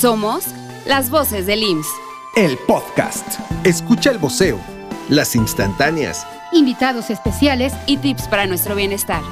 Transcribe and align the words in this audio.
Somos 0.00 0.44
las 0.84 1.08
voces 1.08 1.46
del 1.46 1.62
IMSS. 1.62 1.88
El 2.34 2.58
podcast. 2.66 3.26
Escucha 3.64 4.10
el 4.10 4.18
voceo. 4.18 4.60
Las 5.08 5.34
instantáneas. 5.34 6.26
Invitados 6.52 7.08
especiales 7.08 7.72
y 7.86 7.96
tips 7.96 8.28
para 8.28 8.46
nuestro 8.46 8.74
bienestar. 8.74 9.22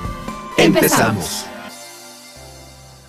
Empezamos. 0.57 1.45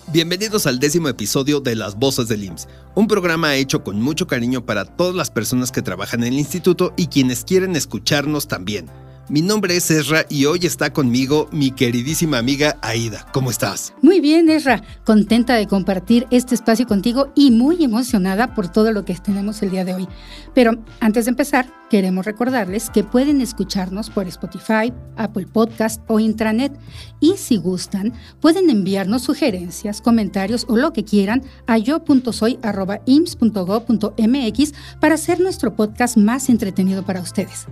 Bienvenidos 0.08 0.66
al 0.66 0.78
décimo 0.78 1.08
episodio 1.08 1.60
de 1.60 1.76
Las 1.76 1.96
Voces 1.98 2.28
del 2.28 2.44
IMSS, 2.44 2.68
un 2.94 3.08
programa 3.08 3.54
hecho 3.54 3.82
con 3.82 4.02
mucho 4.02 4.26
cariño 4.26 4.66
para 4.66 4.84
todas 4.84 5.14
las 5.14 5.30
personas 5.30 5.72
que 5.72 5.80
trabajan 5.80 6.24
en 6.24 6.34
el 6.34 6.38
instituto 6.38 6.92
y 6.94 7.06
quienes 7.06 7.42
quieren 7.44 7.74
escucharnos 7.74 8.48
también. 8.48 8.90
Mi 9.28 9.42
nombre 9.42 9.74
es 9.74 9.90
Ezra 9.90 10.24
y 10.28 10.44
hoy 10.44 10.60
está 10.62 10.92
conmigo 10.92 11.48
mi 11.50 11.72
queridísima 11.72 12.38
amiga 12.38 12.78
Aida. 12.80 13.26
¿Cómo 13.32 13.50
estás? 13.50 13.92
Muy 14.00 14.20
bien, 14.20 14.48
Ezra. 14.48 14.84
Contenta 15.04 15.56
de 15.56 15.66
compartir 15.66 16.28
este 16.30 16.54
espacio 16.54 16.86
contigo 16.86 17.32
y 17.34 17.50
muy 17.50 17.82
emocionada 17.82 18.54
por 18.54 18.68
todo 18.68 18.92
lo 18.92 19.04
que 19.04 19.16
tenemos 19.16 19.60
el 19.62 19.72
día 19.72 19.84
de 19.84 19.94
hoy. 19.94 20.06
Pero 20.54 20.80
antes 21.00 21.24
de 21.24 21.30
empezar, 21.30 21.66
queremos 21.90 22.24
recordarles 22.24 22.88
que 22.88 23.02
pueden 23.02 23.40
escucharnos 23.40 24.10
por 24.10 24.28
Spotify, 24.28 24.92
Apple 25.16 25.48
Podcast 25.48 26.00
o 26.06 26.20
Intranet. 26.20 26.78
Y 27.18 27.36
si 27.36 27.56
gustan, 27.56 28.12
pueden 28.40 28.70
enviarnos 28.70 29.22
sugerencias, 29.22 30.00
comentarios 30.00 30.66
o 30.68 30.76
lo 30.76 30.92
que 30.92 31.04
quieran 31.04 31.42
a 31.66 31.78
yo.soy.ims.go.mx 31.78 34.72
para 35.00 35.16
hacer 35.16 35.40
nuestro 35.40 35.74
podcast 35.74 36.16
más 36.16 36.48
entretenido 36.48 37.04
para 37.04 37.20
ustedes. 37.20 37.66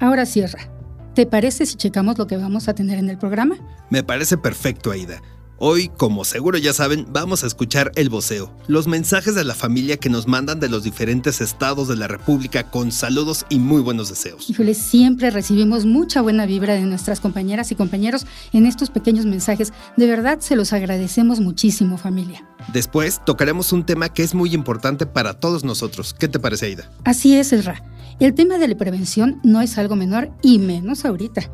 Ahora 0.00 0.26
cierra. 0.26 0.77
¿Te 1.18 1.26
parece 1.26 1.66
si 1.66 1.74
checamos 1.74 2.16
lo 2.16 2.28
que 2.28 2.36
vamos 2.36 2.68
a 2.68 2.76
tener 2.76 2.96
en 2.96 3.10
el 3.10 3.18
programa? 3.18 3.56
Me 3.90 4.04
parece 4.04 4.38
perfecto, 4.38 4.92
Aida. 4.92 5.20
Hoy, 5.60 5.90
como 5.96 6.24
seguro 6.24 6.56
ya 6.56 6.72
saben, 6.72 7.08
vamos 7.10 7.42
a 7.42 7.48
escuchar 7.48 7.90
el 7.96 8.10
voceo, 8.10 8.48
los 8.68 8.86
mensajes 8.86 9.34
de 9.34 9.42
la 9.42 9.56
familia 9.56 9.96
que 9.96 10.08
nos 10.08 10.28
mandan 10.28 10.60
de 10.60 10.68
los 10.68 10.84
diferentes 10.84 11.40
estados 11.40 11.88
de 11.88 11.96
la 11.96 12.06
República 12.06 12.70
con 12.70 12.92
saludos 12.92 13.44
y 13.48 13.58
muy 13.58 13.82
buenos 13.82 14.08
deseos. 14.08 14.48
Híjole, 14.48 14.74
siempre 14.74 15.30
recibimos 15.30 15.84
mucha 15.84 16.20
buena 16.22 16.46
vibra 16.46 16.74
de 16.74 16.82
nuestras 16.82 17.18
compañeras 17.18 17.72
y 17.72 17.74
compañeros 17.74 18.24
en 18.52 18.66
estos 18.66 18.90
pequeños 18.90 19.26
mensajes. 19.26 19.72
De 19.96 20.06
verdad, 20.06 20.38
se 20.38 20.54
los 20.54 20.72
agradecemos 20.72 21.40
muchísimo, 21.40 21.98
familia. 21.98 22.46
Después 22.72 23.20
tocaremos 23.24 23.72
un 23.72 23.84
tema 23.84 24.10
que 24.10 24.22
es 24.22 24.36
muy 24.36 24.54
importante 24.54 25.06
para 25.06 25.40
todos 25.40 25.64
nosotros. 25.64 26.14
¿Qué 26.16 26.28
te 26.28 26.38
parece, 26.38 26.66
Aida? 26.66 26.88
Así 27.02 27.34
es, 27.34 27.52
Elra. 27.52 27.82
El 28.20 28.34
tema 28.34 28.58
de 28.58 28.68
la 28.68 28.76
prevención 28.76 29.40
no 29.42 29.60
es 29.60 29.76
algo 29.76 29.96
menor 29.96 30.30
y 30.40 30.60
menos 30.60 31.04
ahorita. 31.04 31.50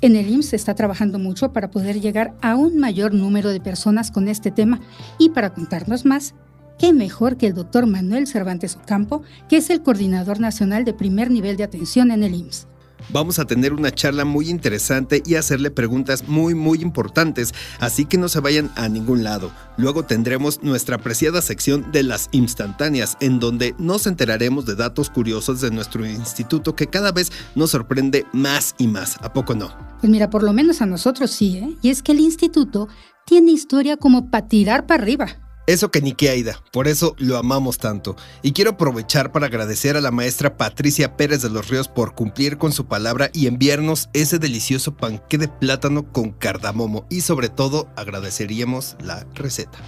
En 0.00 0.14
el 0.14 0.28
IMSS 0.28 0.50
se 0.50 0.56
está 0.56 0.74
trabajando 0.74 1.18
mucho 1.18 1.52
para 1.52 1.70
poder 1.70 2.00
llegar 2.00 2.34
a 2.40 2.54
un 2.54 2.78
mayor 2.78 3.14
número 3.14 3.50
de 3.50 3.60
personas 3.60 4.10
con 4.10 4.28
este 4.28 4.50
tema. 4.50 4.80
Y 5.18 5.30
para 5.30 5.50
contarnos 5.50 6.04
más, 6.04 6.34
qué 6.78 6.92
mejor 6.92 7.36
que 7.36 7.48
el 7.48 7.54
doctor 7.54 7.86
Manuel 7.86 8.26
Cervantes 8.26 8.76
Ocampo, 8.76 9.22
que 9.48 9.56
es 9.56 9.70
el 9.70 9.82
coordinador 9.82 10.38
nacional 10.38 10.84
de 10.84 10.94
primer 10.94 11.30
nivel 11.30 11.56
de 11.56 11.64
atención 11.64 12.10
en 12.12 12.22
el 12.22 12.34
IMSS 12.34 12.68
vamos 13.10 13.38
a 13.38 13.44
tener 13.44 13.72
una 13.72 13.90
charla 13.90 14.24
muy 14.24 14.48
interesante 14.50 15.22
y 15.24 15.34
hacerle 15.34 15.70
preguntas 15.70 16.26
muy 16.28 16.54
muy 16.54 16.82
importantes, 16.82 17.54
así 17.80 18.04
que 18.04 18.18
no 18.18 18.28
se 18.28 18.40
vayan 18.40 18.70
a 18.76 18.88
ningún 18.88 19.24
lado. 19.24 19.50
Luego 19.76 20.04
tendremos 20.04 20.62
nuestra 20.62 20.96
apreciada 20.96 21.42
sección 21.42 21.90
de 21.92 22.02
las 22.02 22.28
instantáneas, 22.32 23.16
en 23.20 23.40
donde 23.40 23.74
nos 23.78 24.06
enteraremos 24.06 24.66
de 24.66 24.74
datos 24.74 25.10
curiosos 25.10 25.60
de 25.60 25.70
nuestro 25.70 26.06
instituto 26.06 26.74
que 26.74 26.86
cada 26.86 27.12
vez 27.12 27.30
nos 27.54 27.70
sorprende 27.70 28.26
más 28.32 28.74
y 28.78 28.88
más, 28.88 29.16
¿a 29.22 29.32
poco 29.32 29.54
no? 29.54 29.72
Pues 30.00 30.10
mira, 30.10 30.30
por 30.30 30.42
lo 30.42 30.52
menos 30.52 30.80
a 30.80 30.86
nosotros 30.86 31.30
sí, 31.30 31.58
¿eh? 31.58 31.76
Y 31.82 31.90
es 31.90 32.02
que 32.02 32.12
el 32.12 32.20
instituto 32.20 32.88
tiene 33.26 33.52
historia 33.52 33.96
como 33.96 34.30
para 34.30 34.48
tirar 34.48 34.86
para 34.86 35.02
arriba. 35.02 35.47
Eso 35.68 35.90
que 35.90 36.00
ni 36.00 36.14
que 36.14 36.30
Aida, 36.30 36.62
por 36.72 36.88
eso 36.88 37.14
lo 37.18 37.36
amamos 37.36 37.76
tanto. 37.76 38.16
Y 38.40 38.52
quiero 38.52 38.70
aprovechar 38.70 39.32
para 39.32 39.48
agradecer 39.48 39.98
a 39.98 40.00
la 40.00 40.10
maestra 40.10 40.56
Patricia 40.56 41.14
Pérez 41.14 41.42
de 41.42 41.50
los 41.50 41.68
Ríos 41.68 41.88
por 41.88 42.14
cumplir 42.14 42.56
con 42.56 42.72
su 42.72 42.86
palabra 42.86 43.28
y 43.34 43.48
enviarnos 43.48 44.08
ese 44.14 44.38
delicioso 44.38 44.96
panque 44.96 45.36
de 45.36 45.48
plátano 45.48 46.10
con 46.10 46.30
cardamomo. 46.30 47.04
Y 47.10 47.20
sobre 47.20 47.50
todo 47.50 47.86
agradeceríamos 47.96 48.96
la 49.04 49.26
receta. 49.34 49.78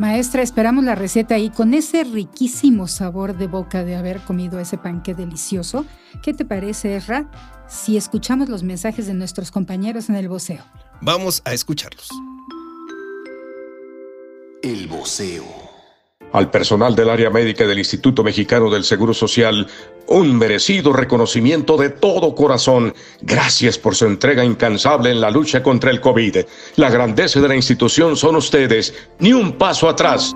Maestra, 0.00 0.42
esperamos 0.42 0.82
la 0.82 0.96
receta 0.96 1.38
y 1.38 1.50
con 1.50 1.72
ese 1.72 2.02
riquísimo 2.02 2.88
sabor 2.88 3.38
de 3.38 3.46
boca 3.46 3.84
de 3.84 3.94
haber 3.94 4.18
comido 4.22 4.58
ese 4.58 4.76
panque 4.76 5.14
delicioso. 5.14 5.86
¿Qué 6.24 6.34
te 6.34 6.44
parece, 6.44 6.94
Erra, 6.94 7.30
si 7.68 7.96
escuchamos 7.96 8.48
los 8.48 8.64
mensajes 8.64 9.06
de 9.06 9.14
nuestros 9.14 9.52
compañeros 9.52 10.08
en 10.08 10.16
el 10.16 10.28
voceo? 10.28 10.64
Vamos 11.00 11.42
a 11.44 11.52
escucharlos. 11.52 12.08
El 14.62 14.86
voceo. 14.86 15.44
Al 16.32 16.48
personal 16.48 16.94
del 16.94 17.10
área 17.10 17.30
médica 17.30 17.66
del 17.66 17.80
Instituto 17.80 18.22
Mexicano 18.22 18.70
del 18.70 18.84
Seguro 18.84 19.12
Social, 19.12 19.66
un 20.06 20.38
merecido 20.38 20.92
reconocimiento 20.92 21.76
de 21.76 21.90
todo 21.90 22.32
corazón. 22.36 22.94
Gracias 23.22 23.76
por 23.76 23.96
su 23.96 24.06
entrega 24.06 24.44
incansable 24.44 25.10
en 25.10 25.20
la 25.20 25.30
lucha 25.30 25.64
contra 25.64 25.90
el 25.90 26.00
COVID. 26.00 26.38
La 26.76 26.90
grandeza 26.90 27.40
de 27.40 27.48
la 27.48 27.56
institución 27.56 28.16
son 28.16 28.36
ustedes. 28.36 28.94
Ni 29.18 29.32
un 29.32 29.58
paso 29.58 29.88
atrás. 29.88 30.32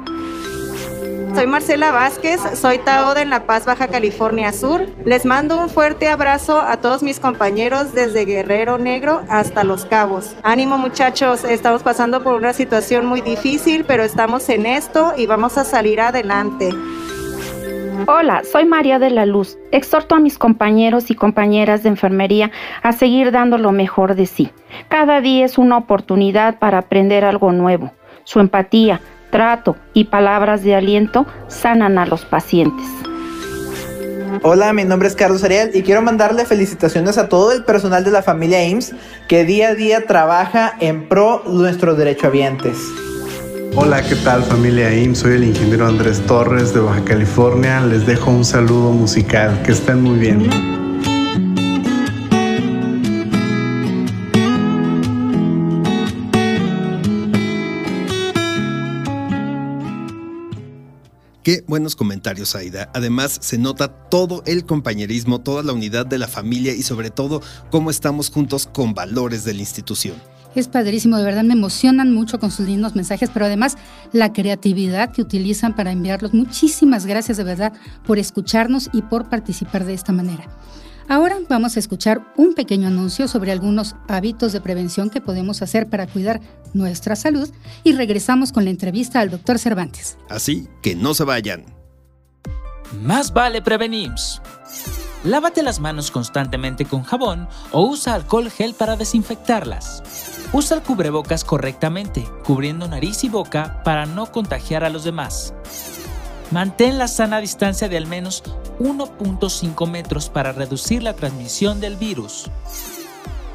Soy 1.36 1.46
Marcela 1.46 1.92
Vázquez, 1.92 2.40
soy 2.54 2.78
Tao 2.78 3.12
de 3.12 3.26
La 3.26 3.44
Paz, 3.44 3.66
Baja 3.66 3.88
California 3.88 4.54
Sur. 4.54 4.86
Les 5.04 5.26
mando 5.26 5.60
un 5.60 5.68
fuerte 5.68 6.08
abrazo 6.08 6.62
a 6.62 6.78
todos 6.78 7.02
mis 7.02 7.20
compañeros 7.20 7.92
desde 7.92 8.24
Guerrero 8.24 8.78
Negro 8.78 9.20
hasta 9.28 9.62
Los 9.62 9.84
Cabos. 9.84 10.34
Ánimo 10.42 10.78
muchachos, 10.78 11.44
estamos 11.44 11.82
pasando 11.82 12.22
por 12.22 12.36
una 12.36 12.54
situación 12.54 13.04
muy 13.04 13.20
difícil, 13.20 13.84
pero 13.84 14.02
estamos 14.02 14.48
en 14.48 14.64
esto 14.64 15.12
y 15.14 15.26
vamos 15.26 15.58
a 15.58 15.64
salir 15.64 16.00
adelante. 16.00 16.70
Hola, 18.06 18.40
soy 18.50 18.64
María 18.64 18.98
de 18.98 19.10
la 19.10 19.26
Luz. 19.26 19.58
Exhorto 19.72 20.14
a 20.14 20.20
mis 20.20 20.38
compañeros 20.38 21.10
y 21.10 21.14
compañeras 21.14 21.82
de 21.82 21.90
enfermería 21.90 22.50
a 22.82 22.92
seguir 22.92 23.30
dando 23.30 23.58
lo 23.58 23.72
mejor 23.72 24.14
de 24.14 24.24
sí. 24.24 24.48
Cada 24.88 25.20
día 25.20 25.44
es 25.44 25.58
una 25.58 25.76
oportunidad 25.76 26.58
para 26.58 26.78
aprender 26.78 27.26
algo 27.26 27.52
nuevo. 27.52 27.92
Su 28.24 28.40
empatía, 28.40 29.02
trato 29.30 29.76
y 29.92 30.04
palabras 30.04 30.62
de 30.62 30.74
aliento 30.74 31.26
sanan 31.48 31.98
a 31.98 32.06
los 32.06 32.24
pacientes. 32.24 32.86
Hola, 34.42 34.72
mi 34.72 34.84
nombre 34.84 35.08
es 35.08 35.14
Carlos 35.14 35.42
Ariel 35.44 35.70
y 35.74 35.82
quiero 35.82 36.02
mandarle 36.02 36.44
felicitaciones 36.44 37.18
a 37.18 37.28
todo 37.28 37.52
el 37.52 37.64
personal 37.64 38.04
de 38.04 38.10
la 38.10 38.22
familia 38.22 38.64
IMSS 38.66 38.94
que 39.28 39.44
día 39.44 39.68
a 39.68 39.74
día 39.74 40.06
trabaja 40.06 40.74
en 40.80 41.08
pro 41.08 41.42
nuestro 41.46 41.94
derecho 41.94 42.30
derechohabientes. 42.30 42.78
Hola, 43.74 44.02
¿qué 44.02 44.14
tal 44.16 44.42
familia 44.42 44.94
IMSS? 44.94 45.18
Soy 45.18 45.34
el 45.34 45.44
ingeniero 45.44 45.86
Andrés 45.86 46.20
Torres 46.26 46.72
de 46.72 46.80
Baja 46.80 47.04
California. 47.04 47.80
Les 47.80 48.06
dejo 48.06 48.30
un 48.30 48.44
saludo 48.44 48.90
musical. 48.90 49.62
Que 49.62 49.72
estén 49.72 50.02
muy 50.02 50.18
bien. 50.18 50.75
Qué 61.46 61.62
buenos 61.68 61.94
comentarios, 61.94 62.56
Aida. 62.56 62.90
Además, 62.92 63.38
se 63.40 63.56
nota 63.56 63.86
todo 63.86 64.42
el 64.46 64.66
compañerismo, 64.66 65.42
toda 65.42 65.62
la 65.62 65.74
unidad 65.74 66.04
de 66.04 66.18
la 66.18 66.26
familia 66.26 66.74
y 66.74 66.82
sobre 66.82 67.10
todo 67.10 67.40
cómo 67.70 67.90
estamos 67.90 68.30
juntos 68.30 68.66
con 68.66 68.94
valores 68.94 69.44
de 69.44 69.54
la 69.54 69.60
institución. 69.60 70.16
Es 70.56 70.66
padrísimo, 70.66 71.16
de 71.18 71.22
verdad 71.22 71.44
me 71.44 71.52
emocionan 71.52 72.12
mucho 72.12 72.40
con 72.40 72.50
sus 72.50 72.66
lindos 72.66 72.96
mensajes, 72.96 73.30
pero 73.32 73.46
además 73.46 73.76
la 74.12 74.32
creatividad 74.32 75.12
que 75.12 75.22
utilizan 75.22 75.76
para 75.76 75.92
enviarlos. 75.92 76.34
Muchísimas 76.34 77.06
gracias 77.06 77.36
de 77.36 77.44
verdad 77.44 77.72
por 78.04 78.18
escucharnos 78.18 78.90
y 78.92 79.02
por 79.02 79.28
participar 79.28 79.84
de 79.84 79.94
esta 79.94 80.10
manera. 80.10 80.48
Ahora 81.08 81.36
vamos 81.48 81.76
a 81.76 81.78
escuchar 81.78 82.32
un 82.36 82.54
pequeño 82.54 82.88
anuncio 82.88 83.28
sobre 83.28 83.52
algunos 83.52 83.94
hábitos 84.08 84.52
de 84.52 84.60
prevención 84.60 85.08
que 85.08 85.20
podemos 85.20 85.62
hacer 85.62 85.88
para 85.88 86.08
cuidar 86.08 86.40
nuestra 86.74 87.14
salud 87.14 87.48
y 87.84 87.92
regresamos 87.92 88.50
con 88.50 88.64
la 88.64 88.70
entrevista 88.70 89.20
al 89.20 89.30
doctor 89.30 89.58
Cervantes. 89.58 90.18
Así 90.28 90.68
que 90.82 90.96
no 90.96 91.14
se 91.14 91.22
vayan. 91.24 91.64
Más 93.02 93.32
vale 93.32 93.62
prevenir. 93.62 94.10
Lávate 95.22 95.62
las 95.62 95.80
manos 95.80 96.10
constantemente 96.10 96.84
con 96.84 97.02
jabón 97.02 97.48
o 97.70 97.86
usa 97.86 98.14
alcohol 98.14 98.50
gel 98.50 98.74
para 98.74 98.96
desinfectarlas. 98.96 100.02
Usa 100.52 100.76
el 100.76 100.82
cubrebocas 100.82 101.44
correctamente, 101.44 102.24
cubriendo 102.44 102.88
nariz 102.88 103.22
y 103.24 103.28
boca 103.28 103.82
para 103.84 104.06
no 104.06 104.26
contagiar 104.26 104.84
a 104.84 104.90
los 104.90 105.04
demás. 105.04 105.54
Mantén 106.50 106.96
la 106.96 107.08
sana 107.08 107.40
distancia 107.40 107.88
de 107.88 107.96
al 107.96 108.06
menos 108.06 108.44
1.5 108.78 109.90
metros 109.90 110.28
para 110.28 110.52
reducir 110.52 111.02
la 111.02 111.14
transmisión 111.14 111.80
del 111.80 111.96
virus. 111.96 112.44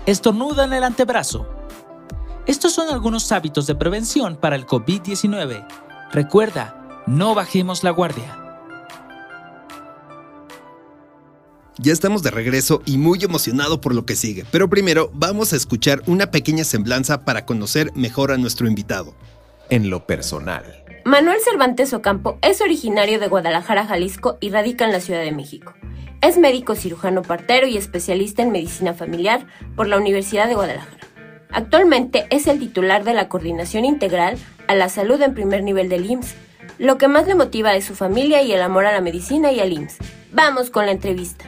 Estornuda 0.06 0.66
en 0.66 0.74
el 0.74 0.84
antebrazo. 0.84 1.48
Estos 2.48 2.74
son 2.74 2.90
algunos 2.90 3.32
hábitos 3.32 3.66
de 3.68 3.76
prevención 3.76 4.36
para 4.36 4.56
el 4.56 4.66
COVID-19. 4.66 5.66
Recuerda, 6.12 7.04
no 7.08 7.34
bajemos 7.34 7.84
la 7.84 7.92
guardia. 7.92 8.38
Ya 11.78 11.94
estamos 11.94 12.22
de 12.22 12.32
regreso 12.32 12.82
y 12.86 12.98
muy 12.98 13.24
emocionado 13.24 13.80
por 13.80 13.96
lo 13.96 14.06
que 14.06 14.16
sigue, 14.16 14.46
pero 14.52 14.70
primero 14.70 15.10
vamos 15.14 15.54
a 15.54 15.56
escuchar 15.56 16.04
una 16.06 16.30
pequeña 16.30 16.64
semblanza 16.64 17.24
para 17.24 17.46
conocer 17.46 17.92
mejor 17.96 18.32
a 18.32 18.38
nuestro 18.38 18.68
invitado. 18.68 19.16
En 19.72 19.90
lo 19.90 20.06
personal. 20.06 20.64
Manuel 21.06 21.40
Cervantes 21.44 21.94
Ocampo 21.94 22.38
es 22.44 22.62
originario 22.62 23.20
de 23.20 23.28
Guadalajara, 23.28 23.88
Jalisco 23.88 24.38
y 24.40 24.50
radica 24.50 24.86
en 24.86 24.92
la 24.92 25.00
Ciudad 25.00 25.24
de 25.24 25.32
México. 25.32 25.74
Es 26.22 26.38
médico 26.38 26.76
cirujano 26.76 27.24
partero 27.24 27.66
y 27.66 27.78
especialista 27.78 28.44
en 28.44 28.52
medicina 28.52 28.94
familiar 28.94 29.48
por 29.76 29.88
la 29.88 29.98
Universidad 29.98 30.48
de 30.48 30.54
Guadalajara. 30.54 31.08
Actualmente 31.50 32.28
es 32.30 32.46
el 32.46 32.60
titular 32.60 33.04
de 33.04 33.16
la 33.16 33.30
Coordinación 33.30 33.84
Integral 33.84 34.38
a 34.68 34.76
la 34.76 34.90
Salud 34.90 35.20
en 35.22 35.34
primer 35.34 35.64
nivel 35.64 35.90
del 35.90 36.10
IMSS. 36.10 36.36
Lo 36.78 36.98
que 36.98 37.08
más 37.08 37.26
le 37.26 37.36
motiva 37.36 37.76
es 37.76 37.86
su 37.86 37.96
familia 37.96 38.44
y 38.44 38.52
el 38.52 38.62
amor 38.62 38.86
a 38.86 38.92
la 38.92 39.02
medicina 39.02 39.52
y 39.52 39.60
al 39.60 39.74
IMSS. 39.74 39.98
Vamos 40.32 40.70
con 40.70 40.86
la 40.86 40.92
entrevista. 40.92 41.46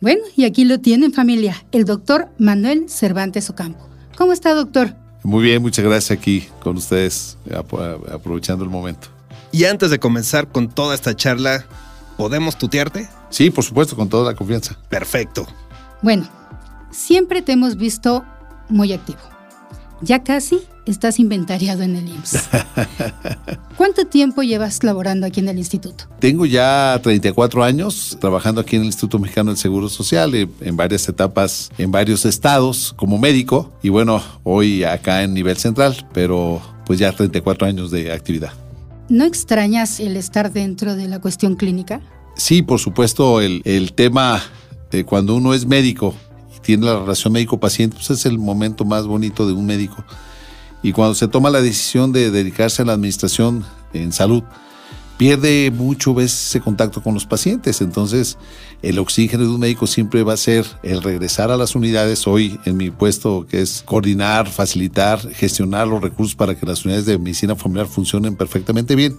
Bueno, 0.00 0.22
y 0.36 0.44
aquí 0.44 0.64
lo 0.64 0.80
tienen 0.80 1.12
familia, 1.12 1.64
el 1.70 1.84
doctor 1.84 2.28
Manuel 2.36 2.88
Cervantes 2.88 3.48
Ocampo. 3.48 3.88
¿Cómo 4.16 4.32
está, 4.32 4.52
doctor? 4.54 5.01
Muy 5.24 5.44
bien, 5.44 5.62
muchas 5.62 5.84
gracias 5.84 6.18
aquí 6.18 6.48
con 6.60 6.76
ustedes, 6.76 7.36
aprovechando 8.12 8.64
el 8.64 8.70
momento. 8.70 9.08
Y 9.52 9.64
antes 9.64 9.90
de 9.90 9.98
comenzar 9.98 10.48
con 10.48 10.68
toda 10.68 10.94
esta 10.94 11.14
charla, 11.14 11.64
¿podemos 12.16 12.58
tutearte? 12.58 13.08
Sí, 13.30 13.50
por 13.50 13.64
supuesto, 13.64 13.94
con 13.96 14.08
toda 14.08 14.32
la 14.32 14.36
confianza. 14.36 14.76
Perfecto. 14.88 15.46
Bueno, 16.02 16.28
siempre 16.90 17.42
te 17.42 17.52
hemos 17.52 17.76
visto 17.76 18.24
muy 18.68 18.92
activo. 18.92 19.20
Ya 20.00 20.24
casi 20.24 20.60
estás 20.86 21.18
inventariado 21.18 21.82
en 21.82 21.96
el 21.96 22.08
IMSS. 22.08 22.48
¿Cuánto 23.76 24.06
tiempo 24.06 24.42
llevas 24.42 24.82
laborando 24.82 25.26
aquí 25.26 25.40
en 25.40 25.48
el 25.48 25.58
instituto? 25.58 26.04
Tengo 26.18 26.46
ya 26.46 26.98
34 27.02 27.64
años 27.64 28.16
trabajando 28.20 28.60
aquí 28.60 28.76
en 28.76 28.82
el 28.82 28.86
Instituto 28.86 29.18
Mexicano 29.18 29.50
del 29.50 29.58
Seguro 29.58 29.88
Social, 29.88 30.34
eh, 30.34 30.48
en 30.60 30.76
varias 30.76 31.08
etapas, 31.08 31.70
en 31.78 31.90
varios 31.90 32.24
estados 32.24 32.94
como 32.96 33.18
médico 33.18 33.72
y 33.82 33.88
bueno, 33.88 34.22
hoy 34.42 34.84
acá 34.84 35.22
en 35.22 35.34
nivel 35.34 35.56
central, 35.56 36.08
pero 36.12 36.60
pues 36.86 36.98
ya 36.98 37.12
34 37.12 37.66
años 37.66 37.90
de 37.90 38.12
actividad. 38.12 38.52
¿No 39.08 39.24
extrañas 39.24 40.00
el 40.00 40.16
estar 40.16 40.52
dentro 40.52 40.96
de 40.96 41.08
la 41.08 41.20
cuestión 41.20 41.56
clínica? 41.56 42.00
Sí, 42.36 42.62
por 42.62 42.80
supuesto, 42.80 43.40
el, 43.40 43.62
el 43.64 43.92
tema 43.92 44.42
de 44.90 45.04
cuando 45.04 45.34
uno 45.34 45.54
es 45.54 45.66
médico 45.66 46.14
tiene 46.62 46.86
la 46.86 47.00
relación 47.00 47.32
médico-paciente, 47.32 47.96
pues 47.96 48.10
es 48.10 48.24
el 48.24 48.38
momento 48.38 48.84
más 48.84 49.06
bonito 49.06 49.46
de 49.46 49.52
un 49.52 49.66
médico. 49.66 50.04
Y 50.82 50.92
cuando 50.92 51.14
se 51.14 51.28
toma 51.28 51.50
la 51.50 51.62
decisión 51.62 52.12
de 52.12 52.30
dedicarse 52.30 52.82
a 52.82 52.84
la 52.84 52.94
administración 52.94 53.64
en 53.92 54.12
salud, 54.12 54.42
pierde 55.16 55.70
mucho 55.70 56.14
veces 56.14 56.48
ese 56.48 56.60
contacto 56.60 57.02
con 57.02 57.14
los 57.14 57.26
pacientes. 57.26 57.80
Entonces, 57.80 58.36
el 58.82 58.98
oxígeno 58.98 59.44
de 59.44 59.50
un 59.50 59.60
médico 59.60 59.86
siempre 59.86 60.24
va 60.24 60.32
a 60.32 60.36
ser 60.36 60.66
el 60.82 61.02
regresar 61.02 61.50
a 61.52 61.56
las 61.56 61.76
unidades. 61.76 62.26
Hoy, 62.26 62.58
en 62.64 62.76
mi 62.76 62.90
puesto, 62.90 63.46
que 63.48 63.62
es 63.62 63.82
coordinar, 63.84 64.48
facilitar, 64.48 65.20
gestionar 65.30 65.86
los 65.86 66.02
recursos 66.02 66.34
para 66.34 66.56
que 66.56 66.66
las 66.66 66.84
unidades 66.84 67.06
de 67.06 67.18
medicina 67.18 67.54
familiar 67.54 67.86
funcionen 67.86 68.34
perfectamente 68.34 68.96
bien 68.96 69.16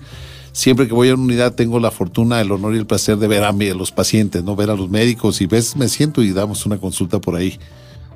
siempre 0.54 0.88
que 0.88 0.94
voy 0.94 1.10
a 1.10 1.15
una 1.15 1.24
unidad 1.24 1.56
tengo 1.56 1.80
la 1.80 1.92
fortuna, 1.92 2.39
el 2.39 2.51
honor 2.51 2.75
y 2.75 2.77
el 2.77 2.86
placer 2.86 3.18
de 3.18 3.27
ver 3.27 3.44
a, 3.44 3.51
mí, 3.51 3.68
a 3.69 3.75
los 3.75 3.92
pacientes, 3.92 4.44
no 4.44 4.56
ver 4.56 4.69
a 4.69 4.75
los 4.75 4.89
médicos 4.89 5.42
y 5.42 5.48
ves, 5.48 5.75
me 5.75 5.89
siento 5.89 6.21
y 6.21 6.31
damos 6.31 6.65
una 6.65 6.77
consulta 6.77 7.19
por 7.19 7.36
ahí. 7.36 7.60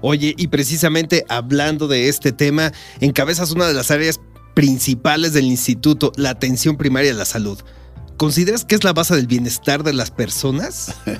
Oye, 0.01 0.33
y 0.37 0.47
precisamente 0.47 1.25
hablando 1.29 1.87
de 1.87 2.09
este 2.09 2.31
tema, 2.31 2.71
encabezas 2.99 3.51
una 3.51 3.67
de 3.67 3.73
las 3.73 3.91
áreas 3.91 4.19
principales 4.53 5.33
del 5.33 5.45
instituto, 5.45 6.11
la 6.15 6.31
atención 6.31 6.77
primaria 6.77 7.11
de 7.11 7.17
la 7.17 7.25
salud. 7.25 7.59
¿Consideras 8.17 8.65
que 8.65 8.73
es 8.73 8.83
la 8.83 8.93
base 8.93 9.15
del 9.15 9.27
bienestar 9.27 9.83
de 9.83 9.93
las 9.93 10.11
personas? 10.11 10.95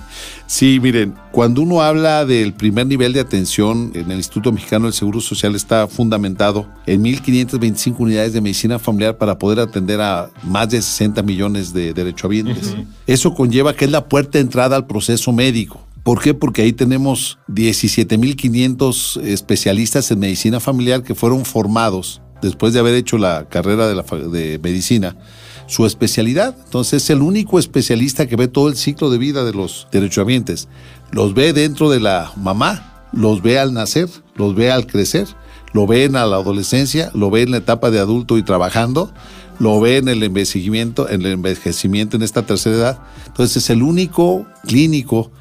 Sí, 0.48 0.80
miren, 0.82 1.14
cuando 1.34 1.62
uno 1.62 1.82
habla 1.82 2.24
del 2.26 2.54
primer 2.54 2.88
nivel 2.88 3.12
de 3.12 3.20
atención 3.20 3.92
en 3.94 4.10
el 4.10 4.18
Instituto 4.18 4.54
Mexicano 4.54 4.86
del 4.86 4.94
Seguro 4.94 5.20
Social 5.20 5.56
está 5.56 5.90
fundamentado 5.90 6.66
en 6.86 7.04
1.525 7.04 7.96
unidades 8.00 8.32
de 8.32 8.40
medicina 8.40 8.80
familiar 8.80 9.18
para 9.18 9.38
poder 9.38 9.60
atender 9.60 10.00
a 10.00 10.30
más 10.44 10.70
de 10.70 10.82
60 10.82 11.22
millones 11.24 11.74
de 11.74 11.94
derechohabientes. 11.94 12.76
Eso 13.06 13.36
conlleva 13.36 13.76
que 13.76 13.84
es 13.84 13.92
la 13.92 14.08
puerta 14.08 14.38
de 14.38 14.44
entrada 14.44 14.78
al 14.78 14.88
proceso 14.88 15.34
médico. 15.34 15.86
¿Por 16.08 16.22
qué? 16.22 16.34
Porque 16.34 16.62
ahí 16.62 16.72
tenemos 16.72 17.38
17.500 17.50 19.22
especialistas 19.26 20.10
en 20.10 20.20
medicina 20.20 20.62
familiar 20.62 21.04
que 21.04 21.16
fueron 21.16 21.44
formados 21.44 22.22
después 22.42 22.72
de 22.72 22.80
haber 22.80 22.96
hecho 22.96 23.18
la 23.18 23.50
carrera 23.50 23.90
de, 23.90 23.96
la, 23.96 24.04
de 24.04 24.58
medicina 24.64 25.18
su 25.66 25.86
especialidad. 25.86 26.56
Entonces 26.64 27.04
es 27.04 27.10
el 27.10 27.22
único 27.22 27.60
especialista 27.60 28.26
que 28.26 28.38
ve 28.38 28.48
todo 28.48 28.70
el 28.70 28.78
ciclo 28.78 29.10
de 29.10 29.18
vida 29.18 29.44
de 29.44 29.52
los 29.52 29.90
derechohabientes. 29.92 30.70
Los 31.12 31.34
ve 31.34 31.52
dentro 31.52 31.90
de 31.90 32.00
la 32.00 32.32
mamá, 32.38 33.10
los 33.12 33.42
ve 33.42 33.60
al 33.60 33.74
nacer, 33.74 34.08
los 34.36 34.56
ve 34.56 34.72
al 34.72 34.88
crecer, 34.88 35.28
lo 35.74 35.88
ve 35.88 36.06
en 36.06 36.14
la 36.14 36.22
adolescencia, 36.22 37.12
lo 37.16 37.32
ve 37.32 37.42
en 37.42 37.52
la 37.52 37.58
etapa 37.58 37.92
de 37.92 38.00
adulto 38.00 38.38
y 38.38 38.44
trabajando, 38.44 39.12
lo 39.60 39.82
ve 39.82 39.98
en 39.98 40.08
el 40.08 40.24
envejecimiento, 40.24 41.10
en 41.10 41.24
el 41.24 41.34
envejecimiento 41.34 42.16
en 42.16 42.24
esta 42.24 42.46
tercera 42.46 42.78
edad. 42.78 43.00
Entonces 43.26 43.58
es 43.58 43.70
el 43.72 43.84
único 43.84 44.46
clínico 44.66 45.32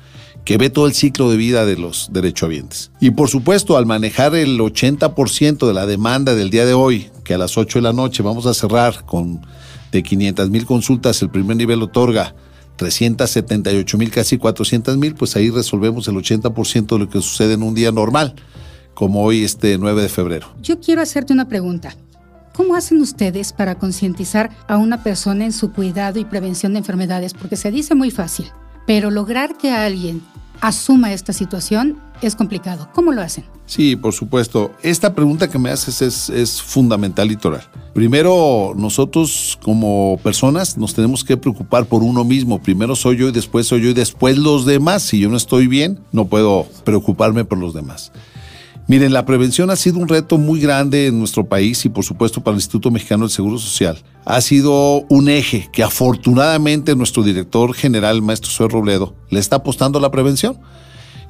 que 0.47 0.59
ve 0.59 0.71
todo 0.71 0.87
el 0.87 0.95
ciclo 0.95 1.29
de 1.29 1.37
vida 1.37 1.67
de 1.67 1.77
los 1.77 2.09
derechohabientes. 2.13 2.93
Y 3.01 3.11
por 3.11 3.29
supuesto, 3.29 3.77
al 3.77 3.85
manejar 3.85 4.37
el 4.37 4.59
80% 4.61 5.67
de 5.67 5.75
la 5.75 5.87
demanda 5.87 6.37
del 6.37 6.51
día 6.51 6.65
de 6.65 6.73
hoy, 6.73 7.11
que 7.25 7.35
a 7.35 7.39
las 7.39 7.59
8 7.59 7.81
de 7.81 7.83
la 7.83 7.93
noche 7.93 8.23
vamos 8.23 8.47
a 8.47 8.55
cerrar 8.55 9.05
con 9.05 9.45
de 9.91 10.03
500 10.05 10.49
mil 10.49 10.65
consultas, 10.65 11.21
el 11.21 11.31
primer 11.31 11.57
nivel 11.57 11.83
otorga 11.83 12.37
378 12.77 13.99
mil, 13.99 14.11
casi 14.13 14.39
400 14.39 14.97
mil, 14.97 15.17
pues 15.17 15.35
ahí 15.35 15.51
resolvemos 15.51 16.07
el 16.07 16.15
80% 16.15 16.87
de 16.87 16.99
lo 17.01 17.09
que 17.09 17.21
sucede 17.21 17.55
en 17.55 17.65
un 17.65 17.75
día 17.75 17.91
normal, 17.91 18.37
como 18.95 19.25
hoy 19.25 19.43
este 19.43 19.77
9 19.79 20.01
de 20.01 20.09
febrero. 20.09 20.55
Yo 20.63 20.79
quiero 20.79 21.03
hacerte 21.03 21.33
una 21.33 21.49
pregunta. 21.49 21.97
¿Cómo 22.55 22.77
hacen 22.77 23.01
ustedes 23.01 23.53
para 23.53 23.75
concientizar 23.75 24.51
a 24.69 24.77
una 24.77 25.03
persona 25.03 25.45
en 25.45 25.53
su 25.53 25.73
cuidado 25.73 26.21
y 26.21 26.25
prevención 26.25 26.73
de 26.73 26.79
enfermedades? 26.79 27.35
Porque 27.35 27.57
se 27.57 27.73
dice 27.73 27.97
muy 27.97 28.13
fácil, 28.13 28.47
pero 28.87 29.11
lograr 29.11 29.59
que 29.59 29.71
alguien 29.71 30.23
asuma 30.61 31.13
esta 31.13 31.33
situación 31.33 32.01
es 32.23 32.35
complicado. 32.35 32.89
¿Cómo 32.95 33.13
lo 33.13 33.21
hacen? 33.21 33.45
Sí, 33.67 33.97
por 33.97 34.13
supuesto. 34.13 34.71
Esta 34.83 35.15
pregunta 35.15 35.49
que 35.49 35.59
me 35.59 35.71
haces 35.71 36.01
es, 36.01 36.31
es 36.31 36.63
fundamental 36.63 37.31
y 37.31 37.37
toral. 37.37 37.63
Primero, 37.95 38.75
nosotros 38.77 39.59
como 39.63 40.19
personas 40.23 40.79
nos 40.79 40.95
tenemos 40.95 41.25
que 41.25 41.37
preocupar 41.37 41.87
por 41.87 42.03
uno 42.03 42.25
mismo. 42.25 42.63
Primero 42.63 42.95
soy 42.95 43.17
yo 43.17 43.29
y 43.29 43.33
después 43.33 43.67
soy 43.67 43.83
yo 43.83 43.91
y 43.91 43.95
después 43.95 44.39
los 44.39 44.67
demás. 44.67 45.03
Si 45.03 45.19
yo 45.19 45.29
no 45.29 45.37
estoy 45.37 45.67
bien, 45.67 45.99
no 46.13 46.27
puedo 46.27 46.67
preocuparme 46.85 47.45
por 47.45 47.59
los 47.59 47.75
demás. 47.75 48.13
Miren, 48.89 49.13
la 49.13 49.27
prevención 49.27 49.71
ha 49.71 49.77
sido 49.77 49.99
un 49.99 50.07
reto 50.07 50.39
muy 50.39 50.61
grande 50.61 51.09
en 51.09 51.19
nuestro 51.19 51.45
país 51.45 51.85
y 51.85 51.89
por 51.89 52.05
supuesto 52.05 52.41
para 52.41 52.53
el 52.55 52.59
Instituto 52.59 52.93
Mexicano 52.93 53.25
del 53.25 53.33
Seguro 53.33 53.59
Social. 53.59 53.99
Ha 54.25 54.41
sido 54.41 55.05
un 55.09 55.29
eje 55.29 55.69
que 55.73 55.83
afortunadamente 55.83 56.95
nuestro 56.95 57.25
director 57.25 57.75
general, 57.75 58.23
maestro 58.23 58.49
Soy 58.49 58.69
Robledo, 58.69 59.17
le 59.29 59.41
está 59.41 59.57
apostando 59.57 59.99
a 59.99 60.03
la 60.03 60.13
prevención. 60.13 60.61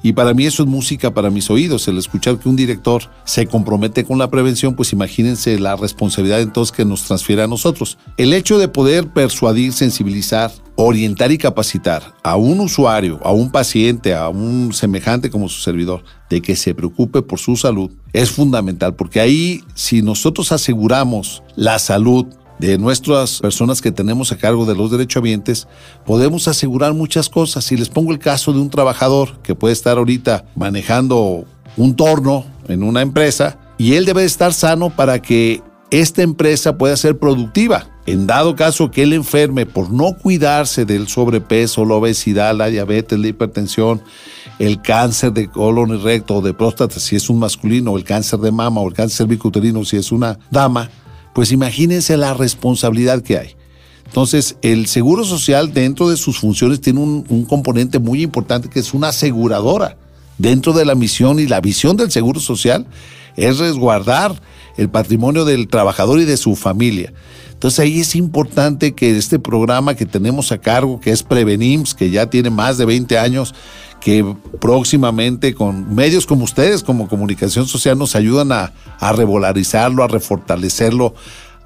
Y 0.03 0.13
para 0.13 0.35
mí 0.35 0.45
eso 0.45 0.61
es 0.61 0.69
música 0.69 1.15
para 1.15 1.31
mis 1.31 1.49
oídos, 1.49 1.87
el 1.87 1.97
escuchar 1.97 2.37
que 2.37 2.47
un 2.47 2.55
director 2.55 3.09
se 3.25 3.47
compromete 3.47 4.05
con 4.05 4.19
la 4.19 4.29
prevención, 4.29 4.75
pues 4.75 4.93
imagínense 4.93 5.59
la 5.59 5.75
responsabilidad 5.75 6.41
entonces 6.41 6.71
que 6.71 6.85
nos 6.85 7.05
transfiere 7.05 7.41
a 7.41 7.47
nosotros. 7.47 7.97
El 8.17 8.33
hecho 8.33 8.59
de 8.59 8.67
poder 8.67 9.07
persuadir, 9.07 9.73
sensibilizar, 9.73 10.51
orientar 10.77 11.31
y 11.31 11.37
capacitar 11.37 12.13
a 12.23 12.37
un 12.37 12.61
usuario, 12.61 13.19
a 13.23 13.31
un 13.31 13.51
paciente, 13.51 14.13
a 14.13 14.29
un 14.29 14.71
semejante 14.73 15.29
como 15.29 15.49
su 15.49 15.59
servidor, 15.59 16.03
de 16.29 16.41
que 16.41 16.55
se 16.55 16.73
preocupe 16.73 17.21
por 17.21 17.39
su 17.39 17.57
salud, 17.57 17.91
es 18.13 18.31
fundamental, 18.31 18.95
porque 18.95 19.19
ahí 19.19 19.63
si 19.73 20.01
nosotros 20.01 20.51
aseguramos 20.51 21.43
la 21.55 21.79
salud, 21.79 22.27
de 22.59 22.77
nuestras 22.77 23.39
personas 23.39 23.81
que 23.81 23.91
tenemos 23.91 24.31
a 24.31 24.37
cargo 24.37 24.65
de 24.65 24.75
los 24.75 24.89
derechohabientes, 24.89 25.67
podemos 26.05 26.47
asegurar 26.47 26.93
muchas 26.93 27.29
cosas. 27.29 27.65
Si 27.65 27.77
les 27.77 27.89
pongo 27.89 28.11
el 28.11 28.19
caso 28.19 28.51
de 28.51 28.59
un 28.59 28.69
trabajador 28.69 29.39
que 29.43 29.55
puede 29.55 29.73
estar 29.73 29.97
ahorita 29.97 30.45
manejando 30.55 31.45
un 31.75 31.95
torno 31.95 32.45
en 32.67 32.83
una 32.83 33.01
empresa 33.01 33.59
y 33.77 33.93
él 33.93 34.05
debe 34.05 34.23
estar 34.23 34.53
sano 34.53 34.89
para 34.89 35.21
que 35.21 35.61
esta 35.91 36.23
empresa 36.23 36.77
pueda 36.77 36.97
ser 36.97 37.17
productiva. 37.19 37.87
En 38.07 38.25
dado 38.25 38.55
caso 38.55 38.89
que 38.89 39.03
él 39.03 39.11
enferme 39.11 39.65
por 39.65 39.91
no 39.91 40.13
cuidarse 40.13 40.85
del 40.85 41.09
sobrepeso, 41.09 41.83
la 41.83 41.95
obesidad, 41.95 42.55
la 42.55 42.67
diabetes, 42.67 43.19
la 43.19 43.27
hipertensión, 43.27 44.01
el 44.59 44.81
cáncer 44.81 45.33
de 45.33 45.49
colon 45.49 45.93
y 45.93 45.97
recto 45.97 46.35
o 46.35 46.41
de 46.41 46.53
próstata 46.53 47.01
si 47.01 47.17
es 47.17 47.29
un 47.29 47.37
masculino, 47.37 47.97
el 47.97 48.05
cáncer 48.05 48.39
de 48.39 48.51
mama 48.51 48.79
o 48.79 48.87
el 48.87 48.93
cáncer 48.93 49.27
bicuterino 49.27 49.83
si 49.83 49.97
es 49.97 50.13
una 50.13 50.39
dama, 50.49 50.89
pues 51.33 51.51
imagínense 51.51 52.15
la 52.15 52.33
responsabilidad 52.33 53.21
que 53.21 53.39
hay. 53.39 53.55
Entonces, 54.05 54.55
el 54.61 54.87
Seguro 54.87 55.25
Social 55.25 55.73
dentro 55.73 56.09
de 56.09 56.15
sus 56.15 56.39
funciones 56.39 56.79
tiene 56.79 57.01
un, 57.01 57.45
componente 57.45 57.99
muy 57.99 58.23
importante 58.23 58.69
que 58.69 58.79
es 58.79 58.93
una 58.93 59.09
aseguradora. 59.09 59.97
Dentro 60.37 60.71
de 60.71 60.85
la 60.85 60.95
misión 60.95 61.39
y 61.39 61.45
la 61.45 61.59
visión 61.59 61.97
del 61.97 62.09
Seguro 62.09 62.39
Social 62.39 62.87
es 63.35 63.57
resguardar 63.57 64.41
el 64.77 64.87
patrimonio 64.87 65.43
del 65.43 65.67
trabajador 65.67 66.21
y 66.21 66.25
de 66.25 66.37
su 66.37 66.55
familia. 66.55 67.11
Entonces 67.57 67.79
ahí 67.79 68.01
es 68.01 68.15
importante 68.15 68.93
que 68.93 69.17
este 69.17 69.39
programa 69.39 69.95
que 69.95 70.05
tenemos 70.05 70.51
a 70.51 70.59
cargo, 70.59 70.99
que 70.99 71.09
es 71.09 71.23
Prevenims, 71.23 71.95
que 71.95 72.11
ya 72.11 72.29
tiene 72.29 72.51
más 72.51 72.77
de 72.77 72.85
20 72.85 73.17
años, 73.17 73.55
que 73.99 74.23
próximamente 74.61 75.55
con 75.55 75.95
medios 75.95 76.27
como 76.27 76.43
ustedes, 76.43 76.83
como 76.83 77.07
comunicación 77.07 77.65
social, 77.65 77.97
nos 77.97 78.15
ayudan 78.15 78.51
a, 78.51 78.73
revolarizarlo, 79.11 80.03
a 80.03 80.07
refortalecerlo, 80.07 81.15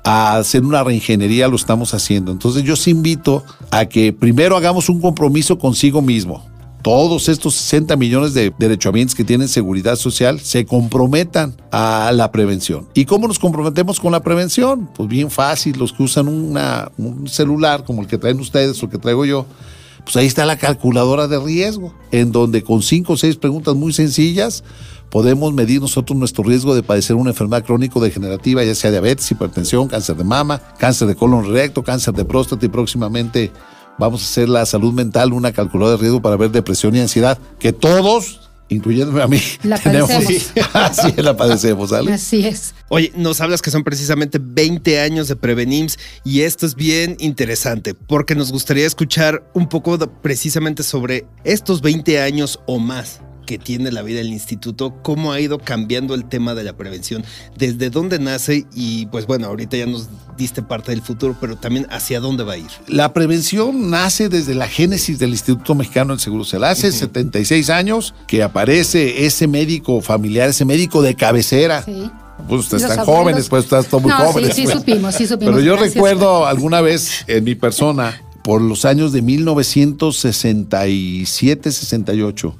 a 0.06 0.38
hacer 0.38 0.64
una 0.64 0.82
reingeniería, 0.82 1.50
lo 1.50 1.58
estamos 1.58 1.94
haciendo. 1.94 2.32
Entonces 2.32 2.64
yo 2.64 2.76
os 2.76 2.88
invito 2.88 3.44
a 3.70 3.84
que 3.84 4.14
primero 4.14 4.56
hagamos 4.56 4.88
un 4.88 5.02
compromiso 5.02 5.60
consigo 5.60 6.02
mismo. 6.02 6.51
Todos 6.82 7.30
estos 7.30 7.54
60 7.56 7.96
millones 7.96 8.34
de 8.34 8.54
derechohabientes 8.58 9.16
que 9.16 9.24
tienen 9.24 9.48
seguridad 9.48 9.96
social 9.96 10.40
se 10.40 10.66
comprometan 10.66 11.56
a 11.72 12.12
la 12.14 12.32
prevención. 12.32 12.88
¿Y 12.94 13.06
cómo 13.06 13.28
nos 13.28 13.38
comprometemos 13.38 14.00
con 14.00 14.12
la 14.12 14.24
prevención? 14.24 14.90
Pues 14.96 15.08
bien 15.08 15.30
fácil, 15.30 15.78
los 15.78 15.94
que 15.94 16.04
usan 16.04 16.28
un 16.28 17.28
celular 17.28 17.84
como 17.84 18.02
el 18.02 18.08
que 18.08 18.18
traen 18.18 18.40
ustedes 18.40 18.82
o 18.82 18.86
el 18.86 18.92
que 18.92 18.98
traigo 18.98 19.26
yo, 19.26 19.46
pues 20.04 20.16
ahí 20.16 20.26
está 20.26 20.46
la 20.46 20.58
calculadora 20.58 21.28
de 21.28 21.40
riesgo, 21.40 21.94
en 22.12 22.32
donde 22.32 22.64
con 22.64 22.82
cinco 22.82 23.14
o 23.14 23.18
seis 23.18 23.36
preguntas 23.36 23.76
muy 23.76 23.94
sencillas 23.94 24.64
podemos 25.10 25.54
medir 25.54 25.82
nosotros 25.82 26.18
nuestro 26.18 26.44
riesgo 26.44 26.74
de 26.74 26.84
padecer 26.84 27.16
una 27.16 27.32
enfermedad 27.32 27.66
crónico-degenerativa, 27.66 28.64
ya 28.64 28.74
sea 28.74 28.92
diabetes, 28.92 29.30
hipertensión, 29.30 29.88
cáncer 29.88 30.16
de 30.16 30.24
mama, 30.24 30.62
cáncer 30.80 31.08
de 31.08 31.16
colon 31.16 31.52
recto, 31.52 31.84
cáncer 31.84 32.14
de 32.14 32.26
próstata 32.26 32.66
y 32.66 32.70
próximamente 32.70 33.52
vamos 33.98 34.22
a 34.22 34.26
hacer 34.26 34.50
la 34.50 34.66
salud 34.66 34.94
mental, 34.94 35.34
una 35.34 35.52
calculadora 35.52 35.98
de 35.98 36.02
riesgo 36.02 36.22
para 36.22 36.38
ver 36.38 36.52
depresión 36.52 36.96
y 36.96 37.00
ansiedad, 37.00 37.38
que 37.60 37.74
todos 37.74 38.42
incluyéndome 38.72 39.22
a 39.22 39.28
mí. 39.28 39.42
La 39.64 39.78
padecemos. 39.84 40.52
Así 40.74 41.14
la 41.18 41.36
padecemos, 41.36 41.90
¿sale? 41.90 42.14
Así 42.14 42.48
es. 42.48 42.74
Oye, 42.88 43.12
nos 43.16 43.42
hablas 43.42 43.62
que 43.62 43.70
son 43.70 43.84
precisamente 43.84 44.40
20 44.42 45.00
años 45.02 45.28
de 45.28 45.36
Prevenims 45.36 46.00
y 46.24 46.42
esto 46.42 46.66
es 46.66 46.76
bien 46.76 47.18
interesante 47.20 47.94
porque 47.94 48.34
nos 48.34 48.52
gustaría 48.52 48.88
escuchar 48.88 49.44
un 49.54 49.68
poco 49.68 49.98
precisamente 50.22 50.84
sobre 50.84 51.26
estos 51.44 51.82
20 51.82 52.22
años 52.22 52.60
o 52.66 52.80
más 52.80 53.22
que 53.46 53.58
tiene 53.58 53.92
la 53.92 54.02
vida 54.02 54.20
del 54.20 54.34
instituto, 54.34 54.96
cómo 55.02 55.32
ha 55.32 55.40
ido 55.40 55.60
cambiando 55.60 56.14
el 56.14 56.26
tema 56.26 56.56
de 56.56 56.64
la 56.64 56.74
prevención, 56.74 57.24
desde 57.58 57.90
dónde 57.90 58.20
nace 58.20 58.66
y 58.74 59.06
pues 59.08 59.28
bueno, 59.28 59.48
ahorita 59.48 59.78
ya 59.78 59.86
nos 59.86 60.10
diste 60.38 60.62
parte 60.62 60.92
del 60.92 61.02
futuro, 61.02 61.36
pero 61.40 61.58
también 61.58 61.88
hacia 61.90 62.20
dónde 62.20 62.44
va 62.44 62.54
a 62.54 62.58
ir. 62.58 62.70
La 62.88 63.14
prevención 63.14 63.90
nace 63.90 64.30
desde 64.30 64.56
la 64.56 64.68
génesis 64.68 65.20
del 65.20 65.32
Instituto 65.32 65.76
Mexicano 65.76 66.14
del 66.14 66.20
Seguro 66.20 66.44
Social. 66.44 66.66
Hace 66.66 66.92
76 66.92 67.70
años 67.70 68.14
que 68.28 68.44
aparece 68.44 69.26
ese 69.26 69.48
médico 69.48 70.02
familiar, 70.02 70.50
ese 70.50 70.66
médico 70.66 71.02
de 71.02 71.16
cabecera. 71.16 71.86
Pues 72.48 72.62
ustedes 72.62 72.84
están 72.84 73.06
jóvenes, 73.06 73.50
pues 73.50 73.66
estás 73.66 73.88
todo 73.88 74.00
muy 74.02 74.12
jóvenes. 74.12 74.56
Sí, 74.56 74.66
sí 74.66 74.72
supimos, 74.72 75.14
sí 75.16 75.28
supimos. 75.28 75.56
Pero 75.56 75.66
yo 75.66 75.76
recuerdo 75.76 76.48
alguna 76.48 76.82
vez 76.82 77.24
en 77.28 77.44
mi 77.44 77.54
persona, 77.56 78.22
por 78.44 78.62
los 78.62 78.86
años 78.86 79.12
de 79.12 79.22
1967, 79.22 81.72
68, 81.72 82.56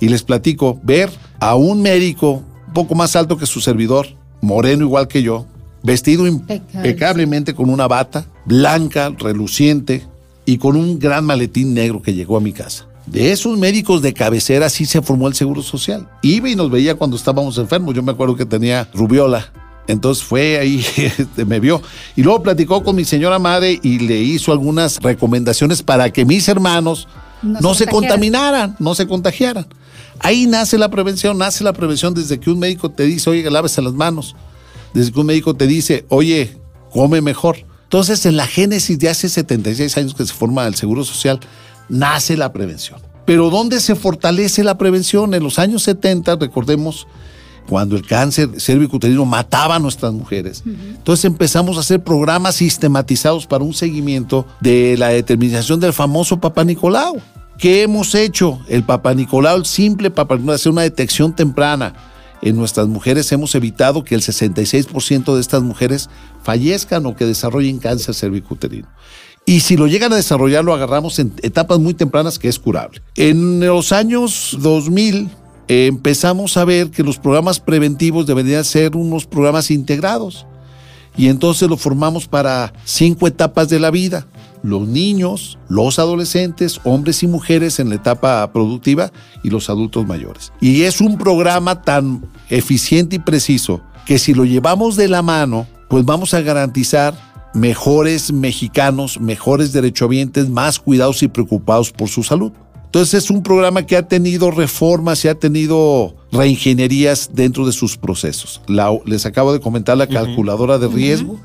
y 0.00 0.08
les 0.08 0.22
platico, 0.22 0.78
ver 0.82 1.10
a 1.40 1.54
un 1.54 1.82
médico 1.82 2.42
un 2.66 2.72
poco 2.72 2.94
más 2.94 3.16
alto 3.16 3.36
que 3.36 3.46
su 3.46 3.60
servidor, 3.60 4.06
moreno 4.40 4.84
igual 4.84 5.08
que 5.08 5.22
yo, 5.22 5.46
vestido 5.82 6.26
impecablemente 6.26 7.54
con 7.54 7.70
una 7.70 7.86
bata 7.86 8.26
blanca, 8.44 9.12
reluciente 9.16 10.04
y 10.44 10.58
con 10.58 10.76
un 10.76 10.98
gran 10.98 11.24
maletín 11.24 11.74
negro 11.74 12.02
que 12.02 12.14
llegó 12.14 12.36
a 12.36 12.40
mi 12.40 12.52
casa. 12.52 12.86
De 13.06 13.30
esos 13.30 13.56
médicos 13.56 14.02
de 14.02 14.12
cabecera 14.12 14.68
sí 14.68 14.84
se 14.84 15.00
formó 15.00 15.28
el 15.28 15.34
Seguro 15.34 15.62
Social. 15.62 16.08
Iba 16.22 16.48
y 16.48 16.56
nos 16.56 16.70
veía 16.70 16.96
cuando 16.96 17.16
estábamos 17.16 17.56
enfermos. 17.56 17.94
Yo 17.94 18.02
me 18.02 18.10
acuerdo 18.12 18.34
que 18.34 18.44
tenía 18.44 18.88
rubiola. 18.92 19.52
Entonces 19.86 20.24
fue 20.24 20.58
ahí, 20.58 20.84
este, 20.96 21.44
me 21.44 21.60
vio. 21.60 21.80
Y 22.16 22.22
luego 22.22 22.42
platicó 22.42 22.82
con 22.82 22.96
mi 22.96 23.04
señora 23.04 23.38
madre 23.38 23.78
y 23.80 24.00
le 24.00 24.18
hizo 24.18 24.50
algunas 24.50 25.00
recomendaciones 25.00 25.84
para 25.84 26.10
que 26.10 26.24
mis 26.24 26.48
hermanos 26.48 27.06
no, 27.42 27.60
no 27.60 27.74
se, 27.74 27.86
contaminaran, 27.86 28.74
no 28.80 28.96
se 28.96 29.06
contagiaran. 29.06 29.66
Ahí 30.20 30.46
nace 30.46 30.78
la 30.78 30.90
prevención, 30.90 31.38
nace 31.38 31.64
la 31.64 31.72
prevención 31.72 32.14
desde 32.14 32.38
que 32.40 32.50
un 32.50 32.58
médico 32.58 32.90
te 32.90 33.04
dice, 33.04 33.30
oye, 33.30 33.50
lávese 33.50 33.82
las 33.82 33.92
manos. 33.92 34.34
Desde 34.94 35.12
que 35.12 35.20
un 35.20 35.26
médico 35.26 35.54
te 35.54 35.66
dice, 35.66 36.04
oye, 36.08 36.56
come 36.90 37.20
mejor. 37.20 37.58
Entonces, 37.84 38.26
en 38.26 38.36
la 38.36 38.46
génesis 38.46 38.98
de 38.98 39.08
hace 39.08 39.28
76 39.28 39.96
años 39.96 40.14
que 40.14 40.26
se 40.26 40.32
forma 40.32 40.66
el 40.66 40.74
Seguro 40.74 41.04
Social, 41.04 41.38
nace 41.88 42.36
la 42.36 42.52
prevención. 42.52 43.00
Pero 43.24 43.50
¿dónde 43.50 43.80
se 43.80 43.94
fortalece 43.94 44.64
la 44.64 44.78
prevención? 44.78 45.34
En 45.34 45.42
los 45.42 45.58
años 45.58 45.82
70, 45.82 46.36
recordemos, 46.36 47.06
cuando 47.68 47.96
el 47.96 48.06
cáncer 48.06 48.60
cervicuterino 48.60 49.24
mataba 49.24 49.76
a 49.76 49.78
nuestras 49.78 50.12
mujeres. 50.12 50.62
Entonces 50.66 51.24
empezamos 51.24 51.76
a 51.76 51.80
hacer 51.80 52.02
programas 52.02 52.56
sistematizados 52.56 53.46
para 53.46 53.64
un 53.64 53.74
seguimiento 53.74 54.46
de 54.60 54.96
la 54.96 55.08
determinación 55.08 55.80
del 55.80 55.92
famoso 55.92 56.40
Papa 56.40 56.64
Nicolau. 56.64 57.20
¿Qué 57.58 57.82
hemos 57.82 58.14
hecho? 58.14 58.60
El 58.68 58.82
Papa 58.82 59.14
Nicolau, 59.14 59.56
el 59.56 59.64
simple 59.64 60.10
Papa 60.10 60.36
Nicolau, 60.36 60.56
hacer 60.56 60.72
una 60.72 60.82
detección 60.82 61.34
temprana. 61.34 61.94
En 62.42 62.56
nuestras 62.56 62.86
mujeres 62.86 63.32
hemos 63.32 63.54
evitado 63.54 64.04
que 64.04 64.14
el 64.14 64.20
66% 64.20 65.34
de 65.34 65.40
estas 65.40 65.62
mujeres 65.62 66.10
fallezcan 66.42 67.06
o 67.06 67.16
que 67.16 67.24
desarrollen 67.24 67.78
cáncer 67.78 68.14
cervicuterino. 68.14 68.88
Y 69.46 69.60
si 69.60 69.76
lo 69.76 69.86
llegan 69.86 70.12
a 70.12 70.16
desarrollar, 70.16 70.64
lo 70.64 70.74
agarramos 70.74 71.18
en 71.18 71.32
etapas 71.42 71.78
muy 71.78 71.94
tempranas 71.94 72.38
que 72.38 72.48
es 72.48 72.58
curable. 72.58 73.00
En 73.14 73.60
los 73.60 73.92
años 73.92 74.56
2000 74.60 75.30
eh, 75.68 75.86
empezamos 75.86 76.56
a 76.56 76.64
ver 76.64 76.90
que 76.90 77.02
los 77.02 77.18
programas 77.18 77.58
preventivos 77.58 78.26
deberían 78.26 78.64
ser 78.64 78.96
unos 78.96 79.24
programas 79.26 79.70
integrados. 79.70 80.46
Y 81.16 81.28
entonces 81.28 81.68
lo 81.68 81.76
formamos 81.76 82.28
para 82.28 82.74
cinco 82.84 83.26
etapas 83.26 83.68
de 83.68 83.80
la 83.80 83.90
vida. 83.90 84.26
Los 84.66 84.88
niños, 84.88 85.58
los 85.68 86.00
adolescentes, 86.00 86.80
hombres 86.82 87.22
y 87.22 87.28
mujeres 87.28 87.78
en 87.78 87.88
la 87.88 87.94
etapa 87.94 88.50
productiva 88.52 89.12
y 89.44 89.50
los 89.50 89.70
adultos 89.70 90.04
mayores. 90.06 90.52
Y 90.60 90.82
es 90.82 91.00
un 91.00 91.18
programa 91.18 91.82
tan 91.82 92.28
eficiente 92.50 93.14
y 93.14 93.18
preciso 93.20 93.80
que 94.06 94.18
si 94.18 94.34
lo 94.34 94.44
llevamos 94.44 94.96
de 94.96 95.06
la 95.06 95.22
mano, 95.22 95.68
pues 95.88 96.04
vamos 96.04 96.34
a 96.34 96.40
garantizar 96.40 97.14
mejores 97.54 98.32
mexicanos, 98.32 99.20
mejores 99.20 99.72
derechohabientes, 99.72 100.48
más 100.48 100.80
cuidados 100.80 101.22
y 101.22 101.28
preocupados 101.28 101.92
por 101.92 102.08
su 102.08 102.24
salud. 102.24 102.50
Entonces 102.86 103.24
es 103.24 103.30
un 103.30 103.44
programa 103.44 103.86
que 103.86 103.96
ha 103.96 104.08
tenido 104.08 104.50
reformas 104.50 105.24
y 105.24 105.28
ha 105.28 105.36
tenido 105.36 106.16
reingenierías 106.32 107.30
dentro 107.32 107.66
de 107.66 107.72
sus 107.72 107.96
procesos. 107.96 108.60
les 109.04 109.26
acabo 109.26 109.52
de 109.52 109.60
comentar 109.60 109.96
la 109.96 110.08
calculadora 110.08 110.78
de 110.78 110.88
riesgo. 110.88 111.38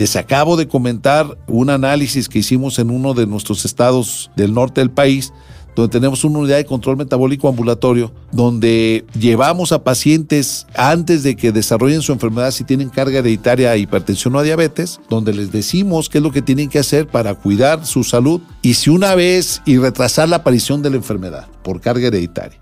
Les 0.00 0.16
acabo 0.16 0.56
de 0.56 0.66
comentar 0.66 1.36
un 1.46 1.68
análisis 1.68 2.26
que 2.30 2.38
hicimos 2.38 2.78
en 2.78 2.88
uno 2.88 3.12
de 3.12 3.26
nuestros 3.26 3.66
estados 3.66 4.30
del 4.34 4.54
norte 4.54 4.80
del 4.80 4.90
país, 4.90 5.30
donde 5.76 5.92
tenemos 5.92 6.24
una 6.24 6.38
unidad 6.38 6.56
de 6.56 6.64
control 6.64 6.96
metabólico 6.96 7.48
ambulatorio, 7.48 8.10
donde 8.32 9.04
llevamos 9.12 9.72
a 9.72 9.84
pacientes 9.84 10.66
antes 10.74 11.22
de 11.22 11.36
que 11.36 11.52
desarrollen 11.52 12.00
su 12.00 12.12
enfermedad 12.12 12.50
si 12.50 12.64
tienen 12.64 12.88
carga 12.88 13.18
hereditaria, 13.18 13.76
hipertensión 13.76 14.34
o 14.36 14.42
diabetes, 14.42 15.00
donde 15.10 15.34
les 15.34 15.52
decimos 15.52 16.08
qué 16.08 16.16
es 16.16 16.24
lo 16.24 16.32
que 16.32 16.40
tienen 16.40 16.70
que 16.70 16.78
hacer 16.78 17.06
para 17.06 17.34
cuidar 17.34 17.84
su 17.84 18.02
salud 18.02 18.40
y 18.62 18.72
si 18.72 18.88
una 18.88 19.14
vez 19.14 19.60
y 19.66 19.76
retrasar 19.76 20.30
la 20.30 20.36
aparición 20.36 20.80
de 20.80 20.88
la 20.88 20.96
enfermedad 20.96 21.46
por 21.62 21.82
carga 21.82 22.06
hereditaria. 22.06 22.58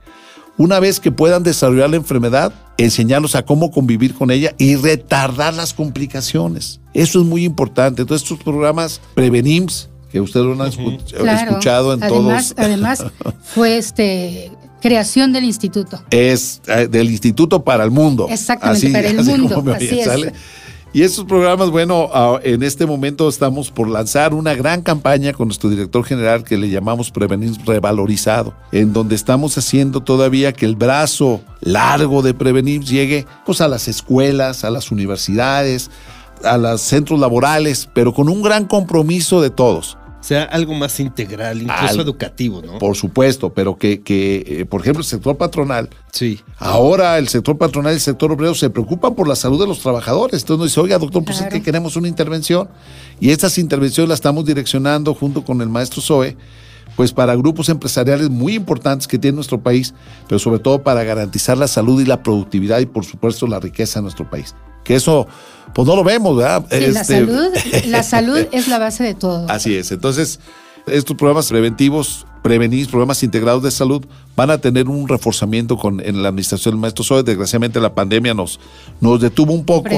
Una 0.56 0.80
vez 0.80 0.98
que 0.98 1.12
puedan 1.12 1.44
desarrollar 1.44 1.88
la 1.88 1.98
enfermedad, 1.98 2.52
enseñarlos 2.78 3.36
a 3.36 3.44
cómo 3.44 3.70
convivir 3.70 4.12
con 4.12 4.32
ella 4.32 4.56
y 4.58 4.74
retardar 4.74 5.54
las 5.54 5.72
complicaciones. 5.72 6.80
Eso 6.98 7.20
es 7.20 7.26
muy 7.26 7.44
importante. 7.44 8.02
Entonces, 8.02 8.24
estos 8.24 8.42
programas 8.42 9.00
Prevenims, 9.14 9.88
que 10.10 10.20
ustedes 10.20 10.46
lo 10.46 10.60
han 10.60 10.68
escuchado 10.68 11.94
en 11.94 12.02
además, 12.02 12.48
todos. 12.48 12.54
Además, 12.56 13.04
fue 13.42 13.78
este 13.78 14.50
creación 14.80 15.32
del 15.32 15.44
instituto. 15.44 16.02
Es 16.10 16.60
eh, 16.66 16.88
del 16.88 17.10
instituto 17.10 17.62
para 17.62 17.84
el 17.84 17.92
mundo. 17.92 18.26
Exactamente, 18.28 18.90
para 18.90 19.08
el 19.08 19.24
mundo. 19.24 19.64
así 19.74 20.00
es. 20.00 20.32
Y 20.90 21.02
estos 21.02 21.26
programas, 21.26 21.70
bueno, 21.70 22.10
en 22.42 22.62
este 22.62 22.86
momento 22.86 23.28
estamos 23.28 23.70
por 23.70 23.88
lanzar 23.88 24.32
una 24.32 24.54
gran 24.54 24.80
campaña 24.80 25.34
con 25.34 25.48
nuestro 25.48 25.68
director 25.68 26.02
general 26.02 26.44
que 26.44 26.56
le 26.56 26.70
llamamos 26.70 27.10
Prevenir 27.10 27.52
Revalorizado, 27.66 28.54
en 28.72 28.94
donde 28.94 29.14
estamos 29.14 29.58
haciendo 29.58 30.00
todavía 30.00 30.54
que 30.54 30.64
el 30.64 30.76
brazo 30.76 31.42
largo 31.60 32.22
de 32.22 32.32
Prevenir 32.32 32.82
llegue 32.82 33.26
pues, 33.44 33.60
a 33.60 33.68
las 33.68 33.86
escuelas, 33.86 34.64
a 34.64 34.70
las 34.70 34.90
universidades, 34.90 35.90
a 36.44 36.58
los 36.58 36.80
centros 36.80 37.18
laborales, 37.20 37.88
pero 37.92 38.12
con 38.12 38.28
un 38.28 38.42
gran 38.42 38.66
compromiso 38.66 39.40
de 39.40 39.50
todos 39.50 39.98
sea 40.20 40.44
algo 40.44 40.74
más 40.74 40.98
integral, 41.00 41.62
incluso 41.62 42.00
educativo, 42.00 42.60
¿no? 42.60 42.78
Por 42.78 42.96
supuesto, 42.96 43.50
pero 43.50 43.76
que, 43.76 44.02
que 44.02 44.44
eh, 44.46 44.66
por 44.66 44.80
ejemplo, 44.80 45.00
el 45.00 45.06
sector 45.06 45.36
patronal. 45.36 45.88
Sí. 46.12 46.40
Ahora 46.58 47.18
el 47.18 47.28
sector 47.28 47.56
patronal 47.56 47.92
y 47.92 47.94
el 47.94 48.00
sector 48.00 48.32
obrero 48.32 48.54
se 48.54 48.68
preocupan 48.68 49.14
por 49.14 49.28
la 49.28 49.36
salud 49.36 49.60
de 49.60 49.66
los 49.66 49.80
trabajadores. 49.80 50.42
Entonces 50.42 50.58
nos 50.58 50.68
dice, 50.70 50.80
oiga, 50.80 50.98
doctor, 50.98 51.24
pues 51.24 51.40
es 51.40 51.46
que 51.46 51.62
queremos 51.62 51.96
una 51.96 52.08
intervención. 52.08 52.68
Y 53.20 53.30
estas 53.30 53.58
intervenciones 53.58 54.08
las 54.08 54.18
estamos 54.18 54.44
direccionando 54.44 55.14
junto 55.14 55.44
con 55.44 55.62
el 55.62 55.68
maestro 55.68 56.02
Zoe 56.02 56.36
pues 56.96 57.12
para 57.12 57.36
grupos 57.36 57.68
empresariales 57.68 58.28
muy 58.28 58.54
importantes 58.56 59.06
que 59.06 59.18
tiene 59.18 59.36
nuestro 59.36 59.60
país, 59.60 59.94
pero 60.26 60.40
sobre 60.40 60.58
todo 60.58 60.82
para 60.82 61.04
garantizar 61.04 61.56
la 61.56 61.68
salud 61.68 62.02
y 62.02 62.04
la 62.04 62.24
productividad 62.24 62.80
y 62.80 62.86
por 62.86 63.04
supuesto 63.04 63.46
la 63.46 63.60
riqueza 63.60 64.00
de 64.00 64.02
nuestro 64.02 64.28
país. 64.28 64.56
Que 64.88 64.94
eso, 64.94 65.26
pues 65.74 65.86
no 65.86 65.94
lo 65.94 66.02
vemos, 66.02 66.36
¿verdad? 66.36 66.64
la, 66.70 66.78
este, 66.78 67.04
salud, 67.04 67.48
la 67.86 68.02
salud 68.02 68.46
es 68.50 68.68
la 68.68 68.78
base 68.78 69.04
de 69.04 69.14
todo. 69.14 69.48
Así 69.48 69.76
es. 69.76 69.92
Entonces, 69.92 70.40
estos 70.86 71.14
programas 71.16 71.48
preventivos 71.48 72.26
Prevenir 72.42 72.88
programas 72.88 73.22
integrados 73.22 73.62
de 73.62 73.70
salud 73.70 74.04
van 74.36 74.50
a 74.50 74.58
tener 74.58 74.88
un 74.88 75.08
reforzamiento 75.08 75.76
con, 75.76 76.00
en 76.00 76.22
la 76.22 76.28
administración 76.28 76.74
del 76.74 76.80
maestro 76.80 77.04
Soe. 77.04 77.22
Desgraciadamente 77.22 77.80
la 77.80 77.94
pandemia 77.94 78.32
nos, 78.32 78.60
nos 79.00 79.20
detuvo 79.20 79.52
un 79.52 79.64
poco, 79.64 79.90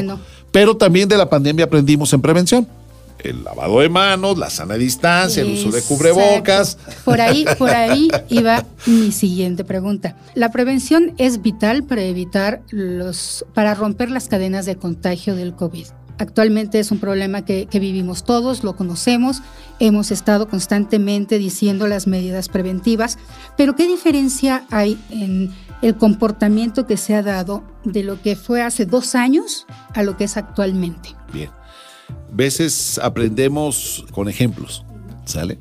pero 0.51 0.77
también 0.77 1.09
de 1.09 1.17
la 1.17 1.29
pandemia 1.29 1.67
aprendimos 1.67 2.13
en 2.13 2.23
prevención 2.23 2.67
el 3.25 3.45
lavado 3.45 3.81
de 3.81 3.89
manos, 3.89 4.39
la 4.39 4.51
sana 4.51 4.75
distancia, 4.75 5.43
el 5.43 5.53
uso 5.53 5.71
de 5.71 5.83
cubrebocas. 5.83 6.79
Por 7.05 7.21
ahí, 7.21 7.45
por 7.59 7.71
ahí 7.71 8.09
iba 8.29 8.65
mi 8.87 9.13
siguiente 9.13 9.65
pregunta. 9.65 10.17
La 10.35 10.51
prevención 10.51 11.15
es 11.19 11.43
vital 11.43 11.85
para 11.85 12.03
evitar 12.03 12.63
los, 12.71 13.45
para 13.55 13.75
romper 13.75 14.11
las 14.11 14.29
cadenas 14.29 14.67
de 14.67 14.77
contagio 14.77 15.35
del 15.37 15.55
COVID. 15.55 15.87
Actualmente 16.19 16.79
es 16.79 16.91
un 16.91 16.99
problema 16.99 17.47
que, 17.47 17.65
que, 17.65 17.81
vivimos 17.81 18.25
todos, 18.25 18.63
lo 18.63 18.77
conocemos, 18.77 19.41
hemos 19.79 20.11
estado 20.11 20.49
constantemente 20.49 21.39
diciendo 21.39 21.87
las 21.87 22.07
medidas 22.07 22.51
preventivas, 22.51 23.17
pero 23.57 23.75
¿qué 23.75 23.87
diferencia 23.87 24.67
hay 24.71 25.01
en 25.09 25.51
el 25.81 25.97
comportamiento 25.97 26.87
que 26.87 26.99
se 26.99 27.15
ha 27.15 27.23
dado 27.23 27.65
de 27.85 28.03
lo 28.03 28.21
que 28.21 28.37
fue 28.37 28.61
hace 28.61 28.85
dos 28.85 29.15
años 29.15 29.67
a 29.95 30.03
lo 30.03 30.19
que 30.19 30.25
es 30.25 30.37
actualmente? 30.37 31.17
Bien 31.33 31.49
veces 32.33 33.01
aprendemos 33.03 34.05
con 34.13 34.29
ejemplos, 34.29 34.85
¿sale? 35.25 35.59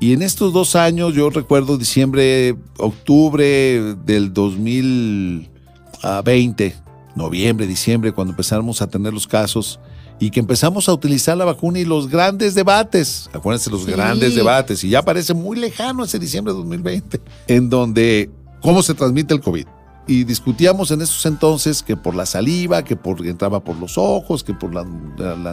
Y 0.00 0.12
en 0.12 0.22
estos 0.22 0.52
dos 0.52 0.76
años, 0.76 1.12
yo 1.14 1.28
recuerdo 1.30 1.76
diciembre, 1.76 2.54
octubre 2.76 3.96
del 4.04 4.32
2020, 4.32 6.76
noviembre, 7.16 7.66
diciembre, 7.66 8.12
cuando 8.12 8.30
empezamos 8.32 8.80
a 8.80 8.86
tener 8.86 9.12
los 9.12 9.26
casos 9.26 9.80
y 10.20 10.30
que 10.30 10.38
empezamos 10.40 10.88
a 10.88 10.92
utilizar 10.92 11.36
la 11.36 11.44
vacuna 11.44 11.80
y 11.80 11.84
los 11.84 12.08
grandes 12.08 12.54
debates, 12.54 13.28
acuérdense 13.32 13.70
los 13.70 13.86
grandes 13.86 14.36
debates, 14.36 14.84
y 14.84 14.90
ya 14.90 15.02
parece 15.02 15.34
muy 15.34 15.58
lejano 15.58 16.04
ese 16.04 16.20
diciembre 16.20 16.52
de 16.52 16.58
2020, 16.58 17.20
en 17.48 17.68
donde 17.68 18.30
cómo 18.60 18.82
se 18.82 18.94
transmite 18.94 19.34
el 19.34 19.40
COVID 19.40 19.66
y 20.08 20.24
discutíamos 20.24 20.90
en 20.90 21.02
esos 21.02 21.24
entonces 21.26 21.82
que 21.82 21.94
por 21.94 22.14
la 22.14 22.24
saliva, 22.24 22.82
que 22.82 22.96
por 22.96 23.24
entraba 23.26 23.60
por 23.60 23.76
los 23.76 23.98
ojos, 23.98 24.42
que 24.42 24.54
por 24.54 24.74
la, 24.74 24.84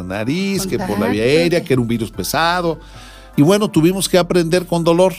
nariz, 0.01 0.65
que 0.65 0.79
por 0.79 0.97
la 0.97 1.07
vía 1.07 1.23
aérea, 1.23 1.61
que 1.61 1.73
era 1.73 1.81
un 1.81 1.89
virus 1.89 2.09
pesado. 2.09 2.79
Y 3.35 3.41
bueno, 3.41 3.69
tuvimos 3.69 4.07
que 4.07 4.17
aprender 4.17 4.65
con 4.65 4.85
dolor. 4.85 5.13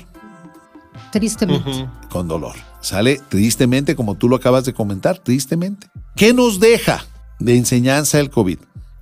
Tristemente. 1.13 1.87
Con 2.09 2.27
dolor. 2.27 2.55
Sale 2.81 3.21
tristemente, 3.29 3.95
como 3.95 4.15
tú 4.15 4.27
lo 4.27 4.37
acabas 4.37 4.65
de 4.65 4.73
comentar, 4.73 5.19
tristemente. 5.19 5.89
¿Qué 6.17 6.33
nos 6.33 6.59
deja 6.59 7.05
de 7.39 7.59
enseñanza 7.59 8.19
el 8.19 8.31
COVID? 8.31 8.59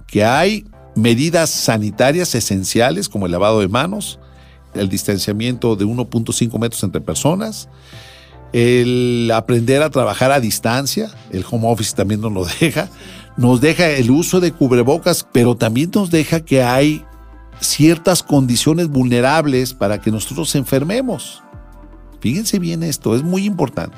Que 0.08 0.24
hay 0.24 0.66
medidas 0.96 1.50
sanitarias 1.50 2.34
esenciales 2.34 3.08
como 3.08 3.26
el 3.26 3.32
lavado 3.32 3.60
de 3.60 3.68
manos, 3.68 4.18
el 4.74 4.88
distanciamiento 4.88 5.76
de 5.76 5.84
1.5 5.84 6.58
metros 6.58 6.82
entre 6.82 7.00
personas, 7.00 7.68
el 8.54 9.32
aprender 9.34 9.82
a 9.82 9.90
trabajar 9.90 10.30
a 10.30 10.38
distancia, 10.38 11.10
el 11.32 11.44
home 11.50 11.68
office 11.68 11.92
también 11.96 12.20
nos 12.20 12.32
lo 12.32 12.44
deja, 12.60 12.88
nos 13.36 13.60
deja 13.60 13.90
el 13.90 14.12
uso 14.12 14.38
de 14.38 14.52
cubrebocas, 14.52 15.26
pero 15.32 15.56
también 15.56 15.90
nos 15.92 16.12
deja 16.12 16.38
que 16.38 16.62
hay 16.62 17.04
ciertas 17.60 18.22
condiciones 18.22 18.86
vulnerables 18.88 19.74
para 19.74 20.00
que 20.00 20.12
nosotros 20.12 20.54
enfermemos. 20.54 21.42
Fíjense 22.20 22.60
bien 22.60 22.84
esto, 22.84 23.16
es 23.16 23.24
muy 23.24 23.44
importante. 23.44 23.96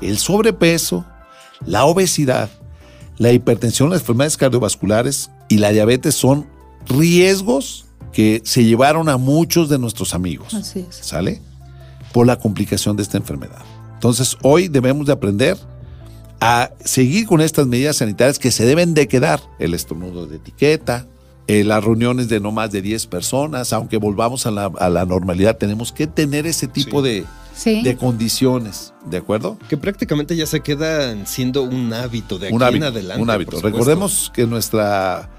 El 0.00 0.16
sobrepeso, 0.16 1.04
la 1.66 1.84
obesidad, 1.84 2.50
la 3.18 3.32
hipertensión, 3.32 3.90
las 3.90 4.02
enfermedades 4.02 4.36
cardiovasculares 4.36 5.28
y 5.48 5.58
la 5.58 5.70
diabetes 5.70 6.14
son 6.14 6.46
riesgos 6.86 7.86
que 8.12 8.42
se 8.44 8.62
llevaron 8.62 9.08
a 9.08 9.16
muchos 9.16 9.68
de 9.68 9.80
nuestros 9.80 10.14
amigos. 10.14 10.54
Así 10.54 10.86
es. 10.88 10.94
¿Sale? 10.94 11.40
Por 12.12 12.26
la 12.26 12.38
complicación 12.38 12.96
de 12.96 13.02
esta 13.02 13.16
enfermedad. 13.16 13.62
Entonces, 13.94 14.36
hoy 14.42 14.68
debemos 14.68 15.06
de 15.06 15.12
aprender 15.12 15.56
a 16.40 16.72
seguir 16.84 17.26
con 17.26 17.40
estas 17.40 17.68
medidas 17.68 17.98
sanitarias 17.98 18.40
que 18.40 18.50
se 18.50 18.66
deben 18.66 18.94
de 18.94 19.06
quedar. 19.06 19.40
El 19.60 19.74
estornudo 19.74 20.26
de 20.26 20.38
etiqueta, 20.38 21.06
eh, 21.46 21.62
las 21.62 21.84
reuniones 21.84 22.28
de 22.28 22.40
no 22.40 22.50
más 22.50 22.72
de 22.72 22.82
10 22.82 23.06
personas, 23.06 23.72
aunque 23.72 23.98
volvamos 23.98 24.44
a 24.46 24.50
la, 24.50 25.04
normalidad, 25.04 25.56
tenemos 25.56 25.92
que 25.92 26.08
tener 26.08 26.48
ese 26.48 26.66
tipo 26.66 27.00
de, 27.00 27.24
de 27.64 27.96
condiciones, 27.96 28.92
¿de 29.06 29.18
acuerdo? 29.18 29.56
Que 29.68 29.76
prácticamente 29.76 30.34
ya 30.34 30.46
se 30.46 30.62
quedan 30.62 31.28
siendo 31.28 31.62
un 31.62 31.92
hábito 31.92 32.40
de 32.40 32.48
aquí 32.48 32.56
en 32.56 32.82
adelante. 32.82 33.22
Un 33.22 33.30
hábito. 33.30 33.60
Recordemos 33.60 34.32
que 34.34 34.44
nuestra 34.44 35.30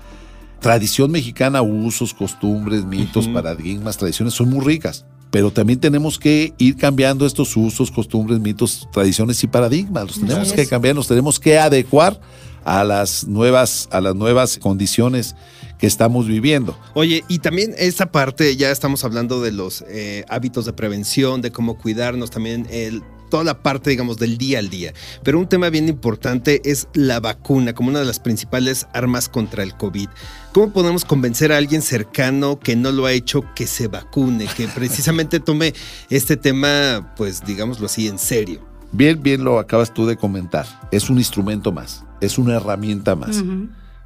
tradición 0.62 1.12
mexicana, 1.12 1.62
usos, 1.62 2.14
costumbres, 2.14 2.86
mitos, 2.86 3.28
paradigmas, 3.28 3.98
tradiciones, 3.98 4.34
son 4.34 4.50
muy 4.50 4.64
ricas 4.64 5.06
pero 5.34 5.50
también 5.50 5.80
tenemos 5.80 6.20
que 6.20 6.54
ir 6.60 6.78
cambiando 6.78 7.26
estos 7.26 7.58
usos, 7.58 7.90
costumbres, 7.90 8.40
mitos, 8.40 8.88
tradiciones 8.94 9.44
y 9.44 9.48
paradigmas. 9.48 10.06
Los 10.06 10.20
tenemos 10.20 10.54
que 10.54 10.68
cambiar, 10.68 10.94
nos 10.94 11.08
tenemos 11.08 11.40
que 11.40 11.58
adecuar 11.58 12.22
a 12.64 12.84
las 12.84 13.26
nuevas, 13.26 13.90
a 13.92 14.00
las 14.00 14.14
nuevas 14.14 14.60
condiciones 14.60 15.36
que 15.80 15.88
estamos 15.88 16.28
viviendo. 16.28 16.78
Oye, 16.94 17.24
y 17.30 17.40
también 17.40 17.74
esta 17.80 18.12
parte, 18.12 18.56
ya 18.58 18.70
estamos 18.70 19.04
hablando 19.06 19.42
de 19.42 19.52
los 19.52 19.84
eh, 19.88 20.24
hábitos 20.30 20.66
de 20.66 20.74
prevención, 20.74 21.42
de 21.42 21.52
cómo 21.52 21.80
cuidarnos, 21.80 22.30
también 22.30 22.68
el 22.70 23.02
toda 23.34 23.44
la 23.44 23.64
parte, 23.64 23.90
digamos, 23.90 24.18
del 24.18 24.38
día 24.38 24.60
al 24.60 24.70
día. 24.70 24.94
Pero 25.24 25.40
un 25.40 25.48
tema 25.48 25.72
bien 25.72 25.90
importante 25.90 26.62
es 26.66 26.88
la 26.94 27.20
vacuna 27.20 27.74
como 27.74 27.90
una 27.90 27.98
de 27.98 28.06
las 28.06 28.20
principales 28.20 28.86
armas 28.94 29.28
contra 29.28 29.64
el 29.64 29.76
COVID. 29.76 30.08
¿Cómo 30.52 30.72
podemos 30.72 31.04
convencer 31.04 31.52
a 31.52 31.58
alguien 31.58 31.82
cercano 31.82 32.60
que 32.60 32.76
no 32.76 32.92
lo 32.92 33.08
ha 33.08 33.12
hecho 33.12 33.44
que 33.56 33.66
se 33.66 33.88
vacune, 33.88 34.46
que 34.56 34.68
precisamente 34.68 35.40
tome 35.40 35.74
este 36.12 36.38
tema, 36.38 37.16
pues 37.18 37.44
digámoslo 37.44 37.88
así, 37.88 38.08
en 38.08 38.20
serio? 38.20 38.62
Bien, 38.92 39.24
bien 39.24 39.44
lo 39.44 39.58
acabas 39.58 39.92
tú 39.92 40.06
de 40.06 40.16
comentar. 40.16 40.68
Es 40.92 41.10
un 41.10 41.18
instrumento 41.18 41.72
más, 41.72 42.04
es 42.22 42.38
una 42.38 42.58
herramienta 42.58 43.16
más. 43.16 43.44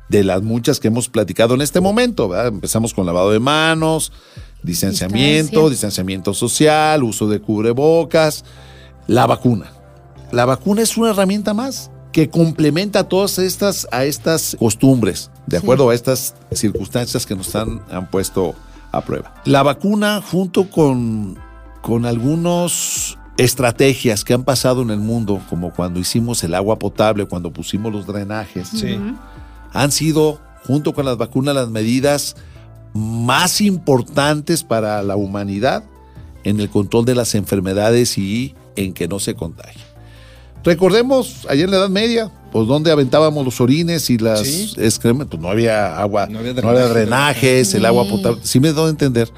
De 0.07 0.23
las 0.23 0.41
muchas 0.41 0.79
que 0.79 0.87
hemos 0.87 1.09
platicado 1.09 1.53
en 1.53 1.59
este 1.59 1.81
momento, 1.81 2.33
empezamos 2.47 2.93
con 2.93 3.05
lavado 3.05 3.33
de 3.33 3.41
manos, 3.41 4.13
distanciamiento, 4.63 5.69
distanciamiento 5.69 6.33
social, 6.33 7.03
uso 7.03 7.27
de 7.27 7.41
cubrebocas, 7.41 8.45
la 9.07 9.25
vacuna. 9.25 9.71
La 10.31 10.45
vacuna 10.45 10.81
es 10.81 10.97
una 10.97 11.11
herramienta 11.11 11.53
más 11.53 11.89
que 12.11 12.29
complementa 12.29 12.99
a 12.99 13.03
todas 13.03 13.37
estas, 13.37 13.87
a 13.91 14.03
estas 14.03 14.55
costumbres, 14.59 15.29
de 15.45 15.57
acuerdo 15.57 15.89
a 15.89 15.95
estas 15.95 16.35
circunstancias 16.51 17.25
que 17.25 17.35
nos 17.35 17.55
han, 17.55 17.81
han, 17.91 18.09
puesto 18.09 18.55
a 18.91 19.01
prueba. 19.01 19.35
La 19.45 19.63
vacuna, 19.63 20.21
junto 20.21 20.69
con, 20.69 21.37
con 21.81 22.05
algunas 22.05 23.17
estrategias 23.37 24.23
que 24.23 24.33
han 24.33 24.43
pasado 24.43 24.81
en 24.81 24.89
el 24.89 24.99
mundo, 24.99 25.41
como 25.49 25.71
cuando 25.71 25.99
hicimos 25.99 26.43
el 26.43 26.55
agua 26.55 26.79
potable, 26.79 27.25
cuando 27.25 27.51
pusimos 27.51 27.93
los 27.93 28.07
drenajes, 28.07 28.71
han 29.73 29.91
sido, 29.91 30.39
junto 30.65 30.93
con 30.93 31.05
las 31.05 31.17
vacunas, 31.17 31.53
las 31.53 31.69
medidas 31.69 32.35
más 32.93 33.61
importantes 33.61 34.63
para 34.63 35.03
la 35.03 35.15
humanidad 35.15 35.83
en 36.43 36.59
el 36.59 36.69
control 36.69 37.05
de 37.05 37.13
las 37.13 37.35
enfermedades 37.35 38.17
y 38.17 38.55
en 38.77 38.93
que 38.93 39.07
no 39.07 39.19
se 39.19 39.35
contagie. 39.35 39.81
Recordemos, 40.63 41.45
ayer 41.49 41.65
en 41.65 41.71
la 41.71 41.77
Edad 41.77 41.89
Media, 41.89 42.31
pues 42.51 42.67
donde 42.67 42.91
aventábamos 42.91 43.43
los 43.45 43.61
orines 43.61 44.09
y 44.09 44.17
las 44.17 44.77
excrementos, 44.77 45.31
pues 45.31 45.41
no 45.41 45.49
había 45.49 45.97
agua, 45.97 46.27
no 46.27 46.39
había, 46.39 46.53
drenajes, 46.87 47.73
el 47.73 47.85
agua 47.85 48.07
potable. 48.07 48.39
Sí 48.43 48.59
me 48.59 48.71
doy 48.71 48.87
a 48.87 48.89
entender. 48.89 49.31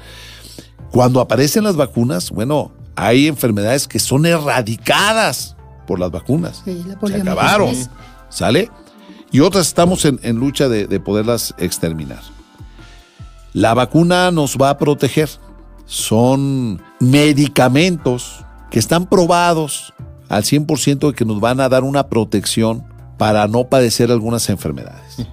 Cuando 0.90 1.20
aparecen 1.20 1.64
las 1.64 1.76
vacunas, 1.76 2.30
bueno, 2.30 2.72
hay 2.96 3.28
enfermedades 3.28 3.86
que 3.86 3.98
son 3.98 4.26
erradicadas 4.26 5.56
por 5.86 6.00
las 6.00 6.10
vacunas. 6.10 6.62
se 6.64 7.14
acabaron, 7.14 7.74
¿sale? 8.28 8.70
Y 9.30 9.40
otras 9.40 9.68
estamos 9.68 10.04
en, 10.04 10.36
lucha 10.36 10.68
de 10.68 11.00
poderlas 11.00 11.54
exterminar. 11.58 12.22
La 13.52 13.74
vacuna 13.74 14.30
nos 14.30 14.56
va 14.56 14.70
a 14.70 14.78
proteger. 14.78 15.28
Son 15.86 16.80
medicamentos 17.00 18.44
que 18.70 18.78
están 18.78 19.06
probados 19.06 19.92
al 20.28 20.44
100% 20.44 21.08
de 21.08 21.14
que 21.14 21.24
nos 21.24 21.40
van 21.40 21.60
a 21.60 21.68
dar 21.68 21.84
una 21.84 22.08
protección 22.08 22.84
para 23.18 23.46
no 23.48 23.68
padecer 23.68 24.10
algunas 24.10 24.48
enfermedades. 24.48 25.26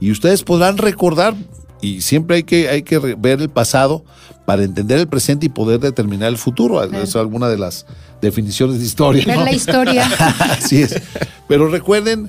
Y 0.00 0.10
ustedes 0.10 0.42
podrán 0.42 0.78
recordar, 0.78 1.34
y 1.82 2.00
siempre 2.00 2.36
hay 2.36 2.42
que, 2.42 2.68
hay 2.68 2.82
que 2.82 2.98
ver 2.98 3.40
el 3.40 3.50
pasado 3.50 4.04
para 4.46 4.64
entender 4.64 4.98
el 4.98 5.06
presente 5.06 5.46
y 5.46 5.48
poder 5.48 5.78
determinar 5.78 6.28
el 6.28 6.38
futuro. 6.38 6.82
Es 6.82 7.14
alguna 7.16 7.48
de 7.48 7.58
las 7.58 7.86
definiciones 8.20 8.78
de 8.78 8.84
historia. 8.84 9.24
Ver 9.26 9.38
la 9.38 9.52
historia. 9.52 10.04
Así 10.40 10.82
es. 10.82 11.00
Pero 11.46 11.68
recuerden, 11.68 12.28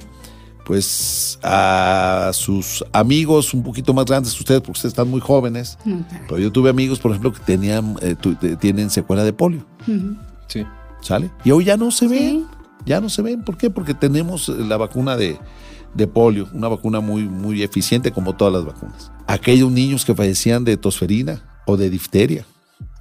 pues 0.66 1.40
a 1.44 2.32
sus 2.34 2.84
amigos 2.92 3.54
un 3.54 3.64
poquito 3.64 3.94
más 3.94 4.06
grandes 4.06 4.34
que 4.34 4.40
ustedes, 4.40 4.62
porque 4.62 4.74
ustedes 4.74 4.92
están 4.92 5.10
muy 5.10 5.22
jóvenes. 5.22 5.78
Pero 6.28 6.40
yo 6.40 6.52
tuve 6.52 6.70
amigos, 6.70 7.00
por 7.00 7.12
ejemplo, 7.12 7.34
que 7.34 7.40
tenían, 7.40 7.96
eh, 8.02 8.16
tienen 8.60 8.90
secuela 8.90 9.24
de 9.24 9.34
polio. 9.34 9.66
Sí. 10.52 10.66
¿Sale? 11.02 11.32
Y 11.46 11.52
hoy 11.52 11.66
ya 11.66 11.78
no 11.78 11.92
se 11.92 12.08
ven. 12.08 12.46
Ya 12.86 13.00
no 13.00 13.10
se 13.10 13.22
ven. 13.22 13.44
¿Por 13.44 13.58
qué? 13.58 13.70
Porque 13.70 13.94
tenemos 13.94 14.50
la 14.50 14.76
vacuna 14.76 15.16
de, 15.16 15.40
polio, 16.14 16.50
una 16.54 16.68
vacuna 16.68 17.00
muy, 17.00 17.24
muy 17.24 17.64
eficiente 17.64 18.12
como 18.12 18.36
todas 18.36 18.54
las 18.54 18.66
vacunas. 18.66 19.12
Aquellos 19.28 19.72
niños 19.72 20.04
que 20.04 20.14
fallecían 20.14 20.66
de 20.66 20.76
tosferina 20.78 21.44
o 21.66 21.78
de 21.78 21.90
difteria, 21.90 22.46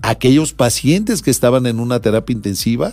aquellos 0.03 0.53
pacientes 0.53 1.23
que 1.23 1.31
estaban 1.31 1.67
en 1.67 1.81
una 1.81 2.01
terapia 2.01 2.35
intensiva, 2.35 2.93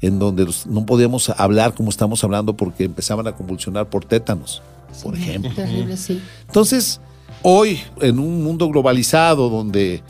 en 0.00 0.18
donde 0.18 0.48
no 0.66 0.86
podíamos 0.86 1.28
hablar 1.30 1.74
como 1.74 1.90
estamos 1.90 2.24
hablando 2.24 2.56
porque 2.56 2.84
empezaban 2.84 3.26
a 3.26 3.32
convulsionar 3.32 3.90
por 3.90 4.04
tétanos, 4.06 4.62
por 5.02 5.14
ejemplo. 5.14 5.50
Terrible, 5.54 5.96
sí. 5.96 6.22
Entonces, 6.46 7.00
hoy, 7.42 7.80
en 8.00 8.18
un 8.18 8.42
mundo 8.42 8.68
globalizado 8.70 9.50
donde 9.50 10.02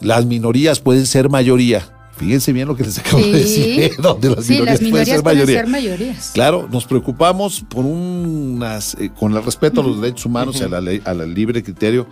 las 0.00 0.24
minorías 0.24 0.80
pueden 0.80 1.04
ser 1.04 1.28
mayoría, 1.28 1.97
fíjense 2.18 2.52
bien 2.52 2.68
lo 2.68 2.76
que 2.76 2.84
les 2.84 2.98
acabo 2.98 3.22
Sí. 3.22 3.30
de 3.32 3.38
decir, 3.38 3.80
¿eh? 3.80 3.92
donde 4.02 4.30
las 4.30 4.44
Sí, 4.44 4.52
minorías, 4.54 4.72
las 4.72 4.78
pueden 4.80 4.84
minorías 4.92 5.08
ser 5.16 5.22
pueden 5.22 5.38
mayoría. 5.38 5.60
ser 5.60 5.66
mayorías. 5.68 6.30
Claro, 6.34 6.68
nos 6.70 6.84
preocupamos 6.84 7.64
por 7.68 7.84
unas, 7.86 8.94
eh, 9.00 9.10
con 9.18 9.34
el 9.36 9.42
respeto 9.44 9.80
a 9.80 9.84
los 9.84 10.00
derechos 10.00 10.26
humanos 10.26 10.60
y 10.60 10.64
a 10.64 10.68
la 10.68 10.80
ley- 10.80 11.00
al 11.04 11.32
libre 11.34 11.62
criterio 11.62 12.06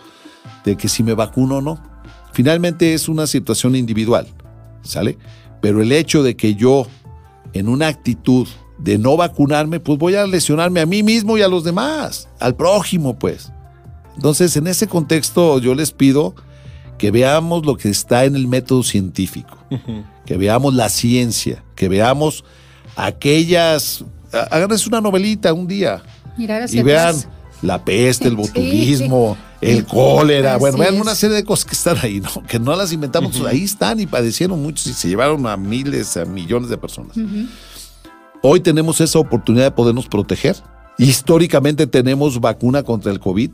de 0.64 0.76
que 0.76 0.88
si 0.88 1.02
me 1.02 1.12
vacuno 1.14 1.56
o 1.56 1.60
no. 1.60 1.80
Finalmente 2.32 2.94
es 2.94 3.08
una 3.08 3.26
situación 3.26 3.74
individual, 3.76 4.26
¿sale? 4.82 5.18
Pero 5.60 5.82
el 5.82 5.90
hecho 5.92 6.22
de 6.22 6.36
que 6.36 6.54
yo, 6.54 6.86
en 7.52 7.68
una 7.68 7.88
actitud 7.88 8.46
de 8.78 8.98
no 8.98 9.16
vacunarme, 9.16 9.80
pues 9.80 9.98
voy 9.98 10.14
a 10.16 10.26
lesionarme 10.26 10.80
a 10.80 10.86
mí 10.86 11.02
mismo 11.02 11.38
y 11.38 11.42
a 11.42 11.48
los 11.48 11.64
demás, 11.64 12.28
al 12.40 12.54
prójimo, 12.54 13.18
pues. 13.18 13.50
Entonces, 14.16 14.56
en 14.56 14.66
ese 14.66 14.86
contexto, 14.86 15.58
yo 15.58 15.74
les 15.74 15.92
pido 15.92 16.34
que 16.98 17.10
veamos 17.10 17.66
lo 17.66 17.76
que 17.76 17.88
está 17.90 18.24
en 18.24 18.36
el 18.36 18.46
método 18.48 18.82
científico, 18.82 19.56
que 20.24 20.36
veamos 20.36 20.74
la 20.74 20.88
ciencia, 20.88 21.62
que 21.74 21.88
veamos 21.88 22.44
aquellas. 22.96 24.04
há- 24.32 24.48
Háganse 24.50 24.88
una 24.88 25.00
novelita 25.00 25.52
un 25.52 25.66
día 25.66 26.02
Mirar 26.36 26.62
hacia 26.62 26.80
y 26.80 26.82
vean 26.82 27.08
atrás. 27.16 27.28
la 27.62 27.84
peste, 27.84 28.28
el 28.28 28.36
botulismo, 28.36 29.36
sí. 29.60 29.66
el 29.68 29.84
cólera. 29.86 30.52
Así 30.54 30.60
bueno, 30.60 30.78
vean 30.78 30.94
es. 30.94 31.00
una 31.00 31.14
serie 31.14 31.36
de 31.36 31.44
cosas 31.44 31.64
que 31.66 31.74
están 31.74 31.98
ahí, 32.02 32.20
¿no? 32.20 32.42
Que 32.46 32.58
no 32.58 32.74
las 32.76 32.92
inventamos, 32.92 33.40
ahí 33.42 33.64
están 33.64 34.00
y 34.00 34.06
padecieron 34.06 34.62
muchos 34.62 34.86
y 34.86 34.94
se 34.94 35.08
llevaron 35.08 35.46
a 35.46 35.56
miles, 35.56 36.16
a 36.16 36.24
millones 36.24 36.70
de 36.70 36.78
personas. 36.78 37.16
Hoy 38.42 38.60
tenemos 38.60 39.00
esa 39.00 39.18
oportunidad 39.18 39.64
de 39.64 39.70
podernos 39.72 40.06
proteger. 40.08 40.56
Históricamente 40.98 41.86
tenemos 41.86 42.40
vacuna 42.40 42.82
contra 42.82 43.12
el 43.12 43.20
COVID, 43.20 43.50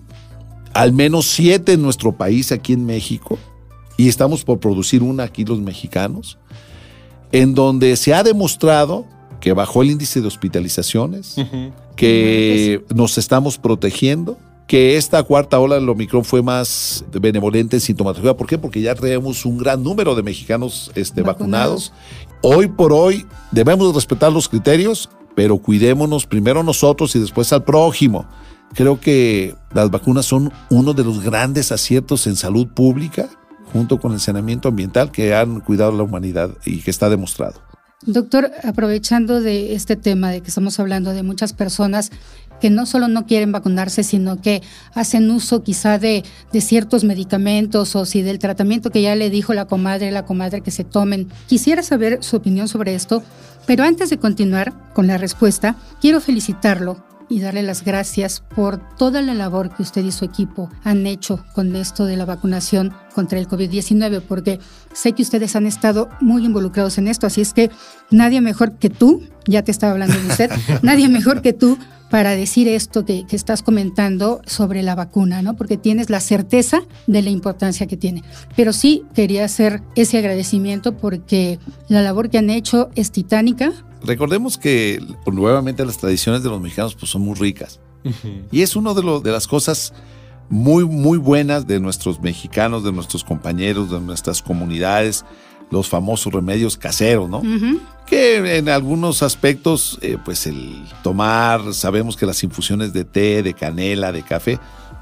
al 0.74 0.92
menos 0.92 1.26
siete 1.26 1.72
en 1.72 1.82
nuestro 1.82 2.12
país, 2.12 2.52
aquí 2.52 2.72
en 2.72 2.86
México, 2.86 3.38
y 3.96 4.08
estamos 4.08 4.44
por 4.44 4.58
producir 4.58 5.02
una 5.02 5.24
aquí 5.24 5.44
los 5.44 5.60
mexicanos, 5.60 6.38
en 7.30 7.54
donde 7.54 7.96
se 7.96 8.14
ha 8.14 8.22
demostrado 8.22 9.06
que 9.40 9.52
bajó 9.52 9.82
el 9.82 9.90
índice 9.90 10.20
de 10.20 10.28
hospitalizaciones, 10.28 11.36
que 11.96 12.84
nos 12.94 13.18
estamos 13.18 13.58
protegiendo, 13.58 14.38
que 14.68 14.96
esta 14.96 15.22
cuarta 15.24 15.58
ola 15.58 15.74
del 15.74 15.88
Omicron 15.88 16.24
fue 16.24 16.42
más 16.42 17.04
benevolente 17.12 17.76
en 17.76 17.80
sintomatología. 17.80 18.36
¿Por 18.36 18.46
qué? 18.46 18.56
Porque 18.56 18.80
ya 18.80 18.94
tenemos 18.94 19.44
un 19.44 19.58
gran 19.58 19.82
número 19.82 20.14
de 20.14 20.22
mexicanos 20.22 20.90
este, 20.94 21.22
vacunados. 21.22 21.92
Hoy 22.40 22.68
por 22.68 22.92
hoy 22.92 23.26
debemos 23.50 23.94
respetar 23.94 24.32
los 24.32 24.48
criterios, 24.48 25.10
pero 25.34 25.58
cuidémonos 25.58 26.24
primero 26.24 26.62
nosotros 26.62 27.14
y 27.16 27.18
después 27.18 27.52
al 27.52 27.64
prójimo. 27.64 28.26
Creo 28.74 29.00
que 29.00 29.54
las 29.74 29.90
vacunas 29.90 30.26
son 30.26 30.52
uno 30.70 30.94
de 30.94 31.04
los 31.04 31.22
grandes 31.22 31.72
aciertos 31.72 32.26
en 32.26 32.36
salud 32.36 32.68
pública, 32.68 33.28
junto 33.72 33.98
con 33.98 34.12
el 34.12 34.20
saneamiento 34.20 34.68
ambiental 34.68 35.10
que 35.10 35.34
han 35.34 35.60
cuidado 35.60 35.92
la 35.92 36.02
humanidad 36.02 36.50
y 36.64 36.80
que 36.80 36.90
está 36.90 37.08
demostrado. 37.08 37.60
Doctor, 38.04 38.50
aprovechando 38.64 39.40
de 39.40 39.74
este 39.74 39.94
tema 39.94 40.30
de 40.30 40.40
que 40.40 40.48
estamos 40.48 40.80
hablando 40.80 41.12
de 41.12 41.22
muchas 41.22 41.52
personas 41.52 42.10
que 42.60 42.68
no 42.68 42.84
solo 42.86 43.08
no 43.08 43.26
quieren 43.26 43.52
vacunarse, 43.52 44.02
sino 44.02 44.40
que 44.40 44.62
hacen 44.94 45.30
uso 45.30 45.62
quizá 45.62 45.98
de, 45.98 46.24
de 46.52 46.60
ciertos 46.60 47.04
medicamentos 47.04 47.94
o 47.94 48.04
si 48.04 48.22
del 48.22 48.38
tratamiento 48.38 48.90
que 48.90 49.02
ya 49.02 49.14
le 49.14 49.30
dijo 49.30 49.52
la 49.52 49.66
comadre, 49.66 50.10
la 50.10 50.24
comadre 50.24 50.62
que 50.62 50.70
se 50.70 50.84
tomen. 50.84 51.28
Quisiera 51.46 51.82
saber 51.82 52.22
su 52.22 52.36
opinión 52.36 52.68
sobre 52.68 52.94
esto, 52.94 53.22
pero 53.66 53.84
antes 53.84 54.10
de 54.10 54.18
continuar 54.18 54.72
con 54.94 55.06
la 55.06 55.18
respuesta, 55.18 55.76
quiero 56.00 56.20
felicitarlo 56.20 57.04
y 57.32 57.40
darle 57.40 57.62
las 57.62 57.82
gracias 57.82 58.40
por 58.54 58.78
toda 58.96 59.22
la 59.22 59.32
labor 59.32 59.74
que 59.74 59.82
usted 59.82 60.04
y 60.04 60.12
su 60.12 60.24
equipo 60.26 60.68
han 60.84 61.06
hecho 61.06 61.42
con 61.54 61.74
esto 61.74 62.04
de 62.04 62.16
la 62.18 62.26
vacunación 62.26 62.92
contra 63.12 63.38
el 63.38 63.46
COVID-19, 63.48 64.22
porque 64.22 64.58
sé 64.92 65.12
que 65.12 65.22
ustedes 65.22 65.54
han 65.56 65.66
estado 65.66 66.08
muy 66.20 66.44
involucrados 66.44 66.98
en 66.98 67.08
esto, 67.08 67.26
así 67.26 67.40
es 67.40 67.52
que 67.52 67.70
nadie 68.10 68.40
mejor 68.40 68.78
que 68.78 68.90
tú, 68.90 69.22
ya 69.46 69.62
te 69.62 69.70
estaba 69.70 69.92
hablando 69.92 70.18
de 70.18 70.26
usted, 70.26 70.50
nadie 70.82 71.08
mejor 71.08 71.42
que 71.42 71.52
tú 71.52 71.78
para 72.10 72.32
decir 72.32 72.68
esto 72.68 73.06
que, 73.06 73.26
que 73.26 73.36
estás 73.36 73.62
comentando 73.62 74.42
sobre 74.46 74.82
la 74.82 74.94
vacuna, 74.94 75.40
¿no? 75.40 75.56
Porque 75.56 75.78
tienes 75.78 76.10
la 76.10 76.20
certeza 76.20 76.82
de 77.06 77.22
la 77.22 77.30
importancia 77.30 77.86
que 77.86 77.96
tiene. 77.96 78.22
Pero 78.54 78.74
sí 78.74 79.04
quería 79.14 79.46
hacer 79.46 79.82
ese 79.94 80.18
agradecimiento 80.18 80.94
porque 80.98 81.58
la 81.88 82.02
labor 82.02 82.28
que 82.28 82.36
han 82.36 82.50
hecho 82.50 82.90
es 82.94 83.10
titánica, 83.12 83.72
Recordemos 84.04 84.58
que 84.58 84.98
nuevamente 85.30 85.86
las 85.86 85.96
tradiciones 85.96 86.42
de 86.42 86.48
los 86.48 86.60
mexicanos 86.60 86.96
pues, 86.96 87.08
son 87.12 87.22
muy 87.22 87.36
ricas. 87.36 87.78
Y 88.50 88.62
es 88.62 88.74
una 88.74 88.94
de, 88.94 89.02
lo- 89.04 89.20
de 89.20 89.30
las 89.30 89.46
cosas 89.46 89.92
muy, 90.48 90.84
muy 90.84 91.18
buenas 91.18 91.66
de 91.66 91.80
nuestros 91.80 92.20
mexicanos, 92.20 92.84
de 92.84 92.92
nuestros 92.92 93.24
compañeros, 93.24 93.90
de 93.90 94.00
nuestras 94.00 94.42
comunidades, 94.42 95.24
los 95.70 95.88
famosos 95.88 96.32
remedios 96.32 96.76
caseros, 96.76 97.28
¿no? 97.30 97.42
Que 98.06 98.58
en 98.58 98.68
algunos 98.68 99.22
aspectos, 99.22 99.98
eh, 100.02 100.18
pues 100.22 100.46
el 100.46 100.84
tomar, 101.02 101.72
sabemos 101.72 102.16
que 102.16 102.26
las 102.26 102.42
infusiones 102.44 102.92
de 102.92 103.04
té, 103.04 103.42
de 103.42 103.54
canela, 103.54 104.12
de 104.12 104.22
café, 104.22 104.58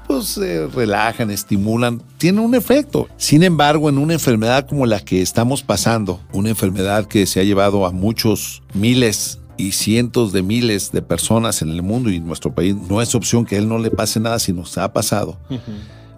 pues 0.07 0.37
eh, 0.37 0.67
relajan, 0.67 1.29
estimulan, 1.29 2.01
tienen 2.17 2.43
un 2.43 2.55
efecto. 2.55 3.09
Sin 3.17 3.43
embargo, 3.43 3.89
en 3.89 3.97
una 3.97 4.13
enfermedad 4.13 4.65
como 4.67 4.85
la 4.85 5.01
que 5.01 5.21
estamos 5.21 5.61
pasando, 5.61 6.21
una 6.31 6.49
enfermedad 6.49 7.05
que 7.05 7.25
se 7.25 7.39
ha 7.39 7.43
llevado 7.43 7.85
a 7.85 7.91
muchos 7.91 8.63
miles 8.73 9.40
y 9.57 9.73
cientos 9.73 10.31
de 10.33 10.41
miles 10.41 10.91
de 10.91 11.01
personas 11.01 11.61
en 11.61 11.69
el 11.69 11.81
mundo 11.81 12.09
y 12.09 12.15
en 12.17 12.25
nuestro 12.27 12.53
país, 12.55 12.75
no 12.89 13.01
es 13.01 13.13
opción 13.15 13.45
que 13.45 13.55
a 13.55 13.59
él 13.59 13.67
no 13.67 13.77
le 13.77 13.91
pase 13.91 14.19
nada 14.19 14.39
si 14.39 14.53
nos 14.53 14.77
ha 14.77 14.91
pasado. 14.93 15.37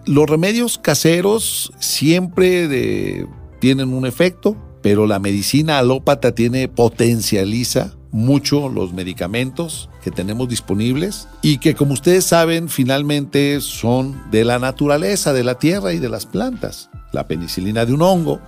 Los 0.06 0.28
remedios 0.28 0.78
caseros 0.78 1.72
siempre 1.78 2.68
de- 2.68 3.26
tienen 3.60 3.92
un 3.94 4.06
efecto, 4.06 4.56
pero 4.82 5.06
la 5.06 5.18
medicina 5.18 5.78
alópata 5.78 6.34
tiene, 6.34 6.68
potencializa 6.68 7.94
mucho 8.14 8.68
los 8.68 8.92
medicamentos 8.92 9.90
que 10.00 10.12
tenemos 10.12 10.48
disponibles 10.48 11.26
y 11.42 11.58
que 11.58 11.74
como 11.74 11.94
ustedes 11.94 12.24
saben 12.24 12.68
finalmente 12.68 13.60
son 13.60 14.30
de 14.30 14.44
la 14.44 14.60
naturaleza, 14.60 15.32
de 15.32 15.42
la 15.42 15.56
tierra 15.58 15.92
y 15.92 15.98
de 15.98 16.08
las 16.08 16.24
plantas. 16.24 16.90
La 17.12 17.26
penicilina 17.26 17.84
de 17.84 17.92
un 17.92 18.02
hongo, 18.02 18.40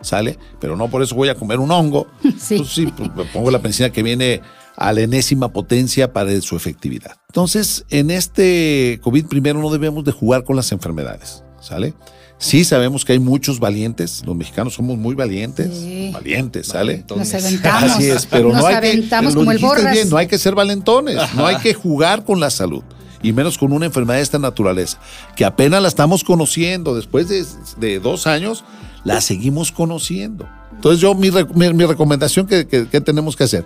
¿sale? 0.00 0.38
Pero 0.60 0.76
no 0.76 0.88
por 0.88 1.02
eso 1.02 1.14
voy 1.14 1.28
a 1.28 1.36
comer 1.36 1.60
un 1.60 1.70
hongo. 1.70 2.08
Sí. 2.38 2.56
Pues 2.56 2.70
sí, 2.70 2.86
pues 2.96 3.14
me 3.14 3.24
pongo 3.26 3.52
la 3.52 3.60
penicilina 3.60 3.92
que 3.92 4.02
viene 4.02 4.40
a 4.76 4.92
la 4.92 5.02
enésima 5.02 5.52
potencia 5.52 6.12
para 6.12 6.40
su 6.40 6.56
efectividad. 6.56 7.16
Entonces, 7.28 7.84
en 7.90 8.10
este 8.10 8.98
COVID 9.02 9.26
primero 9.26 9.60
no 9.60 9.70
debemos 9.70 10.04
de 10.04 10.10
jugar 10.10 10.42
con 10.42 10.56
las 10.56 10.72
enfermedades, 10.72 11.44
¿sale? 11.62 11.94
Sí 12.38 12.64
sabemos 12.64 13.04
que 13.04 13.12
hay 13.12 13.18
muchos 13.20 13.60
valientes, 13.60 14.22
los 14.26 14.34
mexicanos 14.36 14.74
somos 14.74 14.98
muy 14.98 15.14
valientes, 15.14 15.70
valientes, 16.12 16.66
¿sale? 16.66 17.04
Nos 17.08 17.32
aventamos. 17.34 17.82
Así 17.92 18.10
es, 18.10 18.26
pero 18.26 18.48
Nos 18.48 18.58
no 18.62 18.66
hay 18.66 18.74
aventamos 18.74 19.30
que, 19.30 19.34
lo 19.34 19.40
como 19.42 19.52
el 19.52 19.58
dijiste 19.58 19.76
borras. 19.80 19.94
bien, 19.94 20.10
no 20.10 20.16
hay 20.16 20.26
que 20.26 20.38
ser 20.38 20.54
valentones, 20.56 21.16
no 21.36 21.46
hay 21.46 21.56
que 21.58 21.72
jugar 21.72 22.24
con 22.24 22.40
la 22.40 22.50
salud. 22.50 22.82
Y 23.24 23.32
menos 23.32 23.56
con 23.56 23.72
una 23.72 23.86
enfermedad 23.86 24.16
de 24.16 24.22
esta 24.24 24.40
naturaleza, 24.40 24.98
que 25.36 25.44
apenas 25.44 25.80
la 25.80 25.86
estamos 25.86 26.24
conociendo, 26.24 26.96
después 26.96 27.28
de, 27.28 27.44
de 27.78 28.00
dos 28.00 28.26
años, 28.26 28.64
la 29.04 29.20
seguimos 29.20 29.70
conociendo. 29.70 30.48
Entonces 30.74 31.00
yo, 31.00 31.14
mi, 31.14 31.30
mi- 31.54 31.72
mi 31.72 31.84
recomendación 31.84 32.48
que, 32.48 32.66
que- 32.66 32.88
que 32.88 33.00
tenemos 33.00 33.36
que 33.36 33.44
hacer, 33.44 33.64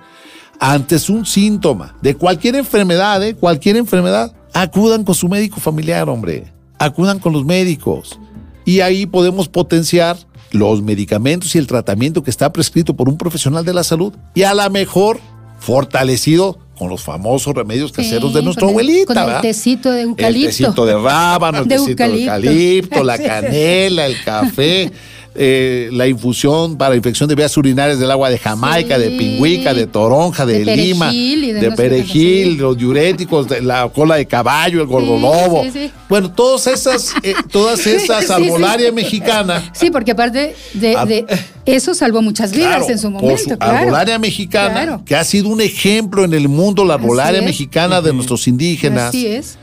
antes 0.61 1.09
un 1.09 1.25
síntoma 1.25 1.95
de 2.03 2.15
cualquier 2.15 2.57
enfermedad, 2.57 3.23
¿eh? 3.23 3.35
cualquier 3.35 3.77
enfermedad, 3.77 4.35
acudan 4.53 5.05
con 5.05 5.15
su 5.15 5.27
médico 5.31 5.59
familiar, 5.61 6.07
hombre. 6.11 6.53
Acudan 6.79 7.19
con 7.19 7.33
los 7.33 7.45
médicos. 7.45 8.19
Y 8.65 8.81
ahí 8.81 9.07
podemos 9.07 9.49
potenciar 9.49 10.17
los 10.51 10.83
medicamentos 10.83 11.55
y 11.55 11.59
el 11.59 11.67
tratamiento 11.67 12.23
que 12.23 12.31
está 12.31 12.53
prescrito 12.53 12.95
por 12.97 13.09
un 13.09 13.17
profesional 13.19 13.65
de 13.65 13.75
la 13.75 13.85
salud. 13.85 14.13
Y 14.35 14.43
a 14.43 14.55
la 14.55 14.69
mejor, 14.69 15.21
fortalecido 15.59 16.59
con 16.79 16.89
los 16.91 17.03
famosos 17.03 17.55
remedios 17.55 17.91
caseros 17.93 18.35
de 18.35 18.43
nuestra 18.43 18.63
con 18.67 18.71
el- 18.71 18.75
abuelita. 18.81 19.25
Con 19.25 19.35
el 19.35 19.41
tecito 19.41 19.91
de 19.91 20.03
eucalipto. 20.03 20.47
El 20.49 20.57
tecito 20.57 20.87
de 20.87 20.95
rábano, 20.95 21.59
el 21.63 21.69
De 21.69 21.77
tecito 21.77 22.03
de 22.05 22.21
eucalipto. 22.23 23.03
la 23.05 23.19
canela, 23.23 24.07
el 24.07 24.23
café, 24.23 24.93
eh, 25.39 25.89
la 25.93 26.07
infusión 26.07 26.77
para 26.77 26.97
infección 26.97 27.29
de 27.29 27.35
vías 27.35 27.57
urinarias 27.57 27.99
del 27.99 28.11
agua 28.11 28.31
de 28.31 28.39
Jamaica, 28.39 28.99
de 28.99 29.11
pingüica, 29.11 29.75
de 29.75 29.87
toronja, 29.87 30.45
de, 30.47 30.65
De 30.65 30.77
lima, 30.77 31.07
perejil 31.07 31.61
de 31.61 31.71
perejil, 31.73 32.57
los 32.59 32.77
diuréticos, 32.77 33.49
de 33.49 33.61
la 33.63 33.89
cola 33.89 34.17
de 34.17 34.27
caballo, 34.27 34.81
el 34.81 34.87
gordolobo. 34.87 35.63
sí, 35.65 35.71
sí. 35.73 35.91
Bueno, 36.09 36.31
todas 36.31 36.67
esas, 36.69 37.13
eh, 37.23 37.35
todas 37.51 37.87
esas 37.87 38.25
sí. 38.27 38.93
mexicana. 38.93 39.71
Sí, 39.73 39.91
porque 39.91 40.13
aparte 40.13 40.55
de, 40.75 40.97
Ah, 40.97 41.05
de- 41.05 41.27
eso 41.67 41.95
salvó 41.95 42.23
muchas 42.23 42.53
vidas 42.53 42.77
Claro, 42.77 42.89
en 42.93 42.99
su 42.99 43.13
por 43.13 43.23
momento, 43.23 43.43
su 43.43 43.59
claro. 43.59 43.77
arbolaria 43.79 44.19
mexicana, 44.19 44.73
Claro. 44.73 45.03
que 45.05 45.17
ha 45.17 45.25
sido 45.25 45.49
un 45.49 45.61
ejemplo 45.61 46.25
en 46.25 46.33
el 46.35 46.49
mundo, 46.49 46.85
la 46.85 46.95
arbolaria 46.95 47.43
mexicana 47.43 48.01
de 48.01 48.13
nuestros 48.13 48.47
indígenas 48.49 49.09
Así 49.09 49.27
es. 49.27 49.59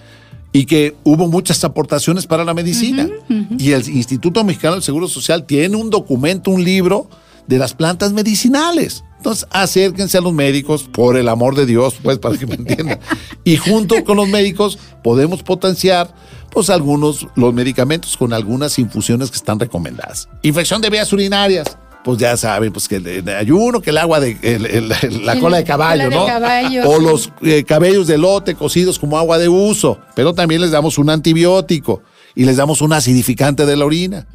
Y 0.53 0.65
que 0.65 0.95
hubo 1.03 1.27
muchas 1.27 1.63
aportaciones 1.63 2.27
para 2.27 2.45
la 2.45 2.53
medicina. 2.53 3.09
Y 3.57 3.71
el 3.71 3.89
Instituto 3.89 4.43
Mexicano 4.43 4.75
del 4.75 4.83
Seguro 4.83 5.07
Social 5.07 5.45
tiene 5.45 5.75
un 5.75 5.89
documento, 5.89 6.51
un 6.51 6.63
libro 6.63 7.09
de 7.47 7.57
las 7.57 7.73
plantas 7.73 8.13
medicinales. 8.13 9.03
Entonces, 9.17 9.47
acérquense 9.51 10.17
a 10.17 10.21
los 10.21 10.33
médicos, 10.33 10.83
por 10.83 11.17
el 11.17 11.27
amor 11.29 11.55
de 11.55 11.65
Dios, 11.65 11.95
pues, 12.03 12.19
para 12.19 12.37
que 12.37 12.45
me 12.45 12.55
entiendan. 12.55 12.99
Y 13.45 13.57
junto 13.57 14.03
con 14.05 14.17
los 14.17 14.29
médicos 14.29 14.77
podemos 15.03 15.43
potenciar, 15.43 16.13
pues, 16.51 16.69
algunos, 16.69 17.27
los 17.35 17.53
medicamentos 17.53 18.15
con 18.15 18.31
algunas 18.31 18.77
infusiones 18.79 19.31
que 19.31 19.37
están 19.37 19.59
recomendadas. 19.59 20.29
Infección 20.43 20.81
de 20.81 20.89
vías 20.89 21.11
urinarias. 21.11 21.77
Pues 22.03 22.17
ya 22.17 22.35
saben, 22.35 22.73
pues 22.73 22.87
que 22.89 22.97
el, 22.97 23.29
ayuno, 23.29 23.79
que 23.81 23.91
el 23.91 23.97
agua 23.97 24.19
de 24.19 24.37
el- 24.41 24.65
el- 24.65 25.25
la 25.25 25.39
cola 25.39 25.57
de 25.57 25.63
caballo, 25.63 26.03
cola 26.03 26.09
de 26.09 26.15
¿no? 26.15 26.25
caballo, 26.25 26.89
o 26.89 26.97
sí. 26.97 27.03
los 27.05 27.31
eh, 27.43 27.63
cabellos 27.63 28.07
de 28.07 28.17
lote 28.17 28.55
cocidos 28.55 28.99
como 28.99 29.17
agua 29.17 29.37
de 29.37 29.47
uso. 29.47 29.99
Pero 30.15 30.33
también 30.33 30.59
les 30.61 30.71
damos 30.71 30.97
un 30.97 31.09
antibiótico 31.09 32.01
y 32.35 32.43
les 32.43 32.57
damos 32.57 32.81
un 32.81 32.91
acidificante 32.91 33.65
de 33.65 33.77
la 33.77 33.85
orina. 33.85 34.27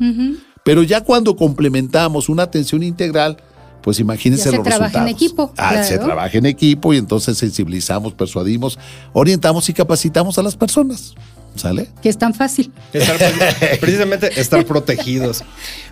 Pero 0.62 0.83
ya 0.83 1.02
cuando 1.02 1.37
complementamos 1.37 2.28
una 2.31 2.44
atención 2.44 2.83
integral, 2.83 3.37
pues 3.83 4.00
imagínense 4.00 4.46
Ya 4.46 4.50
se 4.50 4.57
los 4.57 4.66
trabaja 4.66 5.02
en 5.02 5.09
equipo, 5.09 5.52
Ah, 5.57 5.70
claro. 5.72 5.87
Se 5.87 5.98
trabaja 5.98 6.38
en 6.38 6.46
equipo 6.46 6.92
y 6.94 6.96
entonces 6.98 7.37
sensibilizamos, 7.38 8.12
persuadimos, 8.14 8.78
orientamos 9.12 9.68
y 9.68 9.72
capacitamos 9.74 10.38
a 10.38 10.42
las 10.42 10.57
personas. 10.57 11.14
¿Sale? 11.59 11.88
Que 12.01 12.09
es 12.09 12.16
tan 12.16 12.35
fácil. 12.35 12.73
Estar 12.92 13.18
precisamente 13.81 14.40
estar 14.40 14.64
protegidos. 14.64 15.42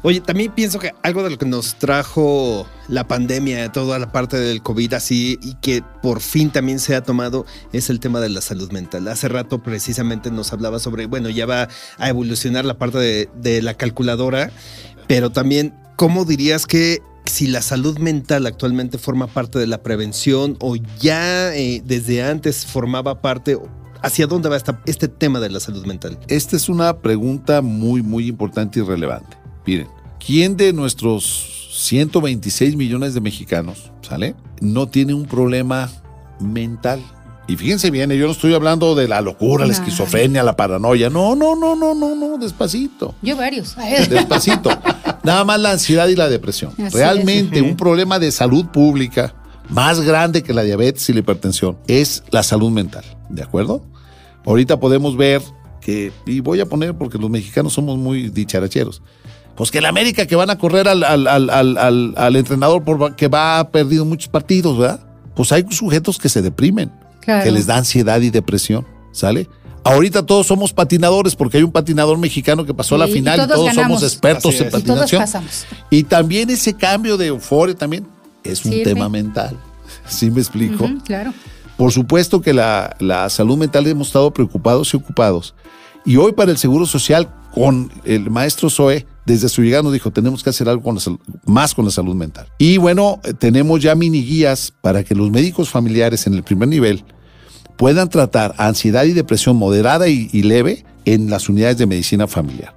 Oye, 0.02 0.20
también 0.20 0.52
pienso 0.52 0.79
que 0.79 0.92
algo 1.02 1.22
de 1.24 1.31
lo 1.31 1.38
que 1.38 1.46
nos 1.46 1.74
trajo 1.74 2.66
la 2.88 3.09
pandemia, 3.09 3.72
toda 3.72 3.98
la 3.98 4.12
parte 4.12 4.38
del 4.38 4.62
COVID 4.62 4.94
así, 4.94 5.38
y 5.42 5.55
que 5.57 5.83
por 6.02 6.20
fin 6.20 6.50
también 6.50 6.79
se 6.79 6.94
ha 6.94 7.02
tomado, 7.02 7.46
es 7.72 7.90
el 7.90 7.98
tema 7.98 8.20
de 8.20 8.29
la 8.29 8.40
salud 8.40 8.70
mental. 8.70 9.09
Hace 9.09 9.29
rato 9.29 9.62
precisamente 9.62 10.31
nos 10.31 10.52
hablaba 10.52 10.79
sobre, 10.79 11.07
bueno, 11.07 11.29
ya 11.29 11.46
va 11.46 11.68
a 11.98 12.09
evolucionar 12.09 12.64
la 12.64 12.79
parte 12.79 12.98
de, 12.98 13.29
de 13.35 13.61
la 13.61 13.74
calculadora, 13.74 14.52
pero 15.09 15.31
también, 15.31 15.74
¿cómo 15.96 16.24
dirías 16.24 16.66
que 16.66 17.02
si 17.26 17.46
la 17.46 17.61
salud 17.61 17.98
mental 17.98 18.46
actualmente 18.46 18.98
forma 18.98 19.26
parte 19.26 19.59
de 19.59 19.66
la 19.66 19.83
prevención 19.83 20.57
o 20.61 20.76
ya 21.00 21.55
eh, 21.55 21.83
desde 21.85 22.22
antes 22.22 22.64
formaba 22.64 23.20
parte, 23.20 23.59
¿hacia 24.02 24.26
dónde 24.26 24.48
va 24.48 24.56
esta- 24.56 24.80
este 24.87 25.09
tema 25.09 25.40
de 25.40 25.50
la 25.50 25.61
salud 25.61 25.85
mental? 25.87 26.18
Esta 26.28 26.56
es 26.56 26.68
una 26.68 26.96
pregunta 26.98 27.62
muy, 27.62 28.02
muy 28.02 28.26
importante 28.28 28.80
y 28.80 28.82
relevante. 28.82 29.37
Miren, 29.66 29.88
¿quién 30.24 30.56
de 30.56 30.72
nuestros 30.72 31.68
126 31.72 32.76
millones 32.76 33.14
de 33.14 33.20
mexicanos, 33.20 33.90
¿sale? 34.02 34.35
No 34.61 34.88
tiene 34.88 35.14
un 35.14 35.26
problema 35.26 35.90
mental. 36.40 37.00
Y 37.48 37.56
fíjense 37.56 37.90
bien, 37.92 38.11
yo 38.11 38.26
no 38.26 38.32
estoy 38.32 38.54
hablando 38.54 38.94
de 38.96 39.06
la 39.06 39.20
locura, 39.20 39.66
la 39.66 39.72
esquizofrenia, 39.72 40.42
la 40.42 40.56
paranoia. 40.56 41.11
No, 41.11 41.37
no, 41.37 41.54
no, 41.54 41.76
no, 41.76 41.94
no, 41.94 42.14
no, 42.16 42.38
despacito. 42.38 43.14
Yo 43.22 43.37
varios. 43.37 43.76
Despacito. 44.11 44.70
Nada 45.22 45.44
más 45.44 45.61
la 45.61 45.70
ansiedad 45.72 46.09
y 46.09 46.16
la 46.16 46.28
depresión. 46.28 46.72
Así 46.72 46.96
Realmente 46.96 47.56
es. 47.59 47.62
un 47.62 47.76
problema 47.76 48.18
de 48.18 48.32
salud 48.32 48.66
pública 48.66 49.32
más 49.68 50.00
grande 50.00 50.42
que 50.42 50.52
la 50.55 50.62
diabetes 50.62 51.09
y 51.09 51.12
la 51.12 51.20
hipertensión 51.20 51.76
es 51.87 52.22
la 52.31 52.42
salud 52.42 52.70
mental. 52.70 53.05
¿De 53.29 53.42
acuerdo? 53.42 53.83
Ahorita 54.44 54.79
podemos 54.79 55.16
ver 55.16 55.42
que, 55.81 56.12
y 56.26 56.40
voy 56.40 56.61
a 56.61 56.66
poner 56.66 56.94
porque 56.94 57.18
los 57.18 57.31
mexicanos 57.31 57.72
somos 57.72 57.98
muy 57.98 58.29
dicharacheros, 58.29 59.02
pues 59.57 59.70
que 59.70 59.81
la 59.81 59.88
América 59.88 60.26
que 60.26 60.37
van 60.37 60.50
a 60.50 60.59
correr 60.59 60.87
al, 60.88 61.02
al- 61.02 61.26
al- 61.26 61.50
al- 61.50 61.79
al- 61.79 62.14
al 62.16 62.37
entrenador 62.37 62.85
por, 62.85 63.16
que 63.16 63.29
va 63.29 63.59
a 63.59 63.70
perdido 63.70 64.05
muchos 64.05 64.29
partidos, 64.29 64.79
¿verdad? 64.79 65.00
Pues 65.35 65.50
hay 65.52 65.64
sujetos 65.70 66.18
que 66.18 66.29
se 66.29 66.42
deprimen, 66.42 66.92
Claro. 67.20 67.42
que 67.44 67.50
les 67.50 67.66
da 67.66 67.76
ansiedad 67.76 68.20
y 68.20 68.31
depresión, 68.31 68.87
¿sale? 69.12 69.48
Ahorita 69.83 70.24
todos 70.26 70.46
somos 70.48 70.72
patinadores 70.72 71.37
porque 71.37 71.59
hay 71.59 71.62
un 71.62 71.70
patinador 71.72 72.18
mexicano 72.18 72.64
que 72.64 72.74
pasó 72.74 72.96
a 72.96 72.98
la 72.98 73.09
y 73.09 73.12
final 73.12 73.40
y 73.40 73.46
todos 73.48 73.72
somos 73.74 74.02
expertos 74.02 74.55
Así 74.55 74.62
en 74.62 74.68
es. 74.68 74.68
Y 74.68 74.70
todos 74.72 74.83
patinación. 74.85 75.22
pasamos. 75.22 75.64
Y 75.90 76.02
también 76.05 76.50
ese 76.50 76.74
cambio 76.74 77.16
de 77.16 77.26
euforia 77.29 77.74
también 77.76 78.07
es 78.50 78.64
un 78.64 78.82
tema 78.82 79.09
mental. 79.09 79.56
¿Sí 80.09 80.30
me 80.30 80.40
explico? 80.40 80.88
Claro. 81.04 81.32
Por 81.76 81.92
supuesto 81.92 82.40
que 82.40 82.52
la, 82.54 82.96
la 83.00 83.28
salud 83.28 83.56
mental 83.59 83.87
hemos 83.87 84.06
estado 84.09 84.32
preocupados 84.32 84.92
y 84.94 84.96
ocupados. 84.96 85.54
Y 86.04 86.16
hoy 86.16 86.32
para 86.32 86.50
el 86.50 86.56
Seguro 86.59 86.87
Social, 86.87 87.28
con 87.52 87.90
el 88.04 88.30
maestro 88.30 88.70
Zoe, 88.70 89.06
desde 89.24 89.48
su 89.48 89.62
llegada 89.62 89.82
nos 89.82 89.92
dijo, 89.92 90.11
tenemos 90.12 90.42
que 90.42 90.50
hacer 90.50 90.68
algo 90.68 90.82
con 90.85 90.94
la 90.94 91.00
sal- 91.00 91.18
más 91.44 91.74
con 91.74 91.85
la 91.85 91.90
salud 91.90 92.14
mental. 92.14 92.46
Y 92.59 92.76
bueno, 92.76 93.20
eh, 93.24 93.35
tenemos 93.35 93.82
ya 93.82 93.94
mini 93.94 94.22
guías 94.22 94.72
para 94.80 95.02
que 95.04 95.14
los 95.14 95.30
médicos 95.30 95.68
familiares 95.68 96.26
en 96.26 96.35
el 96.35 96.42
primer 96.44 96.68
nivel 96.68 97.04
puedan 97.76 98.09
tratar 98.09 98.54
ansiedad 98.56 99.04
y 99.04 99.12
depresión 99.12 99.56
moderada 99.56 100.09
y, 100.09 100.30
y 100.32 100.42
leve 100.42 100.85
en 101.04 101.28
las 101.28 101.48
unidades 101.48 101.76
de 101.78 101.87
medicina 101.87 102.26
familiar. 102.26 102.74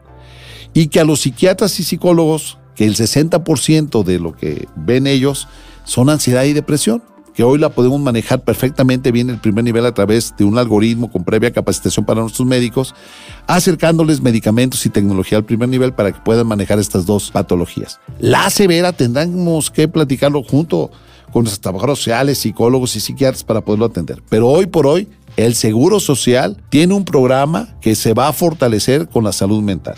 Y 0.73 0.87
que 0.87 0.99
a 0.99 1.03
los 1.05 1.21
psiquiatras 1.21 1.79
y 1.79 1.83
psicólogos, 1.83 2.57
que 2.75 2.85
el 2.85 2.95
60% 2.95 4.03
de 4.03 4.19
lo 4.19 4.35
que 4.35 4.67
ven 4.75 5.07
ellos 5.07 5.47
son 5.83 6.09
ansiedad 6.09 6.43
y 6.43 6.53
depresión, 6.53 7.03
que 7.33 7.43
hoy 7.43 7.57
la 7.57 7.69
podemos 7.69 8.01
manejar 8.01 8.41
perfectamente 8.41 9.11
bien 9.13 9.29
en 9.29 9.35
el 9.35 9.41
primer 9.41 9.63
nivel 9.63 9.85
a 9.85 9.93
través 9.93 10.33
de 10.37 10.43
un 10.43 10.57
algoritmo 10.57 11.09
con 11.09 11.23
previa 11.23 11.51
capacitación 11.51 12.05
para 12.05 12.21
nuestros 12.21 12.45
médicos, 12.45 12.93
acercándoles 13.47 14.21
medicamentos 14.21 14.85
y 14.85 14.89
tecnología 14.89 15.37
al 15.37 15.45
primer 15.45 15.69
nivel 15.69 15.93
para 15.93 16.11
que 16.11 16.19
puedan 16.19 16.47
manejar 16.47 16.79
estas 16.79 17.05
dos 17.05 17.31
patologías. 17.31 17.99
La 18.19 18.49
severa 18.49 18.91
tendremos 18.91 19.71
que 19.71 19.87
platicarlo 19.87 20.43
junto 20.43 20.91
con 21.31 21.43
nuestros 21.43 21.61
trabajadores 21.61 21.99
sociales, 21.99 22.39
psicólogos 22.39 22.95
y 22.95 22.99
psiquiatras 22.99 23.43
para 23.43 23.61
poderlo 23.61 23.85
atender. 23.85 24.21
Pero 24.29 24.47
hoy 24.47 24.65
por 24.65 24.85
hoy, 24.85 25.07
el 25.37 25.55
Seguro 25.55 26.01
Social 26.01 26.57
tiene 26.69 26.93
un 26.93 27.05
programa 27.05 27.69
que 27.79 27.95
se 27.95 28.13
va 28.13 28.27
a 28.27 28.33
fortalecer 28.33 29.07
con 29.07 29.23
la 29.23 29.31
salud 29.31 29.61
mental. 29.61 29.95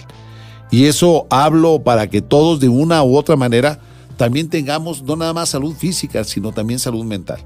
Y 0.72 0.86
eso 0.86 1.28
hablo 1.30 1.80
para 1.84 2.08
que 2.10 2.22
todos 2.22 2.60
de 2.60 2.70
una 2.70 3.04
u 3.04 3.16
otra 3.18 3.36
manera 3.36 3.80
también 4.18 4.50
tengamos 4.50 5.02
no 5.04 5.16
nada 5.16 5.34
más 5.34 5.50
salud 5.50 5.76
física, 5.76 6.24
sino 6.24 6.52
también 6.52 6.80
salud 6.80 7.04
mental. 7.04 7.40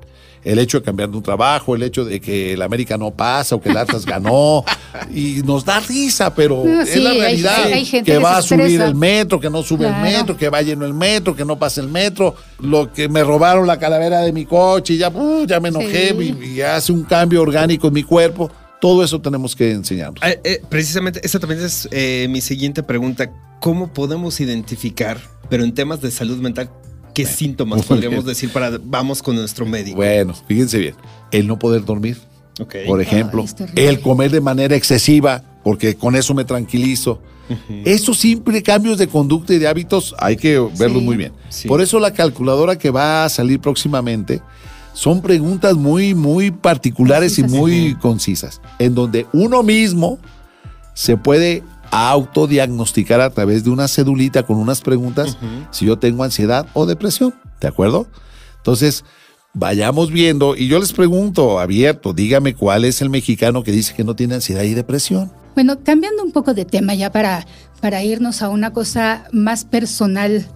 El 0.44 0.60
hecho 0.60 0.80
de 0.80 0.86
cambiar 0.86 1.10
de 1.10 1.18
un 1.18 1.24
trabajo, 1.24 1.74
el 1.76 1.82
hecho 1.82 2.06
de 2.06 2.22
que 2.22 2.54
el 2.54 2.62
América 2.62 3.00
no 3.00 3.10
pasa 3.10 3.56
o 3.56 3.62
que 3.62 3.70
el 3.70 3.78
Atlas 3.78 4.06
ganó, 4.06 4.64
y 5.12 5.42
nos 5.44 5.66
da 5.66 5.80
risa, 5.80 6.36
pero 6.36 6.62
No, 6.64 6.82
es 6.82 6.90
sí, 6.92 7.00
la 7.00 7.14
realidad. 7.14 7.64
hay 7.66 7.84
gente 7.84 8.12
que 8.12 8.18
que 8.20 8.24
va 8.24 8.38
a 8.38 8.42
subir 8.44 8.62
estresa. 8.62 8.86
el 8.86 8.94
metro, 8.94 9.40
que 9.40 9.50
no 9.50 9.64
sube 9.64 9.86
Claro. 9.88 10.06
el 10.06 10.14
metro, 10.14 10.38
que 10.38 10.50
va 10.50 10.62
lleno 10.62 10.86
el 10.86 10.94
metro, 10.94 11.36
que 11.36 11.46
no 11.46 11.58
pasa 11.58 11.82
el 11.82 11.88
metro, 11.88 12.36
lo 12.60 12.94
que 12.94 13.10
me 13.10 13.24
robaron 13.24 13.66
la 13.66 13.80
calavera 13.80 14.20
de 14.22 14.32
mi 14.34 14.46
coche 14.46 14.94
y 14.94 14.98
ya, 14.98 15.10
uh, 15.10 15.48
ya 15.48 15.60
me 15.60 15.70
enojé 15.70 16.10
Sí. 16.16 16.36
y, 16.40 16.46
y 16.58 16.62
hace 16.62 16.92
un 16.92 17.02
cambio 17.06 17.42
orgánico 17.42 17.88
en 17.88 17.94
mi 17.94 18.04
cuerpo. 18.04 18.52
Todo 18.86 19.04
eso 19.04 19.20
tenemos 19.20 19.56
que 19.56 19.72
enseñarnos. 19.72 20.22
Eh, 20.24 20.40
eh, 20.44 20.62
precisamente, 20.70 21.20
esa 21.24 21.40
también 21.40 21.60
es 21.64 21.90
eh, 21.92 22.28
mi 22.30 22.40
siguiente 22.40 22.84
pregunta. 22.84 23.32
¿Cómo 23.60 23.92
podemos 23.92 24.40
identificar, 24.40 25.20
pero 25.50 25.64
en 25.64 25.74
temas 25.74 26.02
de 26.02 26.12
salud 26.12 26.38
mental, 26.38 26.70
qué 27.16 27.26
síntomas 27.26 27.84
podríamos 27.88 28.26
bien. 28.26 28.28
decir 28.28 28.52
para 28.52 28.78
vamos 28.84 29.24
con 29.24 29.38
nuestro 29.38 29.66
médico? 29.66 29.96
Bueno, 29.96 30.36
fíjense 30.48 30.78
bien. 30.78 30.94
El 31.32 31.48
no 31.48 31.58
poder 31.58 31.84
dormir, 31.84 32.20
por 32.86 33.02
ejemplo. 33.02 33.44
El 33.76 34.02
comer 34.02 34.30
de 34.30 34.42
manera 34.42 34.76
excesiva, 34.76 35.42
porque 35.64 35.96
con 35.96 36.16
eso 36.16 36.36
me 36.36 36.46
tranquilizo. 36.46 37.20
Esos 37.86 38.20
simples 38.20 38.62
cambios 38.62 39.00
de 39.00 39.08
conducta 39.08 39.56
y 39.56 39.58
de 39.58 39.68
hábitos 39.68 40.14
hay 40.20 40.36
que 40.36 40.60
verlos 40.60 41.00
Sí. 41.00 41.06
muy 41.06 41.18
bien. 41.18 41.34
Sí. 41.50 41.68
Por 41.68 41.82
eso 41.82 42.00
la 42.00 42.14
calculadora 42.14 42.78
que 42.78 42.92
va 42.92 43.26
a 43.26 43.30
salir 43.30 43.60
próximamente 43.60 44.44
son 44.96 45.22
preguntas 45.22 45.76
muy, 45.76 46.16
muy 46.16 46.52
particulares 46.52 47.38
y 47.38 47.44
muy 47.44 47.96
concisas, 47.96 48.62
en 48.80 48.96
donde 48.96 49.28
uno 49.34 49.62
mismo 49.62 50.18
se 50.94 51.18
puede 51.18 51.64
autodiagnosticar 51.92 53.20
a 53.20 53.30
través 53.30 53.66
de 53.66 53.72
una 53.72 53.90
cedulita 53.90 54.44
con 54.44 54.58
unas 54.58 54.80
preguntas 54.80 55.38
si 55.70 55.86
yo 55.86 56.00
tengo 56.00 56.24
ansiedad 56.24 56.66
o 56.74 56.86
depresión, 56.86 57.36
¿de 57.60 57.68
acuerdo? 57.68 58.08
Entonces, 58.58 59.04
vayamos 59.54 60.12
viendo 60.12 60.56
y 60.56 60.68
yo 60.68 60.80
les 60.80 60.94
pregunto 60.94 61.60
abierto, 61.60 62.14
dígame 62.14 62.56
cuál 62.56 62.86
es 62.86 63.02
el 63.02 63.10
mexicano 63.10 63.64
que 63.64 63.74
dice 63.74 63.94
que 63.96 64.06
no 64.06 64.16
tiene 64.16 64.36
ansiedad 64.36 64.64
y 64.64 64.74
depresión. 64.74 65.32
Bueno, 65.56 65.78
cambiando 65.84 66.24
un 66.24 66.32
poco 66.32 66.54
de 66.54 66.64
tema 66.64 66.96
ya 66.96 67.12
para, 67.12 67.46
para 67.82 68.02
irnos 68.02 68.42
a 68.42 68.48
una 68.48 68.72
cosa 68.72 69.26
más 69.34 69.66
personal, 69.66 70.48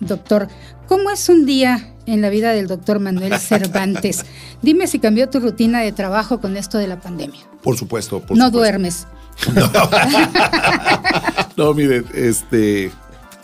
doctor. 0.00 0.48
¿Cómo 0.88 1.10
es 1.10 1.28
un 1.28 1.46
día 1.46 1.94
en 2.06 2.20
la 2.20 2.30
vida 2.30 2.52
del 2.52 2.66
doctor 2.66 3.00
Manuel 3.00 3.38
Cervantes? 3.40 4.24
Dime 4.62 4.86
si 4.86 4.98
cambió 4.98 5.28
tu 5.28 5.40
rutina 5.40 5.80
de 5.80 5.92
trabajo 5.92 6.40
con 6.40 6.56
esto 6.56 6.78
de 6.78 6.86
la 6.88 7.00
pandemia. 7.00 7.40
Por 7.62 7.76
supuesto, 7.76 8.20
por 8.20 8.36
no 8.36 8.46
supuesto. 8.46 8.58
duermes. 8.58 9.06
No, 11.56 11.72
miren, 11.72 12.04
este, 12.14 12.90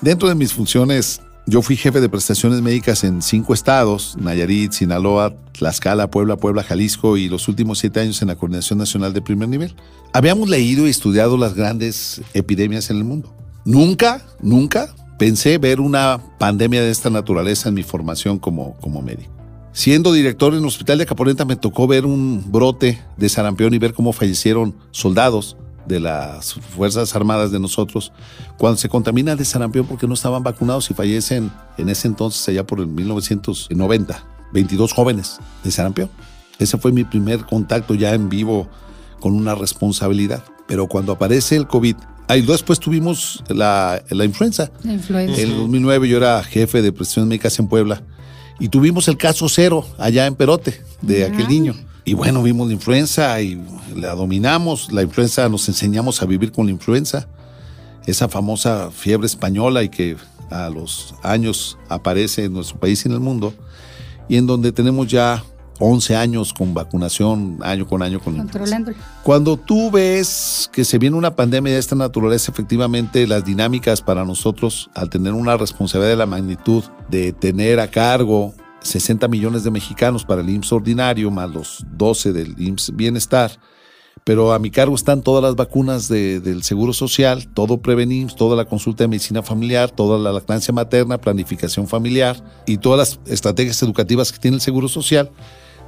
dentro 0.00 0.28
de 0.28 0.34
mis 0.34 0.52
funciones, 0.52 1.20
yo 1.46 1.62
fui 1.62 1.76
jefe 1.76 2.00
de 2.00 2.08
prestaciones 2.08 2.60
médicas 2.60 3.04
en 3.04 3.22
cinco 3.22 3.54
estados, 3.54 4.16
Nayarit, 4.18 4.72
Sinaloa, 4.72 5.32
Tlaxcala, 5.52 6.10
Puebla, 6.10 6.36
Puebla, 6.36 6.64
Jalisco 6.64 7.16
y 7.16 7.28
los 7.28 7.46
últimos 7.46 7.78
siete 7.78 8.00
años 8.00 8.20
en 8.22 8.28
la 8.28 8.34
Coordinación 8.36 8.80
Nacional 8.80 9.12
de 9.12 9.22
Primer 9.22 9.48
Nivel. 9.48 9.74
Habíamos 10.12 10.48
leído 10.48 10.86
y 10.88 10.90
estudiado 10.90 11.36
las 11.36 11.54
grandes 11.54 12.20
epidemias 12.34 12.90
en 12.90 12.96
el 12.96 13.04
mundo. 13.04 13.32
Nunca, 13.64 14.22
nunca 14.40 14.92
pensé 15.20 15.58
ver 15.58 15.80
una 15.80 16.18
pandemia 16.38 16.80
de 16.80 16.90
esta 16.90 17.10
naturaleza 17.10 17.68
en 17.68 17.74
mi 17.74 17.82
formación 17.82 18.38
como, 18.38 18.78
como 18.78 19.02
médico. 19.02 19.30
Siendo 19.70 20.14
director 20.14 20.54
en 20.54 20.60
el 20.60 20.66
hospital 20.66 20.96
de 20.96 21.04
Caponeta 21.04 21.44
me 21.44 21.56
tocó 21.56 21.86
ver 21.86 22.06
un 22.06 22.42
brote 22.50 22.98
de 23.18 23.28
sarampión 23.28 23.74
y 23.74 23.78
ver 23.78 23.92
cómo 23.92 24.14
fallecieron 24.14 24.74
soldados 24.92 25.58
de 25.86 26.00
las 26.00 26.54
Fuerzas 26.54 27.14
Armadas 27.14 27.52
de 27.52 27.60
nosotros, 27.60 28.12
cuando 28.56 28.78
se 28.78 28.88
contamina 28.88 29.36
de 29.36 29.44
sarampión 29.44 29.84
porque 29.84 30.06
no 30.06 30.14
estaban 30.14 30.42
vacunados 30.42 30.90
y 30.90 30.94
fallecen 30.94 31.52
en 31.76 31.90
ese 31.90 32.08
entonces, 32.08 32.48
allá 32.48 32.66
por 32.66 32.80
el 32.80 32.86
1990, 32.86 34.24
22 34.54 34.92
jóvenes 34.94 35.38
de 35.62 35.70
sarampión. 35.70 36.08
Ese 36.58 36.78
fue 36.78 36.92
mi 36.92 37.04
primer 37.04 37.44
contacto 37.44 37.92
ya 37.92 38.14
en 38.14 38.30
vivo 38.30 38.70
con 39.20 39.34
una 39.34 39.54
responsabilidad. 39.54 40.42
Pero 40.66 40.86
cuando 40.86 41.12
aparece 41.12 41.56
el 41.56 41.66
COVID, 41.66 41.96
ahí 42.30 42.42
después 42.42 42.78
tuvimos 42.78 43.42
la, 43.48 44.02
la 44.08 44.24
influenza. 44.24 44.70
La 44.84 44.92
influenza. 44.92 45.40
En 45.40 45.50
el 45.50 45.56
2009 45.56 46.08
yo 46.08 46.16
era 46.16 46.42
jefe 46.42 46.80
de 46.80 46.92
prestaciones 46.92 47.28
médicas 47.28 47.58
en 47.58 47.66
Puebla 47.66 48.02
y 48.58 48.68
tuvimos 48.68 49.08
el 49.08 49.16
caso 49.16 49.48
cero 49.48 49.84
allá 49.98 50.26
en 50.26 50.34
Perote 50.34 50.80
de 51.02 51.24
aquel 51.24 51.48
niño. 51.48 51.74
Y 52.04 52.14
bueno, 52.14 52.42
vimos 52.42 52.68
la 52.68 52.74
influenza 52.74 53.40
y 53.40 53.60
la 53.96 54.14
dominamos. 54.14 54.92
La 54.92 55.02
influenza 55.02 55.48
nos 55.48 55.68
enseñamos 55.68 56.22
a 56.22 56.26
vivir 56.26 56.52
con 56.52 56.66
la 56.66 56.72
influenza. 56.72 57.26
Esa 58.06 58.28
famosa 58.28 58.90
fiebre 58.90 59.26
española 59.26 59.82
y 59.82 59.88
que 59.88 60.16
a 60.50 60.68
los 60.68 61.14
años 61.22 61.78
aparece 61.88 62.44
en 62.44 62.52
nuestro 62.52 62.78
país 62.78 63.04
y 63.04 63.08
en 63.08 63.14
el 63.14 63.20
mundo. 63.20 63.54
Y 64.28 64.36
en 64.36 64.46
donde 64.46 64.72
tenemos 64.72 65.08
ya 65.08 65.42
11 65.80 66.14
años 66.14 66.52
con 66.52 66.74
vacunación, 66.74 67.58
año 67.62 67.86
con 67.86 68.02
año 68.02 68.20
con. 68.20 68.36
Cuando 69.22 69.56
tú 69.56 69.90
ves 69.90 70.68
que 70.72 70.84
se 70.84 70.98
viene 70.98 71.16
una 71.16 71.34
pandemia 71.34 71.72
de 71.72 71.78
esta 71.78 71.96
naturaleza, 71.96 72.52
efectivamente 72.52 73.26
las 73.26 73.44
dinámicas 73.44 74.02
para 74.02 74.24
nosotros, 74.24 74.90
al 74.94 75.10
tener 75.10 75.32
una 75.32 75.56
responsabilidad 75.56 76.10
de 76.10 76.16
la 76.16 76.26
magnitud 76.26 76.84
de 77.08 77.32
tener 77.32 77.80
a 77.80 77.88
cargo 77.90 78.52
60 78.82 79.26
millones 79.28 79.64
de 79.64 79.70
mexicanos 79.70 80.24
para 80.24 80.42
el 80.42 80.48
IMSS 80.50 80.72
ordinario, 80.72 81.30
más 81.30 81.50
los 81.50 81.84
12 81.96 82.32
del 82.32 82.54
IMSS 82.58 82.94
Bienestar, 82.96 83.50
pero 84.24 84.52
a 84.52 84.58
mi 84.58 84.70
cargo 84.70 84.94
están 84.94 85.22
todas 85.22 85.42
las 85.42 85.54
vacunas 85.56 86.08
de- 86.08 86.40
del 86.40 86.62
Seguro 86.62 86.92
Social, 86.92 87.48
todo 87.52 87.78
Prevenims, 87.80 88.36
toda 88.36 88.54
la 88.56 88.66
consulta 88.66 89.04
de 89.04 89.08
medicina 89.08 89.42
familiar, 89.42 89.90
toda 89.90 90.18
la 90.18 90.30
lactancia 90.32 90.72
materna, 90.74 91.18
planificación 91.18 91.88
familiar 91.88 92.42
y 92.66 92.76
todas 92.78 92.98
las 93.26 93.32
estrategias 93.32 93.82
educativas 93.82 94.30
que 94.30 94.38
tiene 94.38 94.56
el 94.56 94.60
Seguro 94.60 94.88
Social 94.88 95.30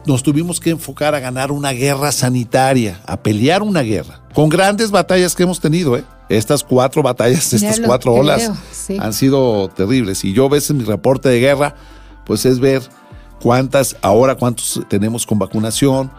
nos 0.07 0.23
tuvimos 0.23 0.61
que 0.61 0.71
enfocar 0.71 1.15
a 1.15 1.21
ganar 1.21 1.53
una 1.53 1.73
guerra 1.73 2.13
sanitaria, 2.13 3.01
a 3.07 3.17
pelear 3.17 3.63
una 3.63 3.83
guerra, 3.83 4.21
con 4.35 4.49
grandes 4.49 4.91
batallas 4.91 5.35
que 5.35 5.43
hemos 5.43 5.61
tenido, 5.61 5.97
¿eh? 5.97 6.05
Estas 6.29 6.65
cuatro 6.65 7.03
batallas, 7.03 7.53
estas 7.53 7.81
cuatro 7.81 8.13
creo, 8.13 8.23
olas 8.23 8.51
sí. 8.73 8.97
han 8.99 9.13
sido 9.13 9.69
terribles. 9.69 10.25
Y 10.25 10.33
yo 10.33 10.47
a 10.47 10.49
veces 10.49 10.71
en 10.71 10.79
mi 10.79 10.85
reporte 10.85 11.29
de 11.29 11.41
guerra, 11.41 11.75
pues 12.25 12.47
es 12.47 12.59
ver 12.59 12.83
cuántas, 13.41 13.97
ahora 14.01 14.37
cuántos 14.37 14.81
tenemos 14.89 15.27
con 15.27 15.39
vacunación, 15.39 16.11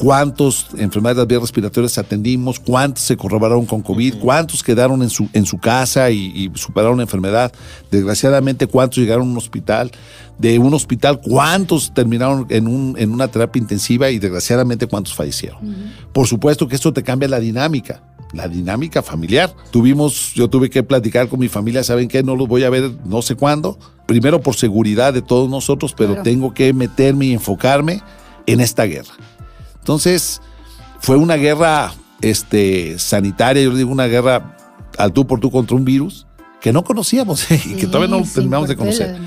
cuántos 0.00 0.68
enfermedades 0.78 1.16
de 1.16 1.20
las 1.22 1.28
vías 1.28 1.40
respiratorias 1.42 1.98
atendimos, 1.98 2.58
cuántos 2.58 3.04
se 3.04 3.16
corroboraron 3.18 3.66
con 3.66 3.82
COVID, 3.82 4.14
cuántos 4.14 4.62
quedaron 4.62 5.02
en 5.02 5.10
su, 5.10 5.28
en 5.34 5.44
su 5.44 5.58
casa 5.58 6.10
y, 6.10 6.32
y 6.34 6.50
superaron 6.54 6.96
la 6.96 7.02
enfermedad, 7.02 7.52
desgraciadamente 7.90 8.66
cuántos 8.66 8.98
llegaron 8.98 9.28
a 9.28 9.30
un 9.32 9.36
hospital, 9.36 9.90
de 10.38 10.58
un 10.58 10.72
hospital 10.72 11.20
cuántos 11.20 11.92
terminaron 11.92 12.46
en, 12.48 12.66
un, 12.66 12.96
en 12.98 13.12
una 13.12 13.28
terapia 13.28 13.60
intensiva 13.60 14.10
y 14.10 14.18
desgraciadamente 14.18 14.86
cuántos 14.86 15.12
fallecieron. 15.12 15.58
Por 16.14 16.26
supuesto 16.26 16.66
que 16.66 16.76
esto 16.76 16.92
te 16.94 17.02
cambia 17.02 17.28
la 17.28 17.38
dinámica. 17.40 18.02
La 18.32 18.46
dinámica 18.46 19.02
familiar. 19.02 19.52
Tuvimos, 19.72 20.32
yo 20.34 20.48
tuve 20.48 20.70
que 20.70 20.82
platicar 20.84 21.28
con 21.28 21.40
mi 21.40 21.48
familia, 21.48 21.82
¿saben 21.82 22.06
qué? 22.08 22.22
No 22.22 22.36
los 22.36 22.46
voy 22.48 22.62
a 22.62 22.70
ver 22.70 22.92
no 23.04 23.22
sé 23.22 23.34
cuándo. 23.34 23.76
Primero 24.06 24.40
por 24.40 24.54
seguridad 24.54 25.12
de 25.12 25.20
todos 25.20 25.50
nosotros, 25.50 25.92
pero 25.96 26.10
Claro. 26.10 26.22
tengo 26.22 26.54
que 26.54 26.72
meterme 26.72 27.26
y 27.26 27.32
enfocarme 27.32 28.00
en 28.46 28.60
esta 28.60 28.84
guerra. 28.84 29.12
Entonces, 29.90 30.40
fue 31.00 31.16
una 31.16 31.34
guerra 31.34 31.92
este, 32.22 32.96
sanitaria, 33.00 33.60
yo 33.60 33.72
le 33.72 33.78
digo 33.78 33.90
una 33.90 34.06
guerra 34.06 34.56
al 34.96 35.12
tú 35.12 35.26
por 35.26 35.40
tú 35.40 35.50
contra 35.50 35.76
un 35.76 35.84
virus 35.84 36.28
que 36.60 36.72
no 36.72 36.84
conocíamos 36.84 37.50
y 37.66 37.74
que 37.74 37.88
todavía 37.88 38.16
no 38.16 38.24
Sí, 38.24 38.34
terminamos 38.34 38.68
de 38.68 38.76
conocer. 38.76 39.18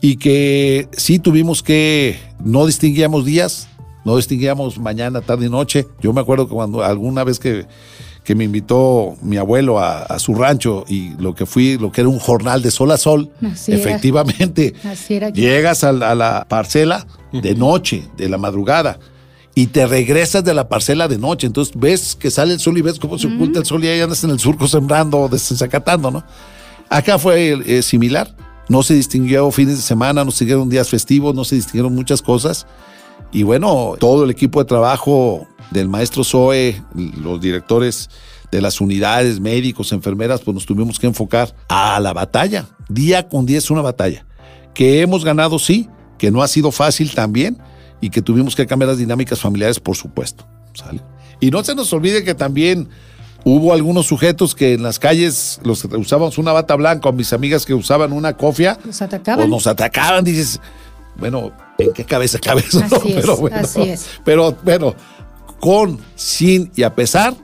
Y 0.00 0.14
que 0.14 0.88
sí 0.92 1.18
tuvimos 1.18 1.64
que, 1.64 2.20
no 2.38 2.66
distinguíamos 2.66 3.24
días, 3.24 3.66
no 4.04 4.16
distinguíamos 4.16 4.78
mañana, 4.78 5.22
tarde 5.22 5.46
y 5.46 5.50
noche. 5.50 5.88
Yo 6.00 6.12
me 6.12 6.20
acuerdo 6.20 6.46
que 6.46 6.54
cuando 6.54 6.84
alguna 6.84 7.24
vez 7.24 7.40
que, 7.40 7.66
que 8.22 8.36
me 8.36 8.44
invitó 8.44 9.16
mi 9.22 9.38
abuelo 9.38 9.80
a, 9.80 10.02
a 10.02 10.20
su 10.20 10.36
rancho 10.36 10.84
y 10.86 11.16
lo 11.18 11.34
que 11.34 11.46
fui, 11.46 11.78
lo 11.78 11.90
que 11.90 12.02
era 12.02 12.08
un 12.10 12.20
jornal 12.20 12.62
de 12.62 12.70
sol 12.70 12.92
a 12.92 12.96
sol, 12.96 13.32
Así 13.42 13.72
era. 13.72 13.80
efectivamente, 13.80 14.72
Así 14.84 15.14
era. 15.14 15.26
aquí. 15.26 15.40
Llegas 15.40 15.82
a 15.82 15.90
la, 15.90 16.12
a 16.12 16.14
la 16.14 16.46
parcela 16.48 17.08
de 17.32 17.56
noche, 17.56 18.04
de 18.16 18.28
la 18.28 18.38
madrugada, 18.38 19.00
y 19.54 19.68
te 19.68 19.86
regresas 19.86 20.44
de 20.44 20.54
la 20.54 20.68
parcela 20.68 21.08
de 21.08 21.18
noche. 21.18 21.46
Entonces 21.46 21.74
ves 21.76 22.16
que 22.18 22.30
sale 22.30 22.54
el 22.54 22.60
sol 22.60 22.78
y 22.78 22.82
ves 22.82 22.98
cómo 22.98 23.18
se 23.18 23.26
oculta 23.26 23.58
el 23.58 23.66
sol 23.66 23.84
y 23.84 23.88
ahí 23.88 24.00
andas 24.00 24.22
en 24.24 24.30
el 24.30 24.38
surco 24.38 24.66
sembrando, 24.68 25.28
desensacatando, 25.28 26.10
¿no? 26.10 26.24
Acá 26.88 27.18
fue 27.18 27.60
eh, 27.66 27.82
similar. 27.82 28.34
No 28.68 28.82
se 28.82 28.94
distinguió 28.94 29.50
fines 29.50 29.76
de 29.76 29.82
semana, 29.82 30.24
no 30.24 30.30
se 30.30 30.44
distinguieron 30.44 30.68
días 30.68 30.88
festivos, 30.88 31.34
no 31.34 31.44
se 31.44 31.56
distinguieron 31.56 31.94
muchas 31.94 32.22
cosas. 32.22 32.66
Y 33.32 33.42
bueno, 33.42 33.94
todo 33.98 34.24
el 34.24 34.30
equipo 34.30 34.60
de 34.60 34.64
trabajo 34.66 35.46
del 35.70 35.88
maestro 35.88 36.24
Zoe, 36.24 36.80
los 36.94 37.40
directores 37.40 38.10
de 38.50 38.60
las 38.60 38.80
unidades, 38.80 39.40
médicos, 39.40 39.92
enfermeras, 39.92 40.40
pues 40.40 40.54
nos 40.54 40.66
tuvimos 40.66 40.98
que 40.98 41.06
enfocar 41.06 41.54
a 41.68 41.98
la 42.00 42.12
batalla. 42.12 42.66
Día 42.88 43.28
con 43.28 43.46
día 43.46 43.58
es 43.58 43.70
una 43.70 43.82
batalla. 43.82 44.26
Que 44.74 45.00
hemos 45.00 45.24
ganado, 45.24 45.58
sí, 45.58 45.88
que 46.18 46.30
no 46.30 46.42
ha 46.42 46.48
sido 46.48 46.70
fácil 46.70 47.12
también 47.12 47.58
y 48.00 48.10
que 48.10 48.22
tuvimos 48.22 48.54
que 48.56 48.66
cambiar 48.66 48.88
las 48.90 48.98
dinámicas 48.98 49.40
familiares, 49.40 49.80
por 49.80 49.96
supuesto. 49.96 50.46
¿sale? 50.74 51.00
Y 51.40 51.50
no 51.50 51.62
se 51.64 51.74
nos 51.74 51.92
olvide 51.92 52.24
que 52.24 52.34
también 52.34 52.88
hubo 53.44 53.72
algunos 53.72 54.06
sujetos 54.06 54.54
que 54.54 54.74
en 54.74 54.82
las 54.82 54.98
calles 54.98 55.60
los 55.64 55.82
que 55.82 55.96
usábamos 55.96 56.38
una 56.38 56.52
bata 56.52 56.74
blanca 56.76 57.08
o 57.08 57.12
mis 57.12 57.32
amigas 57.32 57.64
que 57.64 57.74
usaban 57.74 58.12
una 58.12 58.36
cofia, 58.36 58.78
Nos 58.84 59.00
atacaban. 59.02 59.38
pues 59.40 59.48
nos 59.48 59.66
atacaban, 59.66 60.24
dices, 60.24 60.60
bueno, 61.16 61.52
¿en 61.78 61.92
qué 61.92 62.04
cabeza 62.04 62.38
cabe 62.38 62.60
eso? 62.66 62.82
Así 62.90 63.12
es, 63.12 63.20
pero 63.20 63.36
bueno, 63.36 63.56
así 63.58 63.80
es. 63.82 64.06
Pero 64.24 64.56
bueno, 64.62 64.94
con, 65.60 65.98
sin 66.14 66.70
y 66.76 66.82
a 66.82 66.94
pesar, 66.94 67.34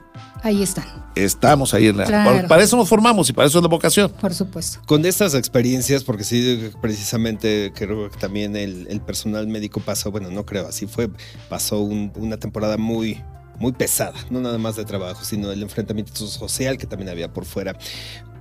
Ahí 0.42 0.62
están, 0.62 0.84
estamos 1.16 1.74
ahí 1.74 1.88
en 1.88 1.96
la... 1.96 2.04
Claro. 2.04 2.30
Para, 2.36 2.48
para 2.48 2.62
eso 2.62 2.76
nos 2.76 2.88
formamos 2.88 3.28
y 3.28 3.32
para 3.32 3.48
eso 3.48 3.58
es 3.58 3.62
la 3.62 3.68
vocación. 3.68 4.10
por 4.20 4.32
supuesto. 4.34 4.80
Con 4.86 5.04
estas 5.04 5.34
experiencias, 5.34 6.04
porque 6.04 6.24
sí, 6.24 6.70
precisamente 6.80 7.72
creo 7.74 8.10
que 8.10 8.16
también 8.18 8.54
el, 8.56 8.86
el 8.90 9.00
personal 9.00 9.46
médico 9.48 9.80
pasó, 9.80 10.10
bueno, 10.10 10.30
no 10.30 10.44
creo, 10.46 10.66
así 10.68 10.86
fue, 10.86 11.08
pasó 11.48 11.80
un- 11.80 12.12
una 12.16 12.36
temporada 12.36 12.76
muy, 12.76 13.22
muy 13.58 13.72
pesada, 13.72 14.14
no 14.30 14.40
nada 14.40 14.58
más 14.58 14.76
de 14.76 14.84
trabajo, 14.84 15.24
sino 15.24 15.50
el 15.50 15.62
enfrentamiento 15.62 16.14
social 16.26 16.76
que 16.78 16.86
también 16.86 17.08
había 17.10 17.32
por 17.32 17.44
fuera. 17.44 17.76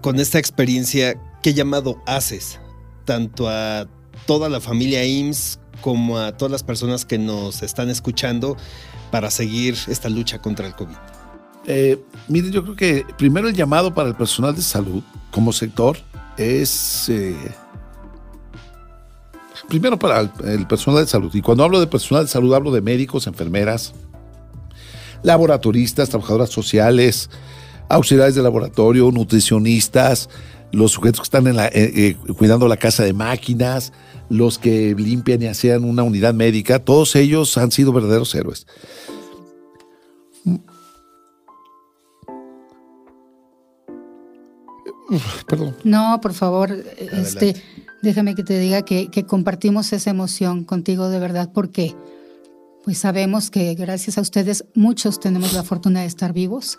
Con 0.02 0.20
esta 0.20 0.38
experiencia, 0.40 1.16
¿qué 1.42 1.54
llamado 1.54 2.02
haces 2.06 2.60
tanto 3.06 3.50
a 3.50 3.88
toda 4.26 4.50
la 4.50 4.60
familia 4.60 5.04
IMSS 5.06 5.60
como 5.82 6.18
a 6.20 6.36
todas 6.36 6.52
las 6.52 6.64
personas 6.64 7.06
que 7.06 7.18
nos 7.18 7.62
están 7.64 7.90
escuchando 7.90 8.58
para 9.12 9.30
seguir 9.32 9.78
esta 9.88 10.10
lucha 10.10 10.40
contra 10.42 10.68
el 10.68 10.76
COVID? 10.76 10.96
Eh, 11.68 12.00
miren, 12.28 12.52
yo 12.52 12.64
creo 12.64 12.76
que 12.76 13.06
primero 13.18 13.48
el 13.48 13.56
llamado 13.56 13.94
para 13.94 14.10
el 14.10 14.16
personal 14.16 14.56
de 14.56 14.62
salud 14.62 15.02
como 15.32 15.52
sector 15.52 15.98
es... 16.38 17.10
eh, 17.10 17.36
primero 19.68 19.98
para 19.98 20.20
el, 20.44 20.68
personal 20.68 21.04
de 21.04 21.10
salud. 21.10 21.34
Y 21.34 21.42
cuando 21.42 21.64
hablo 21.64 21.80
de 21.80 21.88
personal 21.88 22.26
de 22.26 22.32
salud 22.32 22.54
hablo 22.54 22.72
de 22.72 22.82
médicos, 22.82 23.26
enfermeras, 23.28 23.94
laboratoristas, 25.24 26.10
trabajadoras 26.10 26.50
sociales, 26.52 27.30
auxiliares 27.90 28.36
de 28.36 28.44
laboratorio, 28.44 29.10
nutricionistas, 29.12 30.30
los 30.72 30.92
sujetos 30.92 31.22
que 31.22 31.26
están 31.26 31.48
en 31.48 31.56
la- 31.56 31.68
eh, 31.68 31.72
eh, 31.74 32.16
cuidando 32.38 32.68
la 32.68 32.78
casa 32.78 33.04
de 33.04 33.14
máquinas, 33.14 33.92
los 34.30 34.60
que 34.60 34.94
limpian 34.98 35.42
y 35.42 35.48
hacían 35.48 35.84
una 35.84 36.04
unidad 36.04 36.34
médica, 36.34 36.80
todos 36.80 37.16
ellos 37.16 37.58
han 37.58 37.72
sido 37.72 37.92
verdaderos 37.94 38.34
héroes. 38.36 38.68
Perdón. 45.48 45.76
No, 45.84 46.20
por 46.22 46.34
favor, 46.34 46.72
este, 46.72 47.56
déjame 48.02 48.36
que 48.36 48.44
te 48.44 48.58
diga 48.60 48.84
que, 48.84 49.10
que 49.10 49.26
compartimos 49.26 49.94
esa 49.94 50.10
emoción 50.10 50.64
contigo 50.64 51.10
de 51.10 51.20
verdad, 51.20 51.52
porque 51.54 51.96
pues 52.84 53.00
sabemos 53.00 53.50
que 53.50 53.74
gracias 53.76 54.18
a 54.18 54.22
ustedes 54.22 54.66
muchos 54.76 55.20
tenemos 55.20 55.54
la 55.54 55.64
fortuna 55.64 56.02
de 56.02 56.06
estar 56.08 56.34
vivos, 56.34 56.78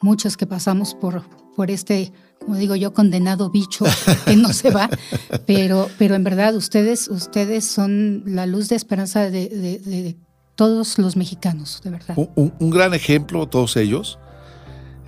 muchos 0.00 0.36
que 0.36 0.46
pasamos 0.46 0.94
por, 0.94 1.22
por 1.54 1.70
este, 1.70 2.12
como 2.40 2.56
digo 2.56 2.74
yo, 2.76 2.92
condenado 2.92 3.50
bicho 3.50 3.84
que 4.24 4.36
no 4.36 4.52
se 4.52 4.70
va, 4.70 4.88
pero, 5.46 5.88
pero 5.98 6.14
en 6.16 6.24
verdad 6.24 6.54
ustedes, 6.56 7.08
ustedes 7.08 7.64
son 7.64 8.22
la 8.26 8.46
luz 8.46 8.68
de 8.68 8.76
esperanza 8.76 9.30
de, 9.30 9.48
de- 9.48 9.78
de 9.78 10.16
todos 10.56 10.98
los 10.98 11.16
mexicanos, 11.16 11.80
de 11.84 11.90
verdad. 11.90 12.14
un, 12.16 12.30
un- 12.34 12.52
un 12.58 12.70
gran 12.70 12.92
ejemplo, 12.94 13.46
todos 13.48 13.76
ellos. 13.76 14.18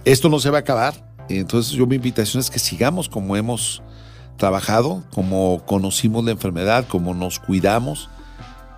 Esto 0.05 0.28
no 0.28 0.38
se 0.38 0.48
va 0.48 0.59
a 0.59 0.61
acabar. 0.61 1.09
Entonces 1.39 1.72
yo 1.72 1.87
mi 1.87 1.97
invitación 1.97 2.41
es 2.41 2.51
que 2.51 2.59
sigamos 2.59 3.09
como 3.09 3.37
hemos 3.37 3.83
trabajado, 4.37 5.05
como 5.11 5.62
conocimos 5.66 6.24
la 6.24 6.33
enfermedad, 6.33 6.87
como 6.89 7.14
nos 7.14 7.39
cuidamos, 7.39 8.09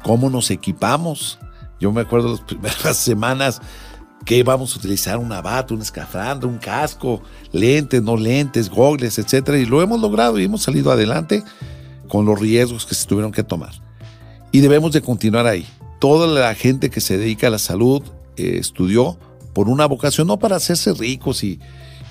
cómo 0.03 0.31
nos 0.31 0.51
equipamos. 0.51 1.39
Yo 1.81 1.93
me 1.93 2.03
acuerdo 2.03 2.31
las 2.31 2.41
primeras 2.47 2.97
semanas 2.97 3.61
¿Qué 4.25 4.45
vamos 4.45 4.75
a 4.75 4.79
utilizar? 4.79 5.19
¿Un 5.19 5.33
abato, 5.33 5.75
un 5.75 5.83
escafandra, 5.83 6.49
un 6.49 6.59
casco, 6.59 7.21
lentes, 7.51 8.01
no 8.03 8.17
lentes, 8.17 8.71
gogles, 8.71 9.19
etcétera? 9.19 9.59
Y 9.59 9.67
lo 9.67 9.83
hemos 9.83 10.01
logrado 10.01 10.39
y 10.39 10.45
hemos 10.45 10.63
salido 10.63 10.93
adelante 10.93 11.43
con 12.09 12.25
los 12.25 12.39
riesgos 12.39 12.87
que 12.87 12.95
se 12.95 13.07
tuvieron 13.07 13.33
que 13.33 13.43
tomar. 13.43 13.73
Y 14.53 14.61
debemos 14.61 14.93
de 14.93 15.03
continuar 15.03 15.47
ahí. 15.47 15.67
Toda 15.99 16.29
la 16.29 16.55
gente 16.55 16.89
que 16.89 17.01
se 17.01 17.19
dedica 17.19 17.49
a 17.49 17.51
la 17.51 17.59
salud 17.59 18.03
eh, 18.37 18.59
estudió 18.61 19.19
por 19.55 19.69
una 19.69 19.87
vocación, 19.87 20.29
no 20.29 20.39
para 20.39 20.57
hacerse 20.57 20.95
ricos 20.95 21.43
y, 21.43 21.59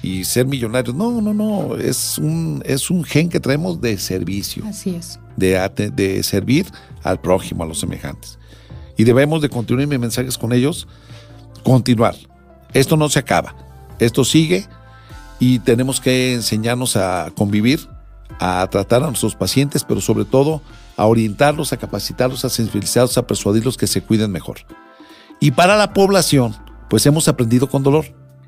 y 0.02 0.24
ser 0.24 0.46
millonarios. 0.46 0.96
No, 0.96 1.22
no, 1.22 1.34
no. 1.34 1.78
Es 1.78 2.18
un, 2.18 2.62
es 2.66 2.90
un 2.90 3.04
gen 3.04 3.30
que 3.30 3.40
traemos 3.40 3.82
de 3.82 3.98
servicio. 3.98 4.66
Así 4.66 4.96
es. 4.96 5.20
De, 5.38 5.58
de 5.94 6.24
servir 6.24 6.68
al 7.04 7.20
prójimo, 7.20 7.64
a 7.64 7.68
los 7.68 7.80
semejantes. 7.80 8.38
Y 8.98 9.04
debemos 9.04 9.42
de 9.42 9.50
continuar 9.50 9.88
mis 9.88 10.00
mensajes 10.00 10.38
con 10.38 10.54
ellos 10.54 10.88
continuar. 11.64 12.16
Esto 12.74 12.98
no 12.98 13.10
se 13.10 13.20
acaba, 13.20 13.56
esto 14.00 14.24
sigue 14.24 14.66
y 15.40 15.60
tenemos 15.60 16.00
que 16.00 16.34
enseñarnos 16.34 16.96
a 16.96 17.32
convivir, 17.36 17.88
a 18.40 18.68
tratar 18.70 19.04
a 19.04 19.08
nuestros 19.08 19.36
pacientes, 19.36 19.84
pero 19.84 20.02
sobre 20.02 20.26
todo 20.26 20.62
a 20.98 21.06
orientarlos, 21.06 21.74
a 21.74 21.78
capacitarlos, 21.78 22.46
a 22.46 22.50
sensibilizarlos, 22.50 23.18
a 23.18 23.28
persuadirlos 23.28 23.78
que 23.78 23.88
se 23.88 24.02
cuiden 24.02 24.32
mejor. 24.32 24.60
Y 25.40 25.52
para 25.52 25.76
la 25.76 25.94
población, 25.94 26.56
pues 26.90 27.06
hemos 27.06 27.28
aprendido 27.28 27.68
con 27.68 27.84
dolor. 27.84 28.06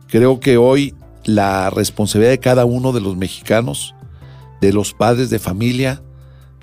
Creo 0.07 0.39
que 0.39 0.57
hoy 0.57 0.93
la 1.25 1.69
responsabilidad 1.69 2.31
de 2.31 2.39
cada 2.39 2.65
uno 2.65 2.91
de 2.91 3.01
los 3.01 3.15
mexicanos, 3.15 3.95
de 4.61 4.73
los 4.73 4.93
padres 4.93 5.29
de 5.29 5.39
familia, 5.39 6.01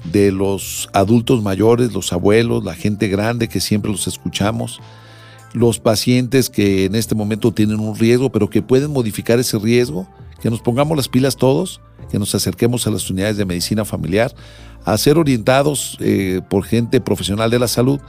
de 0.04 0.32
los 0.32 0.88
adultos 0.92 1.42
mayores, 1.42 1.92
los 1.92 2.12
abuelos, 2.12 2.64
la 2.64 2.74
gente 2.74 3.08
grande 3.08 3.48
que 3.48 3.60
siempre 3.60 3.90
los 3.90 4.06
escuchamos, 4.06 4.80
los 5.52 5.78
pacientes 5.78 6.48
que 6.48 6.84
en 6.84 6.94
este 6.94 7.14
momento 7.14 7.52
tienen 7.52 7.80
un 7.80 7.96
riesgo, 7.96 8.30
pero 8.30 8.48
que 8.48 8.62
pueden 8.62 8.92
modificar 8.92 9.38
ese 9.38 9.58
riesgo, 9.58 10.08
que 10.40 10.50
nos 10.50 10.62
pongamos 10.62 10.96
las 10.96 11.08
pilas 11.08 11.36
todos, 11.36 11.80
que 12.10 12.18
nos 12.18 12.34
acerquemos 12.34 12.86
a 12.86 12.90
las 12.90 13.10
unidades 13.10 13.36
de 13.36 13.44
medicina 13.44 13.84
familiar, 13.84 14.34
a 14.84 14.96
ser 14.96 15.18
orientados 15.18 15.96
eh, 16.00 16.40
por 16.48 16.64
gente 16.64 17.00
profesional 17.00 17.50
de 17.50 17.58
la 17.58 17.68
salud 17.68 18.00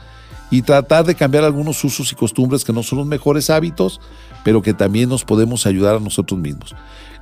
y 0.52 0.60
tratar 0.60 1.06
de 1.06 1.14
cambiar 1.14 1.44
algunos 1.44 1.82
usos 1.82 2.12
y 2.12 2.14
costumbres 2.14 2.62
que 2.62 2.74
no 2.74 2.82
son 2.82 2.98
los 2.98 3.06
mejores 3.06 3.48
hábitos, 3.48 4.02
pero 4.44 4.60
que 4.60 4.74
también 4.74 5.08
nos 5.08 5.24
podemos 5.24 5.64
ayudar 5.66 5.96
a 5.96 5.98
nosotros 5.98 6.38
mismos. 6.38 6.76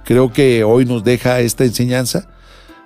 Creo 0.05 0.33
que 0.33 0.65
hoy 0.65 0.85
nos 0.85 1.05
deja 1.05 1.39
esta 1.39 1.65
enseñanza, 1.65 2.29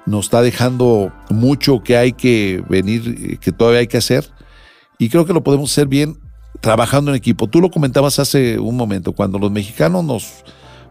nos 0.05 0.27
está 0.27 0.43
dejando 0.43 1.11
mucho 1.31 1.83
que 1.83 1.97
hay 1.97 2.13
que 2.13 2.63
venir, 2.69 3.17
eh, 3.19 3.39
que 3.39 3.53
todavía 3.53 3.81
hay 3.81 3.87
que 3.87 3.97
hacer, 3.97 4.31
y 4.99 5.09
creo 5.09 5.25
que 5.25 5.33
lo 5.33 5.43
podemos 5.43 5.73
hacer 5.73 5.89
bien 5.89 6.21
trabajando 6.61 7.11
en 7.11 7.17
equipo. 7.17 7.49
Tú 7.49 7.63
lo 7.63 7.71
comentabas 7.71 8.19
hace 8.19 8.59
un 8.59 8.77
momento, 8.77 9.13
cuando 9.13 9.39
los 9.39 9.51
mexicanos 9.51 10.05
nos 10.05 10.45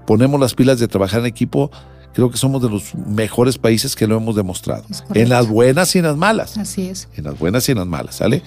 ponemos 0.08 0.40
las 0.40 0.56
pilas 0.56 0.80
de 0.80 0.88
trabajar 0.88 1.20
en 1.20 1.28
equipo, 1.28 1.70
creo 2.16 2.32
que 2.32 2.38
somos 2.38 2.60
de 2.60 2.72
los 2.72 2.96
mejores 2.96 3.60
países 3.60 3.96
que 3.96 4.08
lo 4.08 4.18
hemos 4.18 4.36
demostrado. 4.36 4.84
En 5.14 5.30
las 5.30 5.48
buenas 5.48 5.96
y 5.96 6.00
en 6.00 6.06
las 6.06 6.18
malas. 6.18 6.58
Así 6.58 6.88
es. 6.88 7.08
En 7.16 7.26
las 7.26 7.38
buenas 7.38 7.70
y 7.70 7.74
en 7.74 7.78
las 7.78 7.88
malas, 7.88 8.16
¿sale? 8.16 8.42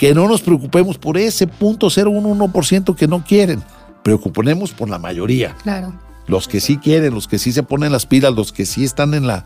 Que 0.00 0.14
no 0.14 0.26
nos 0.26 0.40
preocupemos 0.40 0.96
por 0.96 1.18
ese 1.18 1.46
punto 1.46 1.88
011% 1.88 2.96
que 2.96 3.06
no 3.06 3.22
quieren. 3.22 3.62
Preocupemos 4.02 4.70
por 4.72 4.88
la 4.88 4.98
mayoría. 4.98 5.54
Claro. 5.62 5.92
Los 6.26 6.48
que 6.48 6.60
sí 6.60 6.78
quieren, 6.78 7.12
los 7.12 7.28
que 7.28 7.38
sí 7.38 7.52
se 7.52 7.62
ponen 7.62 7.92
las 7.92 8.06
pilas, 8.06 8.34
los 8.34 8.50
que 8.50 8.64
sí 8.64 8.82
están 8.82 9.12
en 9.12 9.26
la 9.26 9.44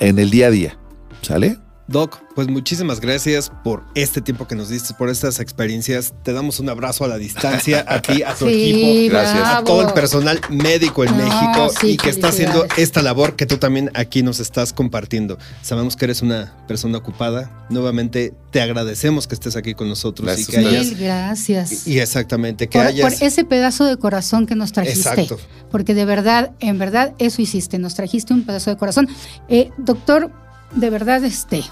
en 0.00 0.18
el 0.18 0.30
día 0.30 0.48
a 0.48 0.50
día. 0.50 0.76
¿Sale? 1.20 1.58
Doc, 1.88 2.18
pues 2.34 2.48
muchísimas 2.48 3.00
gracias 3.00 3.50
por 3.64 3.82
este 3.94 4.20
tiempo 4.20 4.46
que 4.46 4.54
nos 4.54 4.68
diste, 4.68 4.94
por 4.94 5.10
estas 5.10 5.40
experiencias. 5.40 6.14
Te 6.22 6.32
damos 6.32 6.60
un 6.60 6.68
abrazo 6.68 7.04
a 7.04 7.08
la 7.08 7.18
distancia, 7.18 7.84
a 7.88 8.00
ti, 8.00 8.22
a 8.22 8.34
tu 8.34 8.46
equipo, 8.48 9.12
gracias. 9.12 9.48
a 9.48 9.64
todo 9.64 9.88
el 9.88 9.92
personal 9.92 10.40
médico 10.48 11.04
en 11.04 11.10
No, 11.10 11.16
México 11.24 11.70
sí, 11.80 11.90
y 11.92 11.96
que 11.96 12.08
está 12.10 12.28
haciendo 12.28 12.66
esta 12.76 13.02
labor 13.02 13.36
que 13.36 13.46
tú 13.46 13.58
también 13.58 13.90
aquí 13.94 14.22
nos 14.22 14.38
estás 14.40 14.72
compartiendo. 14.72 15.38
Sabemos 15.62 15.96
que 15.96 16.04
eres 16.06 16.22
una 16.22 16.54
persona 16.68 16.98
ocupada. 16.98 17.66
Nuevamente 17.68 18.32
te 18.52 18.60
agradecemos 18.62 19.26
que 19.26 19.34
estés 19.34 19.56
aquí 19.56 19.74
con 19.74 19.88
nosotros 19.88 20.26
Gracias 20.26 20.48
y 20.48 20.52
que 20.52 20.58
hayas 20.58 20.86
Mil 20.86 20.96
gracias. 20.98 21.86
y 21.86 21.98
exactamente 21.98 22.68
que 22.68 22.78
por, 22.78 22.86
hayas 22.86 23.14
por 23.14 23.22
ese 23.26 23.44
pedazo 23.44 23.84
de 23.84 23.96
corazón 23.96 24.46
que 24.46 24.54
nos 24.54 24.72
trajiste. 24.72 25.00
Exacto. 25.08 25.38
Porque 25.70 25.94
de 25.94 26.04
verdad, 26.04 26.52
en 26.60 26.78
verdad, 26.78 27.14
eso 27.18 27.42
hiciste. 27.42 27.78
Nos 27.78 27.94
trajiste 27.94 28.32
un 28.32 28.44
pedazo 28.44 28.70
de 28.70 28.76
corazón. 28.76 29.08
Eh, 29.48 29.70
doctor, 29.78 30.30
de 30.74 30.90
verdad, 30.90 31.24
este. 31.24 31.62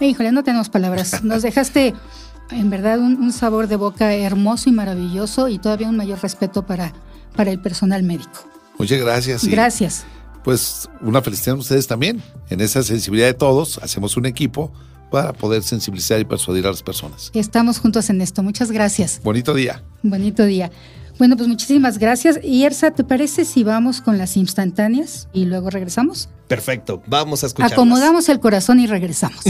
Híjole, 0.00 0.32
no 0.32 0.44
tenemos 0.44 0.68
palabras. 0.68 1.22
Nos 1.24 1.42
dejaste, 1.42 1.94
en 2.50 2.70
verdad, 2.70 2.98
un, 2.98 3.16
un 3.16 3.32
sabor 3.32 3.66
de 3.68 3.76
boca 3.76 4.14
hermoso 4.14 4.68
y 4.68 4.72
maravilloso 4.72 5.48
y 5.48 5.58
todavía 5.58 5.88
un 5.88 5.96
mayor 5.96 6.20
respeto 6.22 6.66
para, 6.66 6.92
para 7.34 7.50
el 7.50 7.60
personal 7.60 8.02
médico. 8.02 8.44
Muchas 8.78 9.00
gracias. 9.00 9.44
y, 9.44 9.50
Gracias. 9.50 10.04
Pues 10.44 10.88
una 11.00 11.22
felicidad 11.22 11.56
a 11.56 11.58
ustedes 11.58 11.86
también. 11.86 12.22
En 12.50 12.60
esa 12.60 12.82
sensibilidad 12.82 13.26
de 13.26 13.34
todos, 13.34 13.78
hacemos 13.82 14.16
un 14.16 14.26
equipo 14.26 14.72
para 15.10 15.32
poder 15.32 15.62
sensibilizar 15.62 16.20
y 16.20 16.24
persuadir 16.24 16.66
a 16.66 16.70
las 16.70 16.82
personas. 16.82 17.30
Estamos 17.34 17.78
juntos 17.78 18.10
en 18.10 18.20
esto. 18.20 18.42
Muchas 18.42 18.70
gracias. 18.70 19.20
Bonito 19.22 19.54
día. 19.54 19.82
Bonito 20.02 20.44
día. 20.44 20.70
Bueno, 21.18 21.36
pues 21.36 21.48
muchísimas 21.48 21.98
gracias. 21.98 22.38
Y 22.42 22.64
Ersa, 22.64 22.90
¿te 22.90 23.04
parece 23.04 23.44
si 23.44 23.64
vamos 23.64 24.00
con 24.00 24.18
las 24.18 24.36
instantáneas 24.36 25.28
y 25.32 25.46
luego 25.46 25.70
regresamos? 25.70 26.28
perfecto. 26.48 27.02
Vamos 27.06 27.42
a 27.42 27.46
escuchar. 27.48 27.72
Acomodamos 27.72 28.28
el 28.28 28.38
corazón 28.38 28.78
y 28.78 28.86
regresamos. 28.86 29.40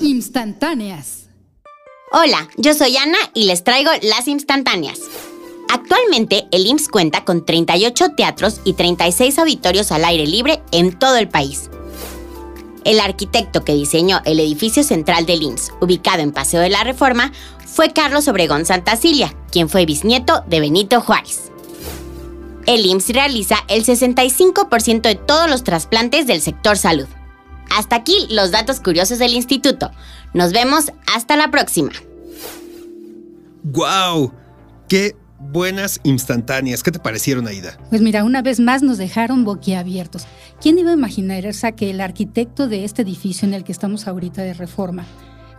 Instantáneas. 0.00 1.28
Hola, 2.12 2.48
yo 2.56 2.74
soy 2.74 2.96
Ana 2.96 3.18
y 3.34 3.44
les 3.44 3.64
traigo 3.64 3.90
las 4.02 4.28
instantáneas. 4.28 5.00
Actualmente, 5.72 6.48
el 6.50 6.66
IMSS 6.66 6.88
cuenta 6.88 7.24
con 7.24 7.46
38 7.46 8.10
teatros 8.16 8.60
y 8.64 8.72
36 8.72 9.38
auditorios 9.38 9.92
al 9.92 10.04
aire 10.04 10.26
libre 10.26 10.60
en 10.72 10.98
todo 10.98 11.16
el 11.16 11.28
país. 11.28 11.70
El 12.84 13.00
arquitecto 13.00 13.64
que 13.64 13.74
diseñó 13.74 14.20
el 14.24 14.40
edificio 14.40 14.82
central 14.82 15.26
del 15.26 15.42
IMSS, 15.42 15.72
ubicado 15.80 16.22
en 16.22 16.32
Paseo 16.32 16.60
de 16.60 16.70
la 16.70 16.84
Reforma, 16.84 17.32
fue 17.66 17.92
Carlos 17.92 18.26
Obregón 18.28 18.64
Santacilia, 18.66 19.34
quien 19.50 19.68
fue 19.68 19.86
bisnieto 19.86 20.42
de 20.46 20.60
Benito 20.60 21.00
Juárez. 21.00 21.50
El 22.66 22.86
IMSS 22.86 23.10
realiza 23.10 23.56
el 23.68 23.84
65% 23.84 25.02
de 25.02 25.14
todos 25.14 25.50
los 25.50 25.64
trasplantes 25.64 26.26
del 26.26 26.40
sector 26.40 26.76
salud. 26.76 27.06
Hasta 27.70 27.96
aquí 27.96 28.26
los 28.30 28.50
datos 28.50 28.80
curiosos 28.80 29.18
del 29.18 29.34
instituto. 29.34 29.90
Nos 30.34 30.52
vemos 30.52 30.92
hasta 31.12 31.36
la 31.36 31.50
próxima. 31.50 31.92
¡Wow! 33.62 34.32
¡Qué 34.88 35.16
buenas 35.40 36.00
instantáneas! 36.04 36.82
¿Qué 36.82 36.92
te 36.92 36.98
parecieron, 36.98 37.46
Aida? 37.48 37.78
Pues 37.88 38.02
mira, 38.02 38.24
una 38.24 38.42
vez 38.42 38.60
más 38.60 38.82
nos 38.82 38.98
dejaron 38.98 39.44
boquiabiertos. 39.44 40.26
¿Quién 40.60 40.78
iba 40.78 40.90
a 40.90 40.94
imaginar, 40.94 41.44
Ersa, 41.44 41.72
que 41.72 41.90
el 41.90 42.00
arquitecto 42.00 42.68
de 42.68 42.84
este 42.84 43.02
edificio 43.02 43.48
en 43.48 43.54
el 43.54 43.64
que 43.64 43.72
estamos 43.72 44.06
ahorita 44.06 44.42
de 44.42 44.54
reforma, 44.54 45.06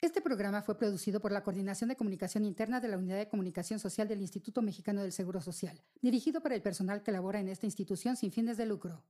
Este 0.00 0.22
programa 0.22 0.62
fue 0.62 0.78
producido 0.78 1.20
por 1.20 1.32
la 1.32 1.42
Coordinación 1.42 1.88
de 1.88 1.96
Comunicación 1.96 2.46
Interna 2.46 2.80
de 2.80 2.88
la 2.88 2.96
Unidad 2.96 3.18
de 3.18 3.28
Comunicación 3.28 3.78
Social 3.78 4.08
del 4.08 4.22
Instituto 4.22 4.62
Mexicano 4.62 5.02
del 5.02 5.12
Seguro 5.12 5.42
Social, 5.42 5.78
dirigido 6.00 6.40
para 6.40 6.54
el 6.54 6.62
personal 6.62 7.02
que 7.02 7.12
labora 7.12 7.40
en 7.40 7.48
esta 7.48 7.66
institución 7.66 8.16
sin 8.16 8.32
fines 8.32 8.56
de 8.56 8.64
lucro. 8.64 9.02